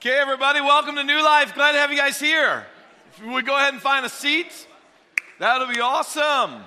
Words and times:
Okay, 0.00 0.16
everybody, 0.16 0.60
welcome 0.60 0.94
to 0.94 1.02
New 1.02 1.20
Life. 1.24 1.56
Glad 1.56 1.72
to 1.72 1.78
have 1.78 1.90
you 1.90 1.96
guys 1.96 2.20
here. 2.20 2.64
If 3.16 3.20
we 3.20 3.42
go 3.42 3.56
ahead 3.56 3.72
and 3.72 3.82
find 3.82 4.06
a 4.06 4.08
seat, 4.08 4.68
that'll 5.40 5.66
be 5.66 5.80
awesome. 5.80 6.62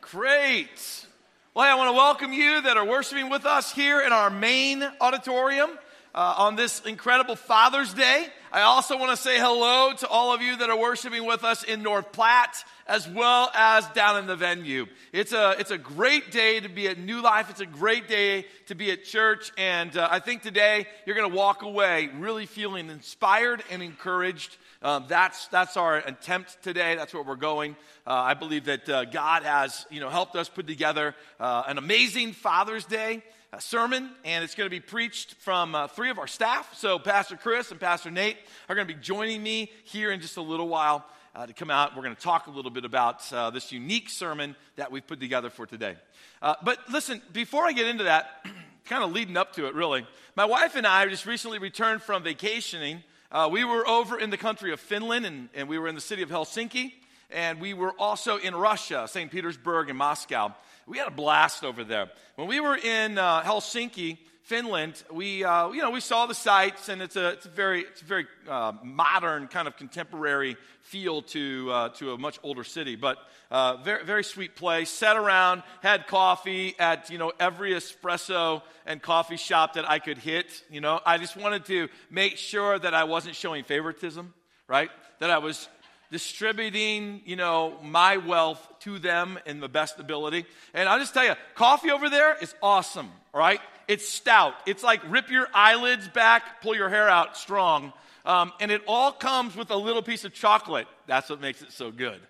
Great. 0.00 1.06
Well, 1.54 1.64
hey, 1.64 1.70
I 1.70 1.76
want 1.76 1.90
to 1.90 1.92
welcome 1.92 2.32
you 2.32 2.60
that 2.62 2.76
are 2.76 2.84
worshiping 2.84 3.30
with 3.30 3.46
us 3.46 3.72
here 3.72 4.00
in 4.00 4.12
our 4.12 4.30
main 4.30 4.82
auditorium 5.00 5.70
uh, 6.18 6.34
on 6.38 6.56
this 6.56 6.80
incredible 6.80 7.36
Father's 7.36 7.94
Day. 7.94 8.26
I 8.50 8.62
also 8.62 8.98
want 8.98 9.12
to 9.12 9.16
say 9.16 9.38
hello 9.38 9.92
to 9.98 10.08
all 10.08 10.34
of 10.34 10.42
you 10.42 10.56
that 10.56 10.68
are 10.68 10.76
worshiping 10.76 11.24
with 11.24 11.44
us 11.44 11.62
in 11.62 11.84
North 11.84 12.10
Platte 12.10 12.64
as 12.88 13.08
well 13.08 13.52
as 13.54 13.86
down 13.90 14.18
in 14.18 14.26
the 14.26 14.34
venue. 14.34 14.86
It's 15.12 15.32
a, 15.32 15.54
it's 15.60 15.70
a 15.70 15.78
great 15.78 16.32
day 16.32 16.58
to 16.58 16.68
be 16.68 16.88
at 16.88 16.98
New 16.98 17.22
Life. 17.22 17.50
It's 17.50 17.60
a 17.60 17.66
great 17.66 18.08
day 18.08 18.46
to 18.66 18.74
be 18.74 18.90
at 18.90 19.04
church. 19.04 19.52
And 19.56 19.96
uh, 19.96 20.08
I 20.10 20.18
think 20.18 20.42
today 20.42 20.86
you're 21.06 21.14
going 21.14 21.30
to 21.30 21.36
walk 21.36 21.62
away 21.62 22.08
really 22.18 22.46
feeling 22.46 22.90
inspired 22.90 23.62
and 23.70 23.80
encouraged. 23.80 24.56
Um, 24.82 25.04
that's, 25.06 25.46
that's 25.48 25.76
our 25.76 25.98
attempt 25.98 26.60
today. 26.64 26.96
That's 26.96 27.14
where 27.14 27.22
we're 27.22 27.36
going. 27.36 27.76
Uh, 28.04 28.14
I 28.14 28.34
believe 28.34 28.64
that 28.64 28.88
uh, 28.88 29.04
God 29.04 29.44
has 29.44 29.86
you 29.88 30.00
know, 30.00 30.08
helped 30.08 30.34
us 30.34 30.48
put 30.48 30.66
together 30.66 31.14
uh, 31.38 31.62
an 31.68 31.78
amazing 31.78 32.32
Father's 32.32 32.86
Day 32.86 33.22
sermon, 33.58 34.10
and 34.24 34.44
it's 34.44 34.54
going 34.54 34.66
to 34.66 34.70
be 34.70 34.80
preached 34.80 35.34
from 35.36 35.74
uh, 35.74 35.88
three 35.88 36.10
of 36.10 36.18
our 36.18 36.26
staff. 36.26 36.74
So, 36.76 36.98
Pastor 36.98 37.36
Chris 37.36 37.70
and 37.70 37.80
Pastor 37.80 38.10
Nate 38.10 38.36
are 38.68 38.74
going 38.74 38.86
to 38.86 38.94
be 38.94 39.00
joining 39.00 39.42
me 39.42 39.72
here 39.84 40.12
in 40.12 40.20
just 40.20 40.36
a 40.36 40.42
little 40.42 40.68
while 40.68 41.04
uh, 41.34 41.46
to 41.46 41.54
come 41.54 41.70
out. 41.70 41.96
We're 41.96 42.02
going 42.02 42.14
to 42.14 42.20
talk 42.20 42.46
a 42.46 42.50
little 42.50 42.70
bit 42.70 42.84
about 42.84 43.32
uh, 43.32 43.48
this 43.50 43.72
unique 43.72 44.10
sermon 44.10 44.54
that 44.76 44.92
we've 44.92 45.06
put 45.06 45.18
together 45.18 45.48
for 45.48 45.64
today. 45.64 45.96
Uh, 46.42 46.56
but 46.62 46.78
listen, 46.90 47.22
before 47.32 47.64
I 47.64 47.72
get 47.72 47.86
into 47.86 48.04
that, 48.04 48.46
kind 48.84 49.02
of 49.02 49.12
leading 49.12 49.36
up 49.36 49.54
to 49.54 49.66
it, 49.66 49.74
really, 49.74 50.06
my 50.36 50.44
wife 50.44 50.76
and 50.76 50.86
I 50.86 51.06
just 51.08 51.24
recently 51.24 51.58
returned 51.58 52.02
from 52.02 52.22
vacationing. 52.22 53.02
Uh, 53.32 53.48
we 53.50 53.64
were 53.64 53.88
over 53.88 54.18
in 54.18 54.28
the 54.28 54.36
country 54.36 54.72
of 54.72 54.80
Finland, 54.80 55.24
and, 55.24 55.48
and 55.54 55.68
we 55.68 55.78
were 55.78 55.88
in 55.88 55.94
the 55.94 56.00
city 56.02 56.20
of 56.20 56.28
Helsinki, 56.28 56.92
and 57.30 57.60
we 57.60 57.72
were 57.72 57.92
also 57.98 58.36
in 58.36 58.54
Russia, 58.54 59.06
St. 59.08 59.30
Petersburg 59.30 59.88
and 59.88 59.98
Moscow. 59.98 60.54
We 60.88 60.96
had 60.96 61.08
a 61.08 61.10
blast 61.10 61.64
over 61.64 61.84
there. 61.84 62.08
When 62.36 62.48
we 62.48 62.60
were 62.60 62.74
in 62.74 63.18
uh, 63.18 63.42
Helsinki, 63.42 64.16
Finland, 64.44 65.02
we, 65.12 65.44
uh, 65.44 65.68
you 65.70 65.82
know, 65.82 65.90
we 65.90 66.00
saw 66.00 66.24
the 66.24 66.34
sights, 66.34 66.88
and 66.88 67.02
it's 67.02 67.14
a, 67.14 67.28
it's 67.32 67.44
a 67.44 67.50
very, 67.50 67.82
it's 67.82 68.00
a 68.00 68.06
very 68.06 68.26
uh, 68.48 68.72
modern, 68.82 69.48
kind 69.48 69.68
of 69.68 69.76
contemporary 69.76 70.56
feel 70.80 71.20
to, 71.20 71.70
uh, 71.70 71.88
to 71.90 72.12
a 72.12 72.18
much 72.18 72.38
older 72.42 72.64
city. 72.64 72.96
But 72.96 73.18
uh, 73.50 73.76
very, 73.82 74.02
very 74.06 74.24
sweet 74.24 74.56
place. 74.56 74.88
Sat 74.88 75.18
around, 75.18 75.62
had 75.82 76.06
coffee 76.06 76.74
at, 76.78 77.10
you 77.10 77.18
know, 77.18 77.32
every 77.38 77.72
espresso 77.72 78.62
and 78.86 79.02
coffee 79.02 79.36
shop 79.36 79.74
that 79.74 79.86
I 79.86 79.98
could 79.98 80.16
hit. 80.16 80.46
You 80.70 80.80
know, 80.80 81.00
I 81.04 81.18
just 81.18 81.36
wanted 81.36 81.66
to 81.66 81.88
make 82.10 82.38
sure 82.38 82.78
that 82.78 82.94
I 82.94 83.04
wasn't 83.04 83.36
showing 83.36 83.64
favoritism, 83.64 84.32
right? 84.66 84.90
That 85.18 85.30
I 85.30 85.36
was 85.36 85.68
distributing, 86.10 87.20
you 87.24 87.36
know, 87.36 87.76
my 87.82 88.16
wealth 88.16 88.66
to 88.80 88.98
them 88.98 89.38
in 89.46 89.60
the 89.60 89.68
best 89.68 89.98
ability. 89.98 90.46
And 90.74 90.88
I'll 90.88 90.98
just 90.98 91.14
tell 91.14 91.24
you, 91.24 91.34
coffee 91.54 91.90
over 91.90 92.08
there 92.08 92.36
is 92.40 92.54
awesome, 92.62 93.10
right? 93.34 93.60
It's 93.86 94.08
stout. 94.08 94.54
It's 94.66 94.82
like 94.82 95.00
rip 95.10 95.30
your 95.30 95.48
eyelids 95.54 96.08
back, 96.08 96.62
pull 96.62 96.74
your 96.74 96.88
hair 96.88 97.08
out 97.08 97.36
strong. 97.36 97.92
Um, 98.24 98.52
and 98.60 98.70
it 98.70 98.82
all 98.86 99.12
comes 99.12 99.56
with 99.56 99.70
a 99.70 99.76
little 99.76 100.02
piece 100.02 100.24
of 100.24 100.32
chocolate. 100.32 100.86
That's 101.06 101.30
what 101.30 101.40
makes 101.40 101.62
it 101.62 101.72
so 101.72 101.90
good. 101.90 102.20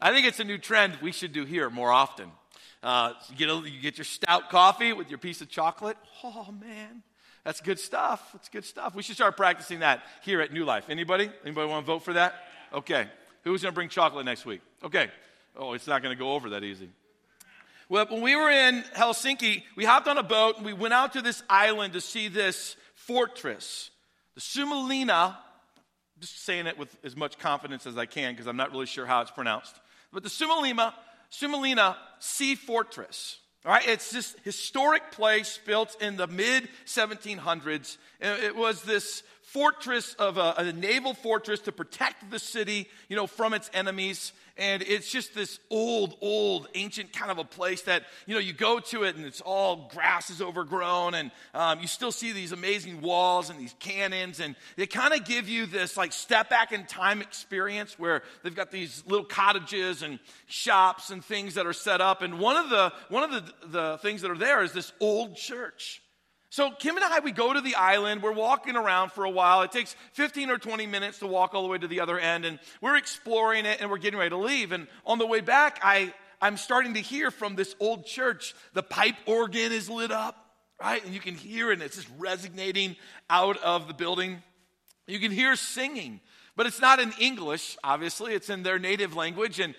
I 0.00 0.12
think 0.12 0.26
it's 0.26 0.40
a 0.40 0.44
new 0.44 0.58
trend 0.58 0.98
we 1.02 1.12
should 1.12 1.32
do 1.32 1.44
here 1.44 1.70
more 1.70 1.90
often. 1.90 2.30
Uh, 2.82 3.12
you, 3.28 3.36
get 3.36 3.48
a, 3.48 3.54
you 3.68 3.80
get 3.80 3.98
your 3.98 4.04
stout 4.04 4.50
coffee 4.50 4.92
with 4.92 5.08
your 5.08 5.18
piece 5.18 5.40
of 5.40 5.48
chocolate. 5.48 5.96
Oh, 6.24 6.52
man. 6.60 7.02
That's 7.44 7.60
good 7.60 7.78
stuff. 7.78 8.30
That's 8.32 8.48
good 8.48 8.64
stuff. 8.64 8.94
We 8.94 9.02
should 9.02 9.16
start 9.16 9.36
practicing 9.36 9.80
that 9.80 10.02
here 10.22 10.40
at 10.40 10.52
New 10.52 10.64
Life. 10.64 10.86
Anybody? 10.88 11.30
Anybody 11.44 11.68
want 11.68 11.84
to 11.84 11.92
vote 11.92 12.04
for 12.04 12.12
that? 12.12 12.34
Okay. 12.72 13.06
Who's 13.44 13.62
going 13.62 13.72
to 13.72 13.74
bring 13.74 13.88
chocolate 13.88 14.24
next 14.24 14.46
week? 14.46 14.60
Okay. 14.82 15.10
Oh, 15.56 15.74
it's 15.74 15.86
not 15.86 16.02
going 16.02 16.16
to 16.16 16.18
go 16.18 16.32
over 16.32 16.50
that 16.50 16.64
easy. 16.64 16.88
Well, 17.88 18.06
when 18.08 18.22
we 18.22 18.36
were 18.36 18.50
in 18.50 18.82
Helsinki, 18.96 19.64
we 19.76 19.84
hopped 19.84 20.08
on 20.08 20.16
a 20.16 20.22
boat 20.22 20.56
and 20.56 20.64
we 20.64 20.72
went 20.72 20.94
out 20.94 21.12
to 21.14 21.22
this 21.22 21.42
island 21.50 21.92
to 21.92 22.00
see 22.00 22.28
this 22.28 22.76
fortress, 22.94 23.90
the 24.34 24.40
Suomenlinna. 24.40 25.36
Just 26.20 26.44
saying 26.44 26.68
it 26.68 26.78
with 26.78 26.96
as 27.02 27.16
much 27.16 27.36
confidence 27.38 27.84
as 27.84 27.98
I 27.98 28.06
can 28.06 28.32
because 28.32 28.46
I'm 28.46 28.56
not 28.56 28.70
really 28.70 28.86
sure 28.86 29.04
how 29.04 29.22
it's 29.22 29.30
pronounced. 29.30 29.74
But 30.12 30.22
the 30.22 30.28
Suomenlinna, 30.28 30.94
Suomenlinna 31.32 31.96
Sea 32.20 32.54
Fortress. 32.54 33.38
All 33.64 33.72
right, 33.72 33.86
it's 33.86 34.10
this 34.10 34.34
historic 34.44 35.12
place 35.12 35.58
built 35.64 36.00
in 36.00 36.16
the 36.16 36.26
mid 36.26 36.68
1700s. 36.86 37.96
It 38.20 38.56
was 38.56 38.82
this 38.82 39.22
fortress 39.52 40.14
of 40.14 40.38
a, 40.38 40.54
a, 40.56 40.72
naval 40.72 41.12
fortress 41.12 41.60
to 41.60 41.72
protect 41.72 42.30
the 42.30 42.38
city, 42.38 42.88
you 43.10 43.16
know, 43.16 43.26
from 43.26 43.52
its 43.52 43.70
enemies. 43.74 44.32
And 44.56 44.82
it's 44.82 45.10
just 45.10 45.34
this 45.34 45.60
old, 45.70 46.16
old, 46.22 46.68
ancient 46.74 47.12
kind 47.12 47.30
of 47.30 47.36
a 47.36 47.44
place 47.44 47.82
that, 47.82 48.04
you 48.26 48.32
know, 48.32 48.40
you 48.40 48.54
go 48.54 48.80
to 48.80 49.04
it 49.04 49.16
and 49.16 49.26
it's 49.26 49.42
all 49.42 49.90
grass 49.92 50.30
is 50.30 50.40
overgrown 50.40 51.14
and 51.14 51.30
um, 51.52 51.80
you 51.80 51.86
still 51.86 52.12
see 52.12 52.32
these 52.32 52.52
amazing 52.52 53.02
walls 53.02 53.50
and 53.50 53.60
these 53.60 53.74
cannons. 53.78 54.40
And 54.40 54.56
they 54.76 54.86
kind 54.86 55.12
of 55.12 55.24
give 55.26 55.50
you 55.50 55.66
this 55.66 55.98
like 55.98 56.14
step 56.14 56.48
back 56.48 56.72
in 56.72 56.86
time 56.86 57.20
experience 57.20 57.98
where 57.98 58.22
they've 58.42 58.56
got 58.56 58.70
these 58.70 59.04
little 59.06 59.26
cottages 59.26 60.02
and 60.02 60.18
shops 60.46 61.10
and 61.10 61.22
things 61.22 61.54
that 61.54 61.66
are 61.66 61.74
set 61.74 62.00
up. 62.00 62.22
And 62.22 62.38
one 62.38 62.56
of 62.56 62.70
the, 62.70 62.92
one 63.10 63.22
of 63.22 63.30
the, 63.30 63.68
the 63.68 63.98
things 63.98 64.22
that 64.22 64.30
are 64.30 64.38
there 64.38 64.62
is 64.62 64.72
this 64.72 64.92
old 64.98 65.36
church. 65.36 66.02
So 66.52 66.70
Kim 66.70 66.96
and 66.96 67.04
I, 67.06 67.20
we 67.20 67.32
go 67.32 67.50
to 67.50 67.62
the 67.62 67.76
island. 67.76 68.22
We're 68.22 68.30
walking 68.30 68.76
around 68.76 69.12
for 69.12 69.24
a 69.24 69.30
while. 69.30 69.62
It 69.62 69.72
takes 69.72 69.96
15 70.12 70.50
or 70.50 70.58
20 70.58 70.84
minutes 70.84 71.20
to 71.20 71.26
walk 71.26 71.54
all 71.54 71.62
the 71.62 71.68
way 71.70 71.78
to 71.78 71.88
the 71.88 72.00
other 72.00 72.18
end, 72.18 72.44
and 72.44 72.58
we're 72.82 72.98
exploring 72.98 73.64
it, 73.64 73.80
and 73.80 73.90
we're 73.90 73.96
getting 73.96 74.18
ready 74.18 74.28
to 74.28 74.36
leave. 74.36 74.70
And 74.70 74.86
on 75.06 75.16
the 75.16 75.26
way 75.26 75.40
back, 75.40 75.80
I, 75.82 76.12
I'm 76.42 76.58
starting 76.58 76.92
to 76.92 77.00
hear 77.00 77.30
from 77.30 77.56
this 77.56 77.74
old 77.80 78.04
church, 78.04 78.54
the 78.74 78.82
pipe 78.82 79.14
organ 79.24 79.72
is 79.72 79.88
lit 79.88 80.12
up, 80.12 80.36
right? 80.78 81.02
And 81.02 81.14
you 81.14 81.20
can 81.20 81.36
hear 81.36 81.70
it, 81.70 81.74
and 81.76 81.82
it's 81.82 81.96
just 81.96 82.10
resonating 82.18 82.96
out 83.30 83.56
of 83.62 83.88
the 83.88 83.94
building. 83.94 84.42
You 85.06 85.20
can 85.20 85.30
hear 85.32 85.56
singing, 85.56 86.20
but 86.54 86.66
it's 86.66 86.82
not 86.82 87.00
in 87.00 87.14
English, 87.18 87.78
obviously. 87.82 88.34
It's 88.34 88.50
in 88.50 88.62
their 88.62 88.78
native 88.78 89.16
language, 89.16 89.58
and 89.58 89.74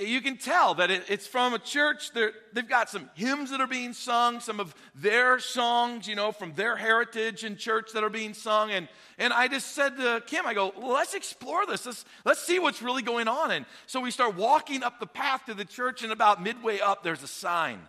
you 0.00 0.20
can 0.20 0.36
tell 0.36 0.74
that 0.74 0.90
it, 0.90 1.04
it's 1.08 1.26
from 1.26 1.54
a 1.54 1.58
church. 1.58 2.12
they 2.12 2.30
have 2.56 2.68
got 2.68 2.90
some 2.90 3.10
hymns 3.14 3.50
that 3.50 3.60
are 3.60 3.66
being 3.66 3.92
sung, 3.92 4.40
some 4.40 4.60
of 4.60 4.74
their 4.94 5.38
songs, 5.38 6.06
you 6.06 6.14
know, 6.14 6.32
from 6.32 6.52
their 6.54 6.76
heritage 6.76 7.44
in 7.44 7.56
church 7.56 7.92
that 7.92 8.04
are 8.04 8.10
being 8.10 8.34
sung. 8.34 8.70
And, 8.70 8.88
and 9.18 9.32
I 9.32 9.48
just 9.48 9.74
said 9.74 9.96
to 9.96 10.22
Kim, 10.26 10.46
I 10.46 10.54
go, 10.54 10.72
well, 10.76 10.92
let's 10.92 11.14
explore 11.14 11.66
this. 11.66 11.86
Let's, 11.86 12.04
let's 12.24 12.42
see 12.42 12.58
what's 12.58 12.82
really 12.82 13.02
going 13.02 13.28
on. 13.28 13.50
And 13.50 13.66
so 13.86 14.00
we 14.00 14.10
start 14.10 14.36
walking 14.36 14.82
up 14.82 15.00
the 15.00 15.06
path 15.06 15.46
to 15.46 15.54
the 15.54 15.64
church, 15.64 16.02
and 16.02 16.12
about 16.12 16.42
midway 16.42 16.80
up, 16.80 17.02
there's 17.02 17.22
a 17.22 17.28
sign. 17.28 17.80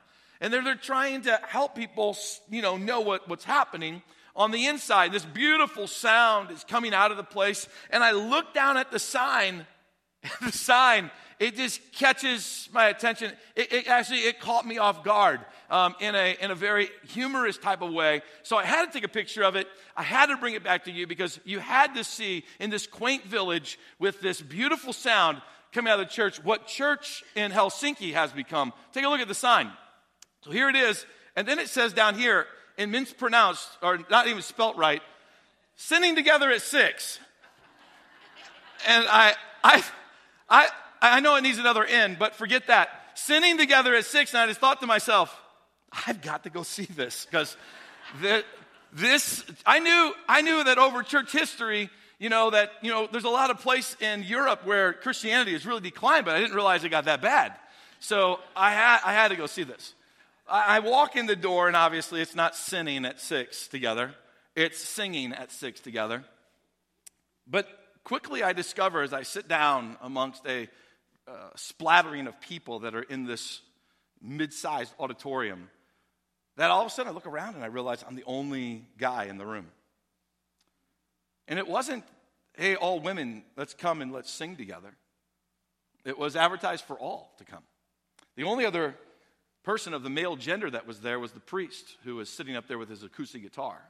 And 0.41 0.53
they're, 0.53 0.63
they're 0.63 0.75
trying 0.75 1.21
to 1.23 1.39
help 1.47 1.75
people, 1.75 2.17
you 2.49 2.61
know, 2.61 2.77
know 2.77 3.01
what, 3.01 3.27
what's 3.27 3.45
happening 3.45 4.01
on 4.35 4.51
the 4.51 4.65
inside. 4.65 5.11
This 5.11 5.25
beautiful 5.25 5.87
sound 5.87 6.51
is 6.51 6.63
coming 6.63 6.93
out 6.93 7.11
of 7.11 7.17
the 7.17 7.23
place. 7.23 7.67
And 7.89 8.03
I 8.03 8.11
look 8.11 8.53
down 8.53 8.77
at 8.77 8.91
the 8.91 8.99
sign, 8.99 9.65
the 10.41 10.51
sign 10.51 11.11
it 11.39 11.55
just 11.55 11.81
catches 11.91 12.69
my 12.71 12.87
attention. 12.87 13.31
It, 13.55 13.71
it 13.71 13.87
actually, 13.87 14.19
it 14.19 14.39
caught 14.39 14.65
me 14.65 14.77
off 14.77 15.03
guard 15.03 15.41
um, 15.69 15.95
in, 15.99 16.15
a, 16.15 16.37
in 16.39 16.51
a 16.51 16.55
very 16.55 16.89
humorous 17.07 17.57
type 17.57 17.81
of 17.81 17.91
way. 17.91 18.21
So 18.43 18.57
I 18.57 18.65
had 18.65 18.85
to 18.85 18.91
take 18.91 19.03
a 19.03 19.09
picture 19.09 19.43
of 19.43 19.55
it. 19.55 19.67
I 19.95 20.03
had 20.03 20.27
to 20.27 20.37
bring 20.37 20.53
it 20.53 20.63
back 20.63 20.85
to 20.85 20.91
you 20.91 21.07
because 21.07 21.39
you 21.43 21.59
had 21.59 21.95
to 21.95 22.03
see 22.03 22.45
in 22.59 22.69
this 22.69 22.87
quaint 22.87 23.25
village 23.25 23.77
with 23.99 24.21
this 24.21 24.41
beautiful 24.41 24.93
sound 24.93 25.41
coming 25.73 25.91
out 25.91 25.99
of 25.99 26.07
the 26.07 26.13
church 26.13 26.41
what 26.43 26.67
church 26.67 27.23
in 27.35 27.51
Helsinki 27.51 28.13
has 28.13 28.31
become. 28.31 28.71
Take 28.93 29.03
a 29.03 29.09
look 29.09 29.19
at 29.19 29.27
the 29.27 29.35
sign. 29.35 29.71
So 30.41 30.51
here 30.51 30.69
it 30.69 30.75
is. 30.75 31.05
And 31.35 31.47
then 31.47 31.59
it 31.59 31.67
says 31.67 31.91
down 31.91 32.15
here, 32.15 32.47
in 32.77 32.91
mispronounced, 32.91 33.69
or 33.81 33.99
not 34.09 34.27
even 34.27 34.41
spelt 34.41 34.77
right, 34.77 35.01
sitting 35.75 36.15
together 36.15 36.49
at 36.51 36.61
six. 36.61 37.19
And 38.87 39.05
I, 39.09 39.33
I, 39.63 39.83
I, 40.49 40.69
I 41.13 41.19
know 41.19 41.35
it 41.35 41.41
needs 41.41 41.57
another 41.57 41.83
end, 41.83 42.17
but 42.19 42.35
forget 42.35 42.67
that. 42.67 42.89
Sinning 43.15 43.57
together 43.57 43.95
at 43.95 44.05
six, 44.05 44.33
and 44.33 44.41
I 44.41 44.47
just 44.47 44.59
thought 44.59 44.81
to 44.81 44.87
myself, 44.87 45.35
I've 46.07 46.21
got 46.21 46.43
to 46.43 46.49
go 46.49 46.63
see 46.63 46.85
this 46.85 47.25
because 47.25 47.55
this, 48.93 49.43
I 49.65 49.79
knew, 49.79 50.13
I 50.27 50.41
knew 50.41 50.63
that 50.63 50.77
over 50.77 51.03
church 51.03 51.31
history, 51.31 51.89
you 52.19 52.29
know, 52.29 52.49
that, 52.49 52.71
you 52.81 52.91
know, 52.91 53.07
there's 53.11 53.25
a 53.25 53.29
lot 53.29 53.49
of 53.49 53.59
place 53.59 53.95
in 53.99 54.23
Europe 54.23 54.65
where 54.65 54.93
Christianity 54.93 55.53
has 55.53 55.65
really 55.65 55.81
declined, 55.81 56.25
but 56.25 56.35
I 56.35 56.39
didn't 56.39 56.55
realize 56.55 56.83
it 56.83 56.89
got 56.89 57.05
that 57.05 57.21
bad. 57.21 57.53
So 57.99 58.39
I 58.55 58.71
had, 58.71 58.99
I 59.05 59.13
had 59.13 59.29
to 59.29 59.35
go 59.35 59.47
see 59.47 59.63
this. 59.63 59.93
I, 60.49 60.77
I 60.77 60.79
walk 60.79 61.15
in 61.15 61.25
the 61.25 61.35
door, 61.35 61.67
and 61.67 61.75
obviously 61.75 62.21
it's 62.21 62.35
not 62.35 62.55
sinning 62.55 63.05
at 63.05 63.19
six 63.19 63.67
together, 63.67 64.11
it's 64.55 64.79
singing 64.79 65.33
at 65.33 65.51
six 65.51 65.79
together. 65.79 66.23
But 67.47 67.67
quickly 68.03 68.43
I 68.43 68.53
discover 68.53 69.01
as 69.01 69.13
I 69.13 69.23
sit 69.23 69.47
down 69.47 69.97
amongst 70.01 70.45
a 70.47 70.69
uh, 71.27 71.49
splattering 71.55 72.27
of 72.27 72.39
people 72.41 72.79
that 72.79 72.95
are 72.95 73.01
in 73.01 73.25
this 73.25 73.61
mid 74.21 74.53
sized 74.53 74.93
auditorium 74.99 75.69
that 76.57 76.71
all 76.71 76.81
of 76.81 76.87
a 76.87 76.89
sudden 76.89 77.11
I 77.11 77.15
look 77.15 77.27
around 77.27 77.55
and 77.55 77.63
I 77.63 77.67
realize 77.67 78.03
I'm 78.07 78.15
the 78.15 78.23
only 78.25 78.85
guy 78.97 79.25
in 79.25 79.37
the 79.37 79.45
room. 79.45 79.67
And 81.47 81.59
it 81.59 81.67
wasn't, 81.67 82.03
hey, 82.57 82.75
all 82.75 82.99
women, 82.99 83.43
let's 83.57 83.73
come 83.73 84.01
and 84.01 84.11
let's 84.11 84.31
sing 84.31 84.55
together. 84.55 84.95
It 86.05 86.17
was 86.17 86.35
advertised 86.35 86.85
for 86.85 86.97
all 86.97 87.33
to 87.37 87.43
come. 87.43 87.63
The 88.35 88.43
only 88.43 88.65
other 88.65 88.95
person 89.63 89.93
of 89.93 90.03
the 90.03 90.09
male 90.09 90.35
gender 90.35 90.69
that 90.69 90.87
was 90.87 91.01
there 91.01 91.19
was 91.19 91.31
the 91.31 91.39
priest 91.39 91.97
who 92.03 92.15
was 92.15 92.29
sitting 92.29 92.55
up 92.55 92.67
there 92.67 92.77
with 92.77 92.89
his 92.89 93.03
acoustic 93.03 93.41
guitar, 93.41 93.81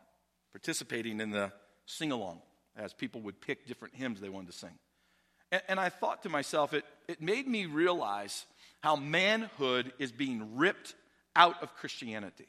participating 0.51 1.19
in 1.19 1.31
the 1.31 1.51
sing 1.85 2.11
along 2.11 2.41
as 2.77 2.93
people 2.93 3.21
would 3.21 3.41
pick 3.41 3.67
different 3.67 3.95
hymns 3.95 4.19
they 4.19 4.29
wanted 4.29 4.51
to 4.51 4.57
sing. 4.57 4.77
And, 5.55 5.63
and, 5.69 5.79
I 5.79 5.87
thought 5.87 6.23
to 6.23 6.29
myself, 6.29 6.73
it, 6.73 6.83
it 7.07 7.21
made 7.21 7.47
me 7.47 7.65
realize 7.65 8.45
how 8.81 8.97
manhood 8.97 9.93
is 9.99 10.11
being 10.11 10.57
ripped 10.57 10.95
out 11.33 11.63
of 11.63 11.73
Christianity. 11.75 12.47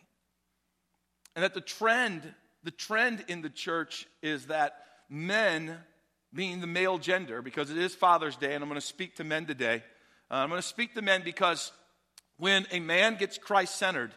And 1.36 1.44
that 1.44 1.54
the 1.54 1.60
trend, 1.60 2.22
the 2.64 2.72
trend 2.72 3.24
in 3.28 3.42
the 3.42 3.50
church 3.50 4.06
is 4.22 4.46
that 4.46 4.78
men, 5.08 5.76
being 6.34 6.60
the 6.60 6.66
male 6.66 6.98
gender, 6.98 7.42
because 7.42 7.70
it 7.70 7.78
is 7.78 7.94
Father's 7.94 8.34
Day, 8.34 8.54
and 8.54 8.62
I'm 8.64 8.68
going 8.68 8.80
to 8.80 8.86
speak 8.86 9.16
to 9.16 9.24
men 9.24 9.46
today. 9.46 9.84
Uh, 10.30 10.34
I'm 10.34 10.48
going 10.48 10.60
to 10.60 10.66
speak 10.66 10.94
to 10.94 11.02
men 11.02 11.22
because 11.22 11.70
when 12.38 12.66
a 12.72 12.80
man 12.80 13.16
gets 13.16 13.38
Christ 13.38 13.76
centered, 13.76 14.10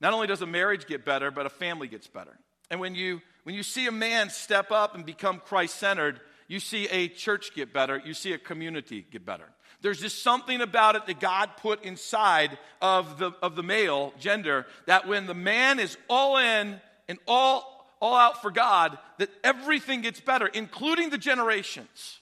not 0.00 0.14
only 0.14 0.26
does 0.26 0.40
a 0.40 0.46
marriage 0.46 0.86
get 0.86 1.04
better, 1.04 1.30
but 1.30 1.44
a 1.44 1.50
family 1.50 1.88
gets 1.88 2.06
better. 2.06 2.38
And 2.70 2.80
when 2.80 2.94
you, 2.94 3.20
when 3.42 3.54
you 3.54 3.62
see 3.62 3.86
a 3.86 3.92
man 3.92 4.30
step 4.30 4.70
up 4.70 4.94
and 4.94 5.04
become 5.04 5.40
Christ 5.44 5.76
centered, 5.76 6.20
you 6.48 6.60
see 6.60 6.88
a 6.88 7.08
church 7.08 7.54
get 7.54 7.72
better, 7.72 8.00
you 8.04 8.14
see 8.14 8.32
a 8.32 8.38
community 8.38 9.06
get 9.10 9.24
better. 9.24 9.48
There's 9.80 10.00
just 10.00 10.22
something 10.22 10.60
about 10.60 10.96
it 10.96 11.06
that 11.06 11.20
God 11.20 11.50
put 11.58 11.84
inside 11.84 12.58
of 12.82 13.18
the, 13.18 13.32
of 13.42 13.54
the 13.54 13.62
male 13.62 14.12
gender 14.18 14.66
that 14.86 15.06
when 15.06 15.26
the 15.26 15.34
man 15.34 15.78
is 15.78 15.96
all 16.08 16.38
in 16.38 16.80
and 17.06 17.18
all, 17.28 17.86
all 18.00 18.16
out 18.16 18.42
for 18.42 18.50
God, 18.50 18.98
that 19.18 19.30
everything 19.44 20.00
gets 20.00 20.20
better, 20.20 20.46
including 20.46 21.10
the 21.10 21.18
generations. 21.18 22.18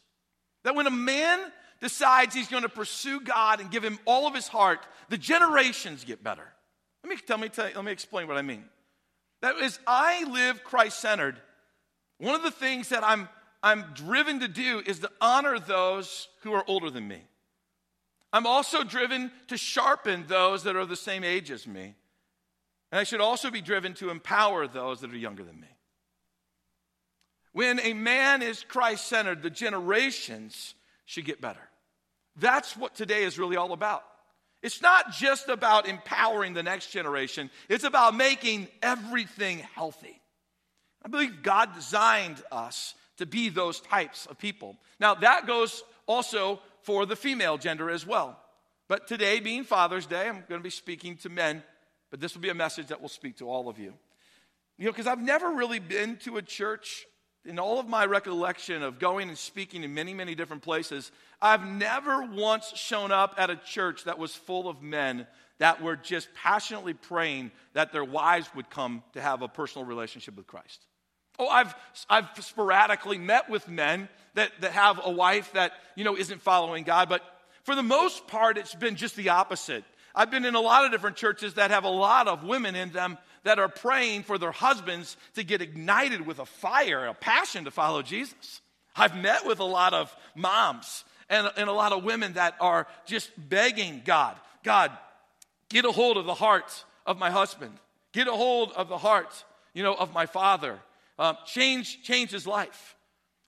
That 0.65 0.75
when 0.75 0.87
a 0.87 0.91
man 0.91 1.41
decides 1.81 2.35
he's 2.35 2.49
going 2.49 2.65
to 2.65 2.69
pursue 2.69 3.21
God 3.21 3.61
and 3.61 3.71
give 3.71 3.85
him 3.85 3.99
all 4.05 4.27
of 4.27 4.35
his 4.35 4.49
heart, 4.49 4.81
the 5.09 5.19
generations 5.19 6.05
get 6.05 6.23
better. 6.23 6.47
Let 7.05 7.11
me, 7.11 7.17
tell 7.25 7.39
me, 7.39 7.49
tell, 7.49 7.71
let 7.75 7.85
me 7.85 7.93
explain 7.93 8.27
what 8.27 8.37
I 8.37 8.43
mean. 8.43 8.65
That 9.43 9.57
is, 9.57 9.79
I 9.87 10.25
live 10.25 10.65
Christ 10.65 11.01
centered. 11.01 11.37
One 12.19 12.35
of 12.35 12.43
the 12.43 12.51
things 12.51 12.89
that 12.89 13.05
I'm, 13.05 13.29
I'm 13.67 13.85
driven 13.95 14.39
to 14.41 14.49
do 14.49 14.81
is 14.87 15.01
to 15.01 15.11
honor 15.21 15.59
those 15.59 16.29
who 16.43 16.53
are 16.53 16.63
older 16.69 16.89
than 16.89 17.09
me. 17.09 17.21
I'm 18.33 18.47
also 18.47 18.85
driven 18.85 19.33
to 19.49 19.57
sharpen 19.57 20.27
those 20.29 20.63
that 20.63 20.77
are 20.77 20.87
the 20.87 20.95
same 20.95 21.25
age 21.25 21.51
as 21.51 21.67
me. 21.67 21.97
And 22.93 23.01
I 23.01 23.03
should 23.03 23.21
also 23.21 23.51
be 23.51 23.61
driven 23.61 23.95
to 23.95 24.11
empower 24.11 24.69
those 24.69 25.01
that 25.01 25.13
are 25.13 25.17
younger 25.17 25.43
than 25.43 25.61
me. 25.61 25.67
When 27.55 27.81
a 27.81 27.93
man 27.93 28.41
is 28.41 28.63
Christ 28.63 29.09
centered, 29.09 29.43
the 29.43 29.51
generations 29.51 30.77
should 31.05 31.25
get 31.25 31.41
better. 31.41 31.69
That's 32.37 32.77
what 32.77 32.95
today 32.95 33.25
is 33.25 33.37
really 33.37 33.57
all 33.57 33.73
about. 33.73 34.05
It's 34.63 34.81
not 34.81 35.11
just 35.11 35.49
about 35.49 35.89
empowering 35.89 36.55
the 36.55 36.63
next 36.63 36.93
generation, 36.93 37.51
it's 37.69 37.83
about 37.83 38.15
making 38.15 38.69
everything 38.81 39.59
healthy. 39.75 40.21
I 41.05 41.09
believe 41.09 41.43
God 41.43 41.75
designed 41.75 42.41
us 42.53 42.95
to 43.19 43.27
be 43.27 43.49
those 43.49 43.81
types 43.81 44.27
of 44.27 44.39
people. 44.39 44.77
Now, 45.01 45.15
that 45.15 45.47
goes 45.47 45.83
also 46.07 46.61
for 46.83 47.07
the 47.07 47.17
female 47.17 47.59
gender 47.59 47.91
as 47.91 48.07
well. 48.07 48.39
But 48.89 49.09
today, 49.09 49.41
being 49.41 49.65
Father's 49.65 50.07
Day, 50.07 50.29
I'm 50.29 50.45
going 50.49 50.61
to 50.61 50.65
be 50.65 50.71
speaking 50.71 51.17
to 51.19 51.29
men, 51.29 51.63
but 52.11 52.21
this 52.21 52.35
will 52.35 52.43
be 52.43 52.51
a 52.51 52.55
message 52.55 52.89
that 52.89 53.01
will 53.01 53.09
speak 53.09 53.39
to 53.39 53.49
all 53.49 53.69
of 53.69 53.79
you. 53.79 53.93
You 54.79 54.85
know, 54.85 54.93
because 54.93 55.07
I've 55.07 55.23
never 55.23 55.51
really 55.51 55.79
been 55.79 56.17
to 56.19 56.37
a 56.37 56.43
church 56.43 57.07
in 57.47 57.59
all 57.59 57.79
of 57.79 57.89
my 57.89 58.05
recollection 58.05 58.83
of 58.83 58.99
going 58.99 59.29
and 59.29 59.39
speaking 59.39 59.85
in 59.85 59.95
many, 59.95 60.13
many 60.13 60.35
different 60.35 60.63
places, 60.63 61.13
I've 61.41 61.65
never 61.65 62.25
once 62.25 62.73
shown 62.75 63.13
up 63.13 63.35
at 63.39 63.51
a 63.51 63.57
church 63.57 64.05
that 64.05 64.19
was 64.19 64.35
full 64.35 64.69
of 64.69 64.83
men 64.83 65.27
that 65.59 65.81
were 65.83 65.97
just 65.97 66.29
passionately 66.35 66.93
praying 66.93 67.51
that 67.73 67.93
their 67.93 68.05
wives 68.05 68.49
would 68.55 68.69
come 68.69 69.03
to 69.15 69.21
have 69.21 69.43
a 69.43 69.49
personal 69.49 69.87
relationship 69.87 70.37
with 70.37 70.47
Christ. 70.47 70.85
Oh, 71.39 71.49
I've, 71.49 71.75
I've 72.09 72.29
sporadically 72.41 73.19
met 73.19 73.51
with 73.51 73.69
men 73.69 74.09
that, 74.35 74.53
that 74.61 74.73
have 74.73 75.01
a 75.05 75.11
wife 75.11 75.53
that, 75.53 75.73
you 75.95 76.05
know, 76.05 76.17
isn't 76.17 76.43
following 76.43 76.85
God, 76.85 77.09
but 77.09 77.23
for 77.65 77.75
the 77.75 77.83
most 77.83 78.27
part, 78.27 78.59
it's 78.59 78.75
been 78.75 78.97
just 78.97 79.17
the 79.17 79.31
opposite. 79.31 79.85
I've 80.15 80.31
been 80.31 80.45
in 80.45 80.55
a 80.55 80.61
lot 80.61 80.85
of 80.85 80.93
different 80.93 81.17
churches 81.17 81.55
that 81.55 81.71
have 81.71 81.85
a 81.85 81.91
lot 81.91 82.29
of 82.29 82.45
women 82.45 82.75
in 82.75 82.91
them 82.91 83.19
that 83.43 83.59
are 83.59 83.69
praying 83.69 84.23
for 84.23 84.39
their 84.39 84.53
husbands 84.53 85.17
to 85.35 85.45
get 85.45 85.61
ignited 85.61 86.27
with 86.27 86.39
a 86.39 86.47
fire, 86.47 87.07
a 87.07 87.15
passion 87.15 87.65
to 87.65 87.71
follow 87.71 88.03
Jesus. 88.03 88.61
I've 88.97 89.17
met 89.17 89.47
with 89.47 89.61
a 89.61 89.65
lot 89.65 89.93
of 89.93 90.15
moms 90.35 91.05
and, 91.29 91.51
and 91.57 91.69
a 91.69 91.73
lot 91.73 91.93
of 91.93 92.03
women 92.03 92.35
that 92.35 92.55
are 92.61 92.87
just 93.05 93.31
begging 93.37 94.03
God, 94.05 94.37
God, 94.63 94.91
get 95.69 95.85
a 95.85 95.93
hold 95.93 96.17
of 96.17 96.25
the 96.25 96.35
heart 96.35 96.85
of 97.05 97.19
my 97.19 97.31
husband, 97.31 97.73
get 98.13 98.27
a 98.27 98.33
hold 98.33 98.73
of 98.73 98.89
the 98.89 98.99
heart, 98.99 99.45
you 99.75 99.83
know, 99.83 99.95
of 99.95 100.13
my 100.15 100.27
father, 100.27 100.79
um, 101.19 101.37
change, 101.47 102.03
changes 102.03 102.47
life. 102.47 102.97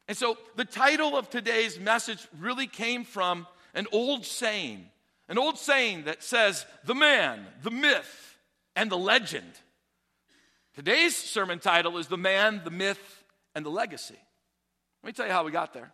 And 0.06 0.16
so 0.16 0.38
the 0.56 0.64
title 0.64 1.16
of 1.16 1.28
today's 1.28 1.78
message 1.78 2.26
really 2.38 2.66
came 2.66 3.04
from 3.04 3.46
an 3.74 3.86
old 3.92 4.24
saying, 4.24 4.86
an 5.28 5.38
old 5.38 5.58
saying 5.58 6.04
that 6.04 6.22
says, 6.22 6.64
the 6.84 6.94
man, 6.94 7.46
the 7.62 7.70
myth, 7.70 8.36
and 8.74 8.90
the 8.90 8.96
legend. 8.96 9.52
Today's 10.74 11.16
sermon 11.16 11.58
title 11.58 11.98
is 11.98 12.06
The 12.06 12.16
Man, 12.16 12.60
the 12.62 12.70
Myth, 12.70 13.24
and 13.56 13.66
the 13.66 13.70
Legacy. 13.70 14.14
Let 15.02 15.06
me 15.08 15.12
tell 15.12 15.26
you 15.26 15.32
how 15.32 15.44
we 15.44 15.50
got 15.50 15.74
there. 15.74 15.92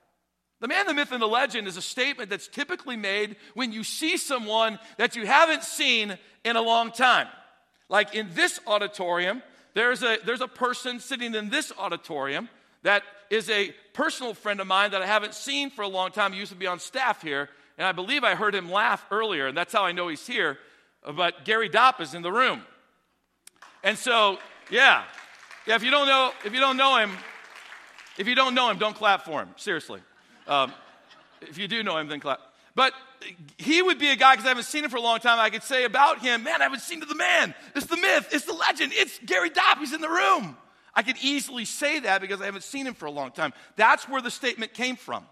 The 0.61 0.69
man, 0.69 0.87
the 0.87 0.93
myth, 0.93 1.11
and 1.11 1.23
the 1.23 1.27
legend 1.27 1.67
is 1.67 1.79
a 1.79 1.83
statement 1.83 2.29
that's 2.29 2.49
typically 2.49 2.97
made 2.97 3.37
when 3.55 3.73
you 3.73 3.83
see 3.83 4.19
someone 4.19 4.79
that 4.99 5.17
you 5.17 5.27
haven't 5.27 5.65
seen 5.65 6.19
in 6.45 6.57
a 6.57 6.61
long 6.61 6.91
time. 6.91 7.29
Like 7.89 8.15
in 8.15 8.29
this 8.35 8.61
auditorium, 8.67 9.43
there's 9.75 10.03
a, 10.03 10.19
there's 10.25 10.41
a 10.41 10.49
person 10.49 11.01
sitting 11.01 11.35
in 11.35 11.51
this 11.51 11.73
auditorium 11.79 12.49
that 12.83 13.03
is 13.31 13.51
a 13.51 13.75
personal 13.93 14.35
friend 14.35 14.61
of 14.61 14.67
mine 14.67 14.93
that 14.93 15.03
I 15.03 15.07
haven't 15.07 15.35
seen 15.35 15.71
for 15.71 15.83
a 15.83 15.89
long 15.89 16.11
time. 16.11 16.33
He 16.33 16.39
used 16.39 16.53
to 16.53 16.59
be 16.59 16.67
on 16.67 16.79
staff 16.79 17.23
here, 17.23 17.49
and 17.79 17.87
I 17.87 17.93
believe 17.93 18.25
I 18.25 18.35
heard 18.35 18.55
him 18.55 18.71
laugh 18.71 19.05
earlier, 19.11 19.47
and 19.49 19.57
that's 19.57 19.73
how 19.73 19.85
I 19.85 19.93
know 19.93 20.09
he's 20.09 20.27
here. 20.27 20.59
But 21.17 21.45
Gary 21.45 21.69
Dopp 21.69 22.01
is 22.01 22.15
in 22.15 22.23
the 22.23 22.33
room. 22.33 22.63
And 23.83 23.99
so 23.99 24.39
yeah. 24.71 25.05
Yeah, 25.67 25.77
if 25.77 25.83
you 25.83 25.91
don't 25.91 26.07
know, 26.07 26.33
if 26.45 26.53
you 26.53 26.61
don't 26.61 26.77
know 26.77 26.99
him, 26.99 27.11
if 28.19 28.29
you 28.29 28.35
don't 28.35 28.55
know 28.55 28.71
him, 28.71 28.79
don't 28.79 28.95
clap 28.95 29.25
for 29.25 29.41
him. 29.41 29.49
Seriously. 29.57 30.01
Um, 30.47 30.73
if 31.41 31.59
you 31.59 31.69
do 31.69 31.83
know 31.83 31.97
him, 31.97 32.09
then 32.09 32.21
clap. 32.21 32.39
But 32.75 32.93
he 33.59 33.83
would 33.83 33.99
be 33.99 34.11
a 34.11 34.17
guy, 34.17 34.35
because 34.35 34.47
I 34.47 34.49
haven't 34.49 34.65
seen 34.65 34.85
him 34.85 34.91
for 34.91 34.97
a 34.97 35.01
long 35.01 35.19
time, 35.19 35.39
I 35.39 35.51
could 35.51 35.63
say 35.63 35.85
about 35.85 36.21
him, 36.21 36.45
man, 36.45 36.61
I 36.61 36.65
haven't 36.65 36.83
seen 36.83 37.01
the 37.01 37.15
man. 37.15 37.55
It's 37.75 37.87
the 37.87 37.97
myth. 37.97 38.29
It's 38.33 38.45
the 38.45 38.53
legend. 38.53 38.93
It's 38.95 39.19
Gary 39.25 39.51
Dopp. 39.51 39.79
He's 39.79 39.93
in 39.93 40.01
the 40.01 40.09
room. 40.09 40.57
I 40.95 41.03
could 41.03 41.17
easily 41.23 41.65
say 41.65 42.01
that 42.01 42.21
because 42.21 42.41
I 42.41 42.45
haven't 42.45 42.65
seen 42.65 42.87
him 42.87 42.95
for 42.95 43.07
a 43.07 43.11
long 43.11 43.33
time. 43.33 43.53
That's 43.77 44.09
where 44.09 44.23
the 44.23 44.31
statement 44.31 44.75
came 44.75 44.97
from. 44.97 45.25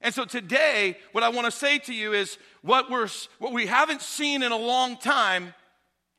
And 0.00 0.14
so 0.14 0.24
today, 0.24 0.96
what 1.12 1.24
I 1.24 1.30
want 1.30 1.46
to 1.46 1.50
say 1.50 1.78
to 1.80 1.94
you 1.94 2.12
is 2.12 2.38
what, 2.62 2.90
we're, 2.90 3.08
what 3.38 3.52
we 3.52 3.66
haven't 3.66 4.02
seen 4.02 4.42
in 4.42 4.52
a 4.52 4.56
long 4.56 4.96
time 4.96 5.54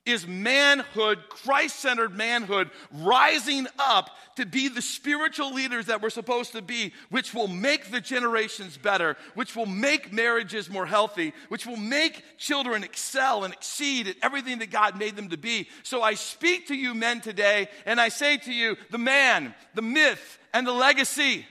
is 0.06 0.28
manhood, 0.28 1.20
Christ 1.30 1.80
centered 1.80 2.16
manhood, 2.16 2.72
rising 2.92 3.68
up 3.78 4.10
to 4.38 4.46
be 4.46 4.68
the 4.68 4.82
spiritual 4.82 5.54
leaders 5.54 5.88
that 5.88 6.02
we're 6.02 6.10
supposed 6.10 6.54
to 6.54 6.62
be, 6.62 6.94
which 7.10 7.34
will 7.34 7.48
make 7.48 7.92
the 7.92 8.02
generations 8.02 8.78
better, 8.78 9.18
which 9.36 9.56
will 9.56 9.66
make 9.66 10.14
marriages 10.14 10.70
more 10.70 10.86
healthy, 10.86 11.34
which 11.50 11.66
will 11.66 11.78
make 11.78 12.24
children 12.38 12.84
excel 12.84 13.44
and 13.44 13.54
exceed 13.54 14.08
at 14.08 14.16
everything 14.24 14.60
that 14.60 14.72
God 14.72 14.98
made 14.98 15.16
them 15.16 15.30
to 15.30 15.38
be. 15.38 15.68
So 15.84 16.02
I 16.02 16.14
speak 16.14 16.68
to 16.68 16.76
you, 16.76 16.94
men, 16.94 17.22
today, 17.22 17.68
and 17.86 18.00
I 18.00 18.10
say 18.10 18.38
to 18.38 18.54
you, 18.54 18.78
the 18.92 18.98
man, 18.98 19.54
the 19.76 19.82
myth, 19.82 20.40
and 20.54 20.66
the 20.66 20.72
legacy, 20.72 21.46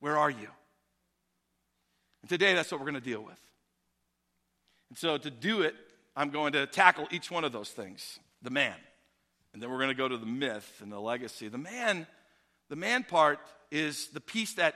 where 0.00 0.18
are 0.18 0.30
you? 0.30 0.48
And 2.22 2.28
today, 2.28 2.54
that's 2.54 2.70
what 2.72 2.80
we're 2.80 2.90
going 2.90 3.02
to 3.02 3.10
deal 3.10 3.22
with. 3.22 3.38
And 4.90 4.98
so 4.98 5.16
to 5.16 5.30
do 5.30 5.62
it, 5.62 5.74
I'm 6.16 6.30
going 6.30 6.54
to 6.54 6.66
tackle 6.66 7.06
each 7.10 7.30
one 7.30 7.44
of 7.44 7.52
those 7.52 7.70
things 7.70 8.18
the 8.42 8.50
man. 8.50 8.74
And 9.52 9.62
then 9.62 9.70
we're 9.70 9.78
going 9.78 9.88
to 9.88 9.94
go 9.94 10.08
to 10.08 10.16
the 10.16 10.26
myth 10.26 10.80
and 10.82 10.90
the 10.92 11.00
legacy. 11.00 11.48
The 11.48 11.58
man, 11.58 12.06
the 12.68 12.76
man 12.76 13.04
part 13.04 13.38
is 13.70 14.08
the 14.08 14.20
piece 14.20 14.54
that 14.54 14.74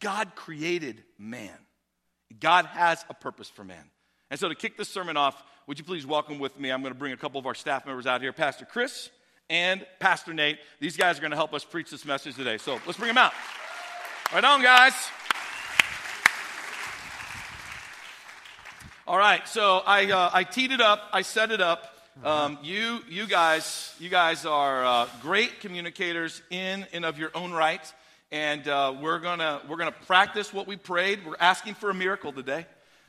God 0.00 0.34
created 0.34 1.02
man. 1.18 1.56
God 2.40 2.66
has 2.66 3.04
a 3.08 3.14
purpose 3.14 3.48
for 3.48 3.64
man. 3.64 3.84
And 4.30 4.40
so 4.40 4.48
to 4.48 4.54
kick 4.54 4.76
this 4.76 4.88
sermon 4.88 5.16
off, 5.16 5.42
would 5.66 5.78
you 5.78 5.84
please 5.84 6.06
welcome 6.06 6.38
with 6.38 6.58
me? 6.58 6.70
I'm 6.70 6.82
going 6.82 6.92
to 6.92 6.98
bring 6.98 7.12
a 7.12 7.16
couple 7.16 7.38
of 7.38 7.46
our 7.46 7.54
staff 7.54 7.86
members 7.86 8.06
out 8.06 8.20
here, 8.20 8.32
Pastor 8.32 8.64
Chris 8.64 9.10
and 9.50 9.86
Pastor 10.00 10.32
Nate. 10.32 10.58
These 10.80 10.96
guys 10.96 11.18
are 11.18 11.20
going 11.20 11.30
to 11.30 11.36
help 11.36 11.54
us 11.54 11.64
preach 11.64 11.90
this 11.90 12.04
message 12.04 12.34
today. 12.34 12.58
So 12.58 12.80
let's 12.86 12.98
bring 12.98 13.08
them 13.08 13.18
out. 13.18 13.32
Right 14.32 14.44
on, 14.44 14.62
guys. 14.62 14.94
All 19.06 19.18
right, 19.18 19.46
so 19.46 19.82
I, 19.86 20.10
uh, 20.10 20.30
I 20.32 20.44
teed 20.44 20.72
it 20.72 20.80
up, 20.80 21.10
I 21.12 21.20
set 21.20 21.50
it 21.50 21.60
up. 21.60 21.94
Um, 22.24 22.56
you, 22.62 23.00
you 23.10 23.26
guys, 23.26 23.94
you 24.00 24.08
guys 24.08 24.46
are 24.46 24.82
uh, 24.82 25.08
great 25.20 25.60
communicators 25.60 26.40
in 26.48 26.86
and 26.90 27.04
of 27.04 27.18
your 27.18 27.30
own 27.34 27.52
right. 27.52 27.82
and 28.32 28.66
uh, 28.66 28.94
we're 28.98 29.18
gonna 29.18 29.60
we're 29.68 29.76
gonna 29.76 29.92
practice 30.06 30.54
what 30.54 30.66
we 30.66 30.76
prayed. 30.76 31.26
We're 31.26 31.36
asking 31.38 31.74
for 31.74 31.90
a 31.90 31.94
miracle 31.94 32.32
today. 32.32 32.64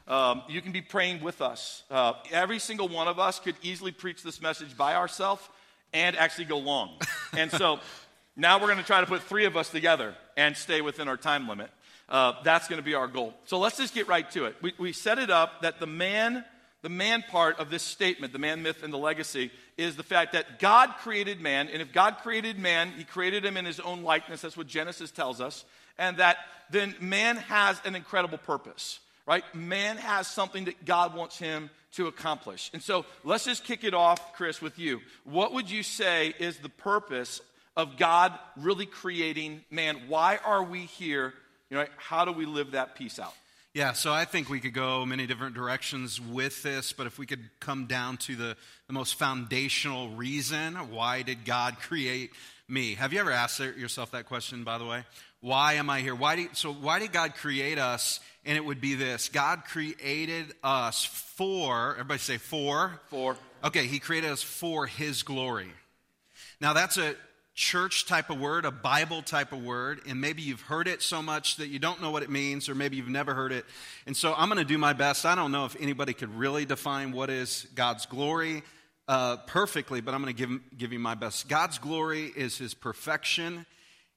Um, 0.05 0.43
you 0.49 0.61
can 0.61 0.73
be 0.73 0.81
praying 0.81 1.23
with 1.23 1.41
us. 1.41 1.83
Uh, 1.89 2.13
every 2.29 2.59
single 2.59 2.89
one 2.89 3.07
of 3.07 3.17
us 3.17 3.39
could 3.39 3.55
easily 3.61 3.93
preach 3.93 4.21
this 4.21 4.41
message 4.41 4.75
by 4.75 4.95
ourselves 4.95 5.47
and 5.93 6.17
actually 6.17 6.45
go 6.45 6.57
long. 6.57 6.99
and 7.37 7.49
so 7.49 7.79
now 8.35 8.59
we're 8.59 8.67
going 8.67 8.79
to 8.79 8.83
try 8.83 8.99
to 8.99 9.07
put 9.07 9.23
three 9.23 9.45
of 9.45 9.55
us 9.55 9.69
together 9.69 10.13
and 10.35 10.57
stay 10.57 10.81
within 10.81 11.07
our 11.07 11.15
time 11.15 11.47
limit. 11.47 11.71
Uh, 12.07 12.33
that's 12.43 12.67
going 12.67 12.77
to 12.77 12.85
be 12.85 12.93
our 12.93 13.07
goal. 13.07 13.33
So 13.45 13.59
let's 13.59 13.77
just 13.77 13.93
get 13.93 14.07
right 14.07 14.29
to 14.31 14.45
it. 14.45 14.55
We, 14.61 14.73
we 14.77 14.93
set 14.93 15.17
it 15.17 15.29
up 15.29 15.61
that 15.61 15.79
the 15.79 15.87
man, 15.87 16.45
the 16.81 16.89
man 16.89 17.23
part 17.29 17.59
of 17.59 17.69
this 17.69 17.83
statement, 17.83 18.31
the 18.31 18.39
man 18.39 18.61
myth 18.61 18.83
and 18.83 18.93
the 18.93 18.97
legacy, 18.97 19.51
is 19.77 19.95
the 19.95 20.03
fact 20.03 20.33
that 20.33 20.59
God 20.59 20.93
created 20.99 21.41
man, 21.41 21.67
and 21.67 21.81
if 21.81 21.91
God 21.91 22.17
created 22.21 22.59
man, 22.59 22.91
he 22.97 23.03
created 23.03 23.43
him 23.43 23.57
in 23.57 23.65
his 23.65 23.79
own 23.79 24.03
likeness. 24.03 24.41
That's 24.41 24.55
what 24.55 24.67
Genesis 24.67 25.11
tells 25.11 25.41
us. 25.41 25.65
And 25.97 26.17
that 26.17 26.37
then 26.69 26.93
man 26.99 27.37
has 27.37 27.81
an 27.85 27.95
incredible 27.95 28.37
purpose 28.37 28.99
right? 29.25 29.43
Man 29.55 29.97
has 29.97 30.27
something 30.27 30.65
that 30.65 30.85
God 30.85 31.15
wants 31.15 31.37
him 31.37 31.69
to 31.93 32.07
accomplish. 32.07 32.69
And 32.73 32.81
so 32.81 33.05
let's 33.23 33.45
just 33.45 33.63
kick 33.63 33.83
it 33.83 33.93
off, 33.93 34.33
Chris, 34.33 34.61
with 34.61 34.77
you. 34.77 35.01
What 35.23 35.53
would 35.53 35.69
you 35.69 35.83
say 35.83 36.33
is 36.39 36.57
the 36.57 36.69
purpose 36.69 37.41
of 37.75 37.97
God 37.97 38.37
really 38.57 38.85
creating 38.85 39.63
man? 39.71 40.03
Why 40.07 40.37
are 40.43 40.63
we 40.63 40.81
here? 40.81 41.33
You 41.69 41.77
know, 41.77 41.85
how 41.97 42.25
do 42.25 42.31
we 42.31 42.45
live 42.45 42.71
that 42.71 42.95
piece 42.95 43.19
out? 43.19 43.33
Yeah, 43.73 43.91
so 43.91 44.13
I 44.13 44.23
think 44.23 44.49
we 44.49 44.61
could 44.61 44.73
go 44.73 45.05
many 45.05 45.27
different 45.27 45.53
directions 45.53 46.21
with 46.21 46.63
this, 46.63 46.93
but 46.93 47.07
if 47.07 47.19
we 47.19 47.25
could 47.25 47.49
come 47.59 47.87
down 47.87 48.15
to 48.17 48.35
the, 48.37 48.55
the 48.87 48.93
most 48.93 49.15
foundational 49.15 50.09
reason, 50.11 50.75
why 50.91 51.23
did 51.23 51.43
God 51.43 51.77
create 51.79 52.31
me? 52.69 52.95
Have 52.95 53.11
you 53.11 53.19
ever 53.19 53.31
asked 53.31 53.59
yourself 53.59 54.11
that 54.11 54.27
question, 54.27 54.63
by 54.63 54.77
the 54.77 54.85
way? 54.85 55.03
Why 55.41 55.73
am 55.73 55.89
I 55.89 55.99
here? 55.99 56.15
Why 56.15 56.37
did, 56.37 56.55
so, 56.55 56.71
why 56.71 56.99
did 56.99 57.11
God 57.11 57.35
create 57.35 57.77
us? 57.77 58.21
And 58.45 58.57
it 58.57 58.63
would 58.63 58.79
be 58.79 58.95
this 58.95 59.27
God 59.27 59.63
created 59.65 60.53
us 60.63 61.03
for, 61.03 61.91
everybody 61.95 62.19
say 62.19 62.37
for. 62.37 63.01
For. 63.09 63.35
Okay, 63.63 63.87
He 63.87 63.99
created 63.99 64.31
us 64.31 64.41
for 64.41 64.85
His 64.85 65.23
glory. 65.23 65.71
Now, 66.61 66.73
that's 66.73 66.97
a 66.97 67.15
church 67.55 68.05
type 68.05 68.29
of 68.29 68.39
word, 68.39 68.65
a 68.65 68.71
Bible 68.71 69.21
type 69.21 69.51
of 69.53 69.63
word, 69.63 70.01
and 70.07 70.21
maybe 70.21 70.41
you've 70.41 70.61
heard 70.61 70.87
it 70.87 71.01
so 71.01 71.21
much 71.21 71.55
that 71.57 71.67
you 71.67 71.79
don't 71.79 72.01
know 72.01 72.11
what 72.11 72.21
it 72.21 72.29
means, 72.29 72.69
or 72.69 72.75
maybe 72.75 72.97
you've 72.97 73.07
never 73.07 73.33
heard 73.33 73.51
it. 73.51 73.65
And 74.05 74.15
so 74.15 74.33
I'm 74.35 74.49
going 74.49 74.59
to 74.59 74.65
do 74.65 74.77
my 74.77 74.93
best. 74.93 75.25
I 75.25 75.35
don't 75.35 75.51
know 75.51 75.65
if 75.65 75.75
anybody 75.79 76.13
could 76.13 76.35
really 76.35 76.65
define 76.65 77.11
what 77.11 77.29
is 77.29 77.65
God's 77.73 78.05
glory 78.05 78.61
uh, 79.07 79.37
perfectly, 79.47 80.01
but 80.01 80.13
I'm 80.13 80.21
going 80.21 80.35
to 80.35 80.47
give, 80.47 80.77
give 80.77 80.93
you 80.93 80.99
my 80.99 81.15
best. 81.15 81.47
God's 81.47 81.77
glory 81.77 82.31
is 82.35 82.57
His 82.57 82.73
perfection 82.73 83.65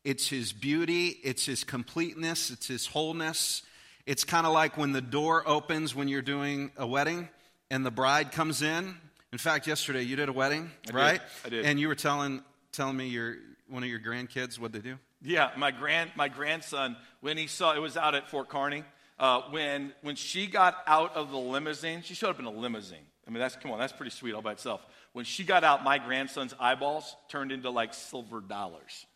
it's 0.08 0.28
his 0.28 0.54
beauty, 0.54 1.18
it's 1.22 1.44
his 1.44 1.64
completeness, 1.64 2.50
it's 2.50 2.66
his 2.66 2.86
wholeness. 2.86 3.62
It's 4.06 4.24
kind 4.24 4.46
of 4.46 4.54
like 4.54 4.78
when 4.78 4.92
the 4.92 5.02
door 5.02 5.46
opens 5.46 5.94
when 5.94 6.08
you're 6.08 6.22
doing 6.22 6.70
a 6.78 6.86
wedding 6.86 7.28
and 7.70 7.84
the 7.84 7.90
bride 7.90 8.32
comes 8.32 8.62
in. 8.62 8.96
In 9.32 9.38
fact, 9.38 9.66
yesterday 9.66 10.02
you 10.02 10.16
did 10.16 10.30
a 10.30 10.32
wedding, 10.32 10.70
I 10.88 10.96
right? 10.96 11.20
Did. 11.20 11.22
I 11.44 11.48
did. 11.50 11.64
And 11.66 11.78
you 11.78 11.88
were 11.88 11.94
telling 11.94 12.42
telling 12.72 12.96
me 12.96 13.08
your 13.08 13.36
one 13.68 13.82
of 13.82 13.88
your 13.88 14.00
grandkids 14.00 14.58
what 14.58 14.72
they 14.72 14.78
do. 14.78 14.98
Yeah, 15.22 15.50
my 15.56 15.70
grand 15.70 16.10
my 16.16 16.28
grandson 16.28 16.96
when 17.20 17.36
he 17.36 17.46
saw 17.46 17.74
it 17.74 17.80
was 17.80 17.96
out 17.96 18.14
at 18.14 18.28
Fort 18.30 18.48
Kearny. 18.48 18.84
Uh, 19.18 19.42
when 19.50 19.92
when 20.02 20.14
she 20.14 20.46
got 20.46 20.76
out 20.86 21.16
of 21.16 21.30
the 21.30 21.38
limousine, 21.38 22.02
she 22.02 22.14
showed 22.14 22.30
up 22.30 22.38
in 22.38 22.44
a 22.44 22.50
limousine. 22.50 23.06
I 23.26 23.30
mean, 23.30 23.40
that's 23.40 23.56
come 23.56 23.70
on, 23.72 23.78
that's 23.78 23.92
pretty 23.92 24.10
sweet 24.10 24.34
all 24.34 24.42
by 24.42 24.52
itself. 24.52 24.86
When 25.12 25.24
she 25.24 25.44
got 25.44 25.64
out, 25.64 25.84
my 25.84 25.98
grandson's 25.98 26.54
eyeballs 26.60 27.16
turned 27.28 27.52
into 27.52 27.70
like 27.70 27.92
silver 27.94 28.40
dollars. 28.40 29.06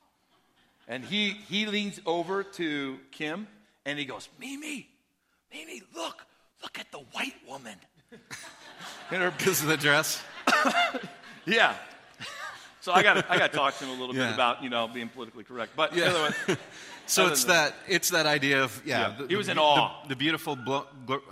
And 0.89 1.05
he, 1.05 1.31
he 1.31 1.67
leans 1.67 2.01
over 2.05 2.43
to 2.43 2.99
Kim 3.13 3.47
and 3.87 3.99
he 3.99 4.05
goes, 4.05 4.29
Mimi, 4.39 4.89
Mimi, 5.53 5.83
look, 5.95 6.27
look 6.63 6.79
at 6.79 6.91
the 6.91 6.99
white 6.99 7.35
woman. 7.49 7.77
Because 9.11 9.63
of 9.63 9.69
the 9.69 9.77
dress? 9.77 10.23
yeah. 11.47 11.75
So 12.83 12.91
I 12.93 13.05
got 13.05 13.31
I 13.31 13.39
got 13.39 13.53
to 13.53 13.57
talk 13.57 13.79
to 13.79 13.85
him 13.85 13.97
a 13.97 14.01
little 14.01 14.13
yeah. 14.13 14.27
bit 14.27 14.35
about 14.35 14.65
you 14.65 14.69
know 14.69 14.89
being 14.89 15.09
politically 15.09 15.45
correct. 15.45 15.75
But 15.77 15.95
yeah. 15.95 16.33
so 17.07 17.29
it's 17.29 17.45
that 17.45 17.75
it's 17.87 18.11
that 18.11 18.27
idea 18.27 18.65
of 18.65 18.83
yeah. 18.85 19.11
yeah. 19.11 19.17
The, 19.19 19.27
he 19.29 19.37
was 19.37 19.49
in 19.49 19.57
awe. 19.57 20.03
The, 20.03 20.09
the 20.09 20.17
beautiful 20.17 20.59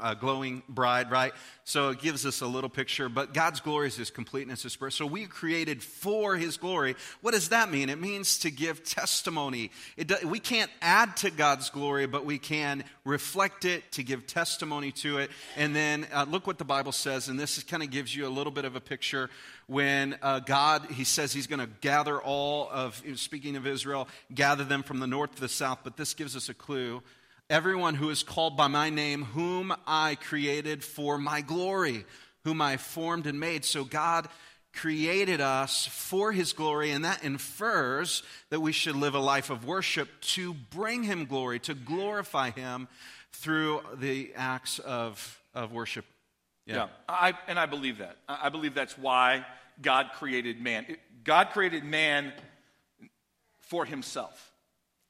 uh, 0.00 0.14
glowing 0.14 0.62
bride, 0.69 1.11
right? 1.11 1.33
So 1.64 1.90
it 1.90 2.00
gives 2.00 2.25
us 2.25 2.40
a 2.40 2.47
little 2.47 2.71
picture. 2.71 3.09
But 3.09 3.35
God's 3.35 3.61
glory 3.61 3.88
is 3.88 3.97
His 3.97 4.11
completeness, 4.11 4.62
His 4.62 4.76
birth. 4.76 4.92
So 4.92 5.07
we 5.07 5.26
created 5.26 5.83
for 5.83 6.37
His 6.37 6.57
glory. 6.57 6.95
What 7.21 7.33
does 7.33 7.49
that 7.49 7.71
mean? 7.71 7.90
It 7.90 8.00
means 8.00 8.38
to 8.40 8.50
give 8.52 8.85
testimony. 8.85 9.73
It, 9.97 10.25
we 10.25 10.38
can't 10.38 10.71
add 10.80 11.16
to 11.19 11.30
God's 11.30 11.69
glory, 11.71 12.07
but 12.07 12.25
we 12.25 12.38
can 12.38 12.85
reflect 13.04 13.64
it 13.64 13.90
to 13.92 14.04
give 14.04 14.28
testimony 14.28 14.92
to 14.92 15.19
it. 15.19 15.30
And 15.57 15.75
then 15.75 16.07
uh, 16.12 16.26
look 16.28 16.47
what 16.47 16.59
the 16.59 16.64
Bible 16.64 16.92
says, 16.92 17.28
and 17.28 17.38
this 17.40 17.61
kind 17.64 17.83
of 17.83 17.90
gives 17.90 18.14
you 18.14 18.26
a 18.26 18.30
little 18.30 18.52
bit 18.52 18.64
of 18.64 18.76
a 18.76 18.80
picture 18.80 19.30
when 19.70 20.18
uh, 20.20 20.40
God, 20.40 20.84
He 20.90 21.04
says 21.04 21.32
He's 21.32 21.46
going 21.46 21.60
to 21.60 21.68
gather 21.80 22.20
all 22.20 22.68
of, 22.72 23.00
speaking 23.14 23.54
of 23.54 23.68
Israel, 23.68 24.08
gather 24.34 24.64
them 24.64 24.82
from 24.82 24.98
the 24.98 25.06
north 25.06 25.36
to 25.36 25.40
the 25.40 25.48
south. 25.48 25.78
But 25.84 25.96
this 25.96 26.12
gives 26.12 26.34
us 26.34 26.48
a 26.48 26.54
clue 26.54 27.02
everyone 27.48 27.94
who 27.94 28.10
is 28.10 28.24
called 28.24 28.56
by 28.56 28.66
my 28.66 28.90
name, 28.90 29.22
whom 29.22 29.72
I 29.86 30.16
created 30.16 30.82
for 30.82 31.18
my 31.18 31.40
glory, 31.40 32.04
whom 32.42 32.60
I 32.60 32.78
formed 32.78 33.28
and 33.28 33.38
made. 33.38 33.64
So 33.64 33.84
God 33.84 34.28
created 34.72 35.40
us 35.40 35.86
for 35.86 36.32
his 36.32 36.52
glory, 36.52 36.90
and 36.90 37.04
that 37.04 37.22
infers 37.22 38.24
that 38.50 38.60
we 38.60 38.72
should 38.72 38.96
live 38.96 39.14
a 39.14 39.20
life 39.20 39.50
of 39.50 39.64
worship 39.64 40.08
to 40.20 40.52
bring 40.52 41.04
him 41.04 41.26
glory, 41.26 41.60
to 41.60 41.74
glorify 41.74 42.50
him 42.50 42.88
through 43.32 43.82
the 43.94 44.32
acts 44.34 44.80
of, 44.80 45.40
of 45.54 45.70
worship. 45.70 46.04
Yeah, 46.70 46.76
yeah 46.76 46.88
I, 47.08 47.34
and 47.48 47.58
I 47.58 47.66
believe 47.66 47.98
that. 47.98 48.16
I 48.28 48.48
believe 48.48 48.74
that's 48.74 48.96
why 48.96 49.44
God 49.82 50.10
created 50.14 50.60
man. 50.60 50.86
God 51.24 51.50
created 51.50 51.84
man 51.84 52.32
for 53.58 53.84
himself 53.84 54.52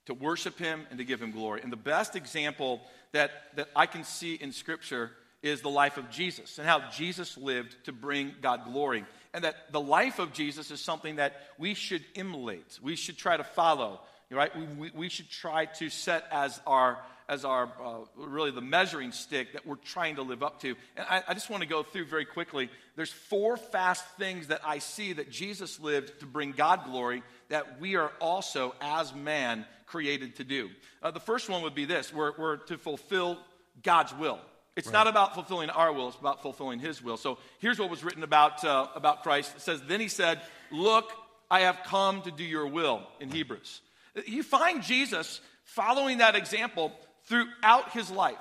to 0.07 0.14
worship 0.14 0.59
him 0.59 0.87
and 0.90 0.99
to 0.99 1.05
give 1.05 1.21
him 1.21 1.31
glory. 1.31 1.61
And 1.62 1.73
the 1.73 1.76
best 1.76 2.17
example 2.17 2.81
that, 3.12 3.31
that 3.57 3.69
I 3.76 3.87
can 3.87 4.05
see 4.05 4.35
in 4.35 4.52
Scripture 4.52 5.12
is 5.43 5.61
the 5.61 5.71
life 5.71 5.97
of 5.97 6.11
Jesus 6.11 6.59
and 6.59 6.67
how 6.67 6.90
Jesus 6.90 7.38
lived 7.38 7.76
to 7.85 7.93
bring 7.93 8.35
God 8.43 8.64
glory. 8.64 9.05
And 9.33 9.45
that 9.45 9.73
the 9.73 9.81
life 9.81 10.19
of 10.19 10.33
Jesus 10.33 10.71
is 10.71 10.81
something 10.81 11.17
that 11.17 11.40
we 11.59 11.75
should 11.75 12.05
emulate, 12.14 12.79
we 12.83 12.97
should 12.97 13.17
try 13.17 13.37
to 13.37 13.45
follow, 13.45 14.00
right? 14.31 14.55
We, 14.57 14.64
we, 14.64 14.90
we 14.95 15.09
should 15.09 15.31
try 15.31 15.67
to 15.67 15.88
set 15.88 16.25
as 16.31 16.61
our 16.67 16.99
as 17.31 17.45
our 17.45 17.71
uh, 17.83 17.99
really 18.17 18.51
the 18.51 18.61
measuring 18.61 19.13
stick 19.13 19.53
that 19.53 19.65
we're 19.65 19.77
trying 19.77 20.17
to 20.17 20.23
live 20.23 20.43
up 20.43 20.61
to. 20.61 20.75
And 20.97 21.07
I, 21.09 21.23
I 21.29 21.35
just 21.35 21.49
want 21.49 21.63
to 21.63 21.69
go 21.69 21.85
through 21.85 22.07
very 22.07 22.25
quickly. 22.25 22.69
There's 22.97 23.13
four 23.13 23.57
fast 23.57 24.05
things 24.19 24.49
that 24.49 24.61
I 24.65 24.81
see 24.81 25.13
that 25.13 25.31
Jesus 25.31 25.79
lived 25.79 26.19
to 26.21 26.27
bring 26.27 26.51
God 26.51 26.85
glory 26.85 27.23
that 27.49 27.81
we 27.81 27.95
are 27.95 28.11
also, 28.21 28.75
as 28.81 29.15
man, 29.15 29.65
created 29.87 30.37
to 30.37 30.45
do. 30.45 30.71
Uh, 31.03 31.13
the 31.13 31.21
first 31.21 31.49
one 31.49 31.63
would 31.63 31.75
be 31.75 31.85
this 31.85 32.13
we're, 32.13 32.33
we're 32.37 32.57
to 32.57 32.77
fulfill 32.77 33.39
God's 33.83 34.13
will. 34.15 34.41
It's 34.77 34.89
right. 34.89 34.93
not 34.93 35.07
about 35.07 35.35
fulfilling 35.35 35.71
our 35.71 35.93
will, 35.93 36.09
it's 36.09 36.19
about 36.19 36.43
fulfilling 36.43 36.81
His 36.81 37.01
will. 37.01 37.17
So 37.17 37.39
here's 37.61 37.79
what 37.79 37.91
was 37.91 38.03
written 38.03 38.25
about, 38.25 38.65
uh, 38.65 38.89
about 38.97 39.23
Christ. 39.23 39.53
It 39.55 39.63
says, 39.63 39.81
Then 39.87 40.01
He 40.01 40.09
said, 40.09 40.41
Look, 40.73 41.13
I 41.49 41.61
have 41.61 41.81
come 41.85 42.23
to 42.23 42.33
do 42.33 42.45
your 42.45 42.67
will 42.67 43.03
in 43.21 43.31
Hebrews. 43.31 43.83
You 44.27 44.43
find 44.43 44.83
Jesus 44.83 45.41
following 45.65 46.19
that 46.19 46.35
example 46.35 46.93
throughout 47.31 47.93
his 47.93 48.11
life. 48.11 48.37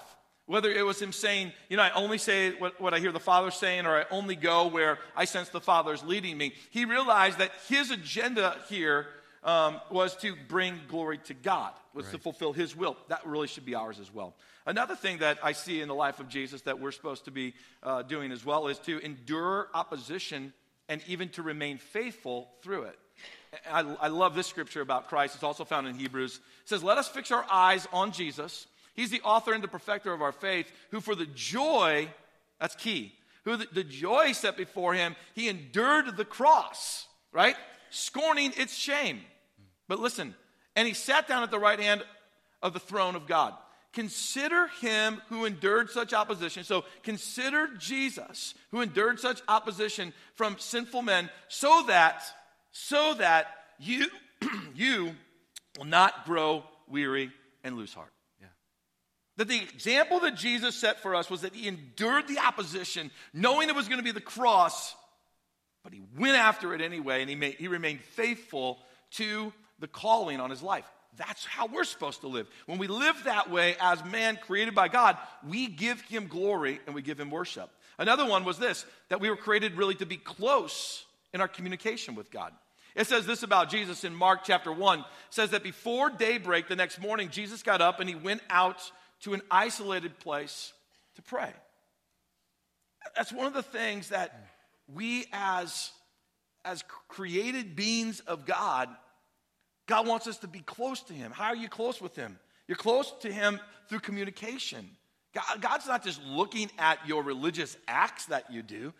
Whether 0.47 0.71
it 0.71 0.83
was 0.83 0.99
him 0.99 1.13
saying, 1.13 1.53
you 1.69 1.77
know, 1.77 1.83
I 1.83 1.91
only 1.91 2.17
say 2.17 2.51
what, 2.57 2.81
what 2.81 2.93
I 2.93 2.99
hear 2.99 3.11
the 3.11 3.19
Father 3.19 3.51
saying, 3.51 3.85
or 3.85 3.95
I 3.95 4.05
only 4.09 4.35
go 4.35 4.67
where 4.67 4.97
I 5.15 5.25
sense 5.25 5.49
the 5.49 5.61
Father's 5.61 6.03
leading 6.03 6.37
me, 6.37 6.53
he 6.71 6.85
realized 6.85 7.37
that 7.37 7.51
his 7.67 7.91
agenda 7.91 8.57
here 8.67 9.05
um, 9.43 9.79
was 9.89 10.15
to 10.17 10.35
bring 10.47 10.79
glory 10.87 11.19
to 11.25 11.33
God, 11.33 11.73
was 11.93 12.05
right. 12.05 12.13
to 12.13 12.17
fulfill 12.17 12.53
His 12.53 12.75
will. 12.75 12.97
That 13.07 13.25
really 13.25 13.47
should 13.47 13.65
be 13.65 13.75
ours 13.75 13.99
as 13.99 14.13
well. 14.13 14.35
Another 14.65 14.95
thing 14.95 15.19
that 15.19 15.39
I 15.41 15.53
see 15.53 15.81
in 15.81 15.87
the 15.87 15.95
life 15.95 16.19
of 16.19 16.27
Jesus 16.27 16.61
that 16.63 16.79
we're 16.79 16.91
supposed 16.91 17.25
to 17.25 17.31
be 17.31 17.53
uh, 17.81 18.03
doing 18.03 18.31
as 18.31 18.45
well 18.45 18.67
is 18.67 18.79
to 18.79 18.99
endure 18.99 19.69
opposition 19.73 20.53
and 20.87 21.01
even 21.07 21.29
to 21.29 21.41
remain 21.41 21.77
faithful 21.77 22.49
through 22.61 22.83
it. 22.83 22.99
I, 23.71 23.79
I 24.01 24.07
love 24.09 24.35
this 24.35 24.47
scripture 24.47 24.81
about 24.81 25.07
Christ. 25.07 25.35
It's 25.35 25.43
also 25.43 25.65
found 25.65 25.87
in 25.87 25.95
Hebrews. 25.95 26.35
It 26.35 26.69
says, 26.69 26.83
Let 26.83 26.97
us 26.97 27.07
fix 27.07 27.31
our 27.31 27.45
eyes 27.49 27.87
on 27.93 28.11
Jesus. 28.11 28.67
He's 28.99 29.11
the 29.11 29.21
author 29.21 29.53
and 29.53 29.63
the 29.63 29.69
perfecter 29.69 30.11
of 30.11 30.21
our 30.21 30.33
faith, 30.33 30.69
who 30.91 30.99
for 30.99 31.15
the 31.15 31.25
joy, 31.25 32.09
that's 32.59 32.75
key, 32.75 33.13
who 33.45 33.55
the, 33.55 33.67
the 33.71 33.83
joy 33.83 34.33
set 34.33 34.57
before 34.57 34.93
him, 34.93 35.15
he 35.33 35.47
endured 35.47 36.17
the 36.17 36.25
cross, 36.25 37.07
right? 37.31 37.55
scorning 37.89 38.53
its 38.57 38.75
shame. 38.75 39.21
But 39.87 39.99
listen, 39.99 40.35
and 40.75 40.87
he 40.87 40.93
sat 40.93 41.27
down 41.27 41.43
at 41.43 41.51
the 41.51 41.59
right 41.59 41.79
hand 41.79 42.03
of 42.61 42.73
the 42.73 42.79
throne 42.79 43.15
of 43.15 43.27
God. 43.27 43.53
Consider 43.93 44.67
him 44.81 45.21
who 45.29 45.45
endured 45.45 45.89
such 45.89 46.13
opposition. 46.13 46.63
So 46.63 46.85
consider 47.01 47.67
Jesus 47.77 48.53
who 48.69 48.81
endured 48.81 49.19
such 49.19 49.41
opposition 49.47 50.13
from 50.35 50.59
sinful 50.59 51.01
men 51.01 51.29
so 51.47 51.83
that 51.87 52.23
so 52.71 53.15
that 53.15 53.47
you 53.79 54.07
you 54.75 55.15
will 55.77 55.85
not 55.85 56.25
grow 56.25 56.63
weary, 56.87 57.31
and 57.63 57.75
lose 57.77 57.93
heart. 57.93 58.11
That 59.39 59.47
the 59.47 59.61
example 59.61 60.19
that 60.19 60.35
Jesus 60.35 60.75
set 60.75 60.99
for 60.99 61.15
us 61.15 61.29
was 61.29 61.41
that 61.41 61.55
he 61.55 61.69
endured 61.69 62.27
the 62.27 62.39
opposition, 62.39 63.09
knowing 63.33 63.69
it 63.69 63.75
was 63.75 63.87
going 63.87 63.99
to 63.99 64.03
be 64.03 64.11
the 64.11 64.19
cross, 64.19 64.93
but 65.81 65.93
he 65.93 66.01
went 66.17 66.35
after 66.35 66.73
it 66.73 66.81
anyway, 66.81 67.21
and 67.21 67.29
he, 67.29 67.37
made, 67.37 67.53
he 67.53 67.69
remained 67.69 68.01
faithful 68.01 68.79
to 69.11 69.53
the 69.79 69.87
calling 69.87 70.41
on 70.41 70.49
his 70.49 70.61
life. 70.61 70.83
That's 71.15 71.45
how 71.45 71.67
we're 71.67 71.85
supposed 71.85 72.19
to 72.19 72.27
live. 72.27 72.47
When 72.65 72.79
we 72.79 72.87
live 72.87 73.15
that 73.23 73.49
way 73.49 73.77
as 73.79 74.03
man 74.03 74.37
created 74.45 74.75
by 74.75 74.89
God, 74.89 75.17
we 75.47 75.67
give 75.67 76.01
him 76.01 76.27
glory 76.27 76.81
and 76.85 76.93
we 76.93 77.01
give 77.01 77.17
him 77.17 77.31
worship. 77.31 77.69
Another 77.97 78.25
one 78.25 78.43
was 78.43 78.59
this 78.59 78.85
that 79.07 79.21
we 79.21 79.29
were 79.29 79.37
created 79.37 79.77
really 79.77 79.95
to 79.95 80.05
be 80.05 80.17
close 80.17 81.05
in 81.33 81.39
our 81.39 81.47
communication 81.47 82.13
with 82.13 82.29
God. 82.29 82.51
It 82.93 83.07
says 83.07 83.25
this 83.25 83.43
about 83.43 83.69
Jesus 83.69 84.03
in 84.03 84.13
Mark 84.13 84.41
chapter 84.43 84.73
1. 84.73 84.99
It 84.99 85.05
says 85.29 85.51
that 85.51 85.63
before 85.63 86.09
daybreak 86.09 86.67
the 86.67 86.75
next 86.75 86.99
morning, 86.99 87.29
Jesus 87.29 87.63
got 87.63 87.79
up 87.79 88.01
and 88.01 88.09
he 88.09 88.15
went 88.15 88.41
out 88.49 88.91
to 89.21 89.33
an 89.33 89.41
isolated 89.51 90.19
place 90.19 90.73
to 91.15 91.21
pray. 91.21 91.51
That's 93.15 93.33
one 93.33 93.47
of 93.47 93.53
the 93.53 93.63
things 93.63 94.09
that 94.09 94.49
we 94.87 95.25
as, 95.31 95.91
as 96.65 96.83
created 97.07 97.75
beings 97.75 98.19
of 98.21 98.45
God 98.45 98.89
God 99.89 100.05
wants 100.05 100.27
us 100.27 100.37
to 100.37 100.47
be 100.47 100.59
close 100.59 101.01
to 101.01 101.13
Him. 101.13 101.31
How 101.31 101.47
are 101.47 101.55
you 101.55 101.67
close 101.67 101.99
with 101.99 102.15
Him? 102.15 102.37
You're 102.67 102.77
close 102.77 103.11
to 103.21 103.31
Him 103.31 103.59
through 103.89 104.01
communication. 104.01 104.87
God, 105.33 105.61
God's 105.61 105.87
not 105.87 106.03
just 106.03 106.23
looking 106.23 106.69
at 106.77 106.99
your 107.07 107.23
religious 107.23 107.75
acts 107.87 108.27
that 108.27 108.53
you 108.53 108.61
do, 108.61 108.93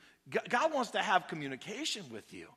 God 0.49 0.73
wants 0.73 0.91
to 0.91 0.99
have 0.99 1.27
communication 1.27 2.03
with 2.11 2.33
you, 2.33 2.47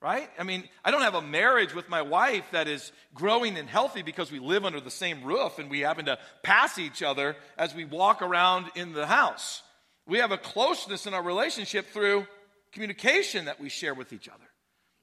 right? 0.00 0.28
I 0.38 0.42
mean, 0.42 0.64
I 0.84 0.90
don't 0.90 1.02
have 1.02 1.14
a 1.14 1.22
marriage 1.22 1.74
with 1.74 1.88
my 1.88 2.02
wife 2.02 2.44
that 2.52 2.68
is 2.68 2.92
growing 3.14 3.56
and 3.56 3.68
healthy 3.68 4.02
because 4.02 4.30
we 4.30 4.38
live 4.38 4.64
under 4.64 4.80
the 4.80 4.90
same 4.90 5.24
roof 5.24 5.58
and 5.58 5.70
we 5.70 5.80
happen 5.80 6.04
to 6.06 6.18
pass 6.42 6.78
each 6.78 7.02
other 7.02 7.36
as 7.56 7.74
we 7.74 7.84
walk 7.84 8.20
around 8.20 8.66
in 8.74 8.92
the 8.92 9.06
house. 9.06 9.62
We 10.06 10.18
have 10.18 10.32
a 10.32 10.38
closeness 10.38 11.06
in 11.06 11.14
our 11.14 11.22
relationship 11.22 11.86
through 11.86 12.26
communication 12.72 13.46
that 13.46 13.60
we 13.60 13.68
share 13.68 13.94
with 13.94 14.12
each 14.12 14.28
other. 14.28 14.44